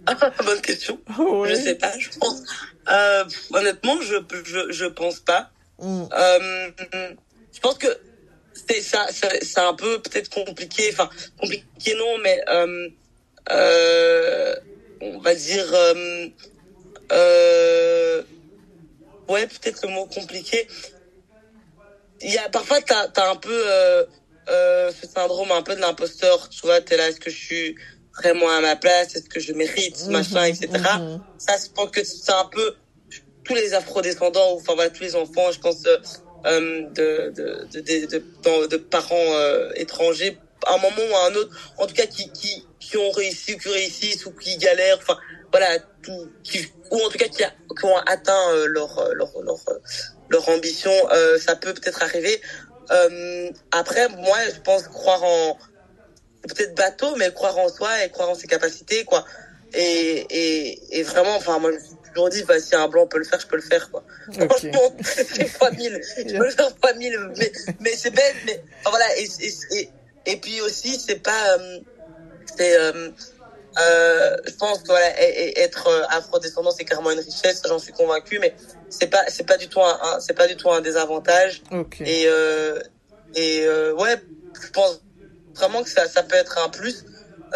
[0.07, 0.99] bonne question.
[1.19, 1.51] Ouais.
[1.51, 1.99] Je sais pas.
[1.99, 2.43] Je pense.
[2.91, 5.51] Euh, honnêtement, je, je je pense pas.
[5.81, 6.05] Mm.
[6.13, 6.71] Euh,
[7.53, 7.89] je pense que
[8.69, 12.41] c'est ça, c'est un peu peut-être compliqué, enfin compliqué non, mais
[13.51, 14.55] euh,
[15.01, 15.67] on va dire
[19.29, 20.67] ouais peut-être le mot compliqué.
[22.21, 24.05] Il y a parfois t'as as un peu euh,
[24.49, 27.77] euh, ce syndrome un peu de l'imposteur, tu vois, t'es là, est-ce que je suis
[28.17, 30.69] vraiment à ma place, est-ce que je mérite, mm-hmm, machin, etc.
[30.71, 31.21] Mm-hmm.
[31.39, 32.75] Ça, je pense que c'est un peu
[33.45, 38.67] tous les afro-descendants, enfin voilà, tous les enfants, je pense, euh, de, de, de, de,
[38.67, 42.31] de, parents euh, étrangers, à un moment ou à un autre, en tout cas qui,
[42.33, 45.19] qui, qui ont réussi ou qui réussissent ou qui galèrent, enfin
[45.51, 49.31] voilà, tout, qui, ou en tout cas qui, qui ont atteint euh, leur, euh, leur,
[49.43, 49.59] leur,
[50.29, 52.41] leur ambition, euh, ça peut peut-être arriver.
[52.91, 55.59] Euh, après, moi, je pense croire en
[56.43, 59.25] peut-être bateau, mais croire en soi et croire en ses capacités, quoi.
[59.73, 61.79] Et, et, et vraiment, enfin, moi, je
[62.15, 64.05] toujours dit, bah, si un blanc peut le faire, je peux le faire, quoi.
[64.29, 64.47] Okay.
[64.49, 66.01] Franchement, c'est fois mille.
[66.17, 69.81] Je peux le faire fois mille, mais, mais c'est bête, mais, enfin, voilà, et, et,
[69.81, 69.91] et,
[70.27, 71.81] et puis aussi, c'est pas, euh,
[72.57, 73.11] c'est, euh,
[73.79, 75.11] euh, je pense que voilà,
[75.67, 78.55] être afro-descendant, c'est carrément une richesse, j'en suis convaincu, mais
[78.89, 81.63] c'est pas, c'est pas du tout un, un c'est pas du tout un désavantage.
[81.71, 82.05] Okay.
[82.07, 82.79] Et, euh,
[83.35, 84.17] et euh, ouais,
[84.63, 85.01] je pense
[85.55, 87.05] vraiment que ça, ça peut être un plus,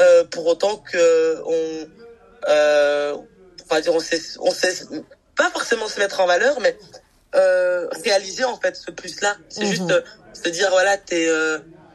[0.00, 1.88] euh, pour autant que on,
[2.48, 3.14] euh,
[3.70, 4.74] on va dire, on sait, on sait
[5.36, 6.76] pas forcément se mettre en valeur, mais
[7.36, 9.36] euh, réaliser en fait ce plus-là.
[9.48, 9.66] C'est Mhm.
[9.66, 9.76] mm -hmm.
[9.76, 11.26] juste euh, se dire voilà, t'es,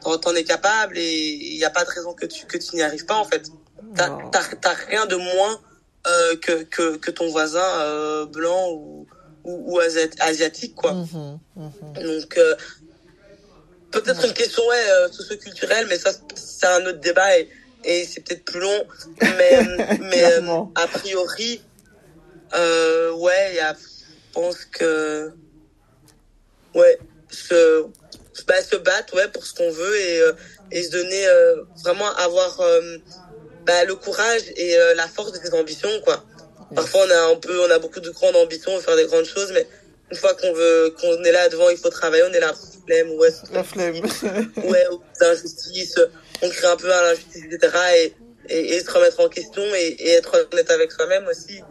[0.06, 1.14] euh, t'en es capable et
[1.52, 3.50] il n'y a pas de raison que tu que tu n'y arrives pas en fait.
[3.96, 4.10] T'as
[4.60, 5.60] t'as rien de moins
[6.06, 9.06] euh, que, que que ton voisin euh, blanc ou
[9.44, 10.92] ou, ou asi- asiatique quoi.
[10.92, 11.92] Mhm, mhm.
[11.94, 12.54] Donc euh,
[13.90, 17.48] peut-être une question ouais socioculturelle, mais ça c'est un autre débat et,
[17.84, 18.84] et c'est peut-être plus long.
[19.20, 19.58] Mais
[20.00, 20.24] mais
[20.74, 21.62] a priori
[22.52, 25.32] ouais, je pense que
[26.74, 26.98] ouais
[27.30, 27.86] se
[28.46, 30.32] bah, se battre ouais pour ce qu'on veut et euh,
[30.72, 32.98] et se donner euh, vraiment avoir euh,
[33.66, 36.24] bah, le courage et euh, la force de ses ambitions quoi.
[36.74, 39.06] Parfois on a un peu on a beaucoup de grandes ambitions, on veut faire des
[39.06, 39.66] grandes choses, mais
[40.10, 42.52] une fois qu'on veut qu'on est là devant, il faut travailler, on est là
[42.86, 43.96] flemme ouais, La flemme.
[44.64, 45.98] ouais, aux injustices,
[46.42, 47.72] on crée un peu à l'injustice, etc.
[47.96, 48.14] Et,
[48.48, 51.62] et, et se remettre en question et, et être honnête avec soi-même aussi.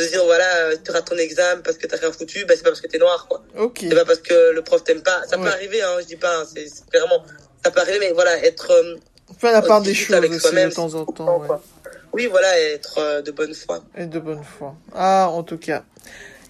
[0.00, 2.62] De dire, voilà, euh, tu rates ton examen parce que t'as rien foutu, bah, c'est
[2.62, 3.42] pas parce que t'es noir, quoi.
[3.58, 3.78] ok.
[3.82, 5.22] C'est pas parce que le prof t'aime pas.
[5.28, 7.22] Ça peut arriver, hein, je dis pas, hein, c'est clairement,
[7.64, 8.96] ça peut arriver, mais voilà, être, euh,
[9.38, 11.38] Faire la part des choses avec aussi de temps en temps.
[11.40, 11.48] ouais.
[12.12, 13.84] Oui, voilà, être euh, de bonne foi.
[13.96, 14.74] Et de bonne foi.
[14.94, 15.84] Ah, en tout cas.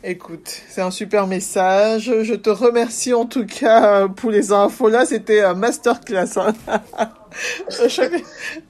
[0.03, 2.11] Écoute, c'est un super message.
[2.23, 4.89] Je te remercie en tout cas euh, pour les infos.
[4.89, 6.39] Là, c'était un masterclass.
[6.39, 6.55] hein.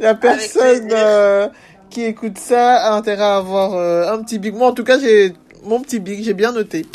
[0.00, 0.90] La personne
[1.90, 4.54] qui écoute ça a intérêt à avoir euh, un petit big.
[4.54, 5.32] Moi, en tout cas, j'ai
[5.64, 6.86] mon petit big, j'ai bien noté.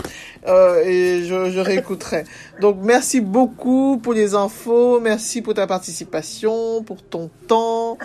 [0.47, 2.23] Euh, et je, je réécouterai.
[2.61, 4.99] Donc, merci beaucoup pour les infos.
[4.99, 7.97] Merci pour ta participation, pour ton temps.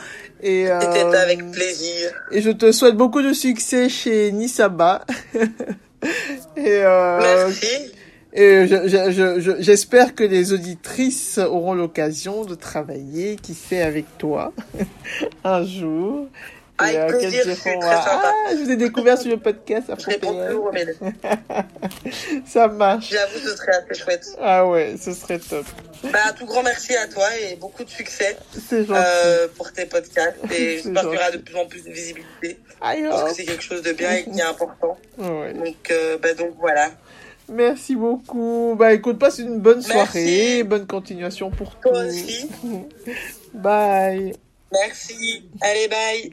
[0.43, 2.11] Et, C'était euh, avec plaisir.
[2.33, 5.05] et je te souhaite beaucoup de succès chez Nisaba.
[6.57, 7.67] et euh, Merci.
[8.33, 13.83] et je- je- je- je- j'espère que les auditrices auront l'occasion de travailler, qui sait,
[13.83, 14.53] avec toi
[15.45, 16.27] un jour.
[16.85, 18.33] Avec euh, qu'elles plaisir, je suis diront, très sympa.
[18.47, 20.71] ah, je vous ai découvert sur le podcast Je réponds toujours,
[22.47, 23.11] Ça marche.
[23.11, 24.27] j'avoue, ce serait assez chouette.
[24.41, 25.67] Ah ouais, ce serait top.
[26.05, 28.37] Bah, un tout grand merci à toi et beaucoup de succès.
[28.73, 32.59] Euh, pour tes podcasts et j'espère qu'il y aura de plus en plus de visibilité
[32.81, 34.97] parce que c'est quelque chose de bien et qui est important.
[35.19, 35.53] Ouais.
[35.53, 36.91] Donc, euh, bah, donc voilà.
[37.53, 38.75] Merci beaucoup.
[38.79, 39.91] Bah écoute, passe une bonne Merci.
[39.93, 41.99] soirée, bonne continuation pour Toi tout.
[42.09, 42.49] aussi.
[43.53, 44.33] Bye.
[44.73, 45.45] Merci.
[45.61, 46.33] Allez, bye.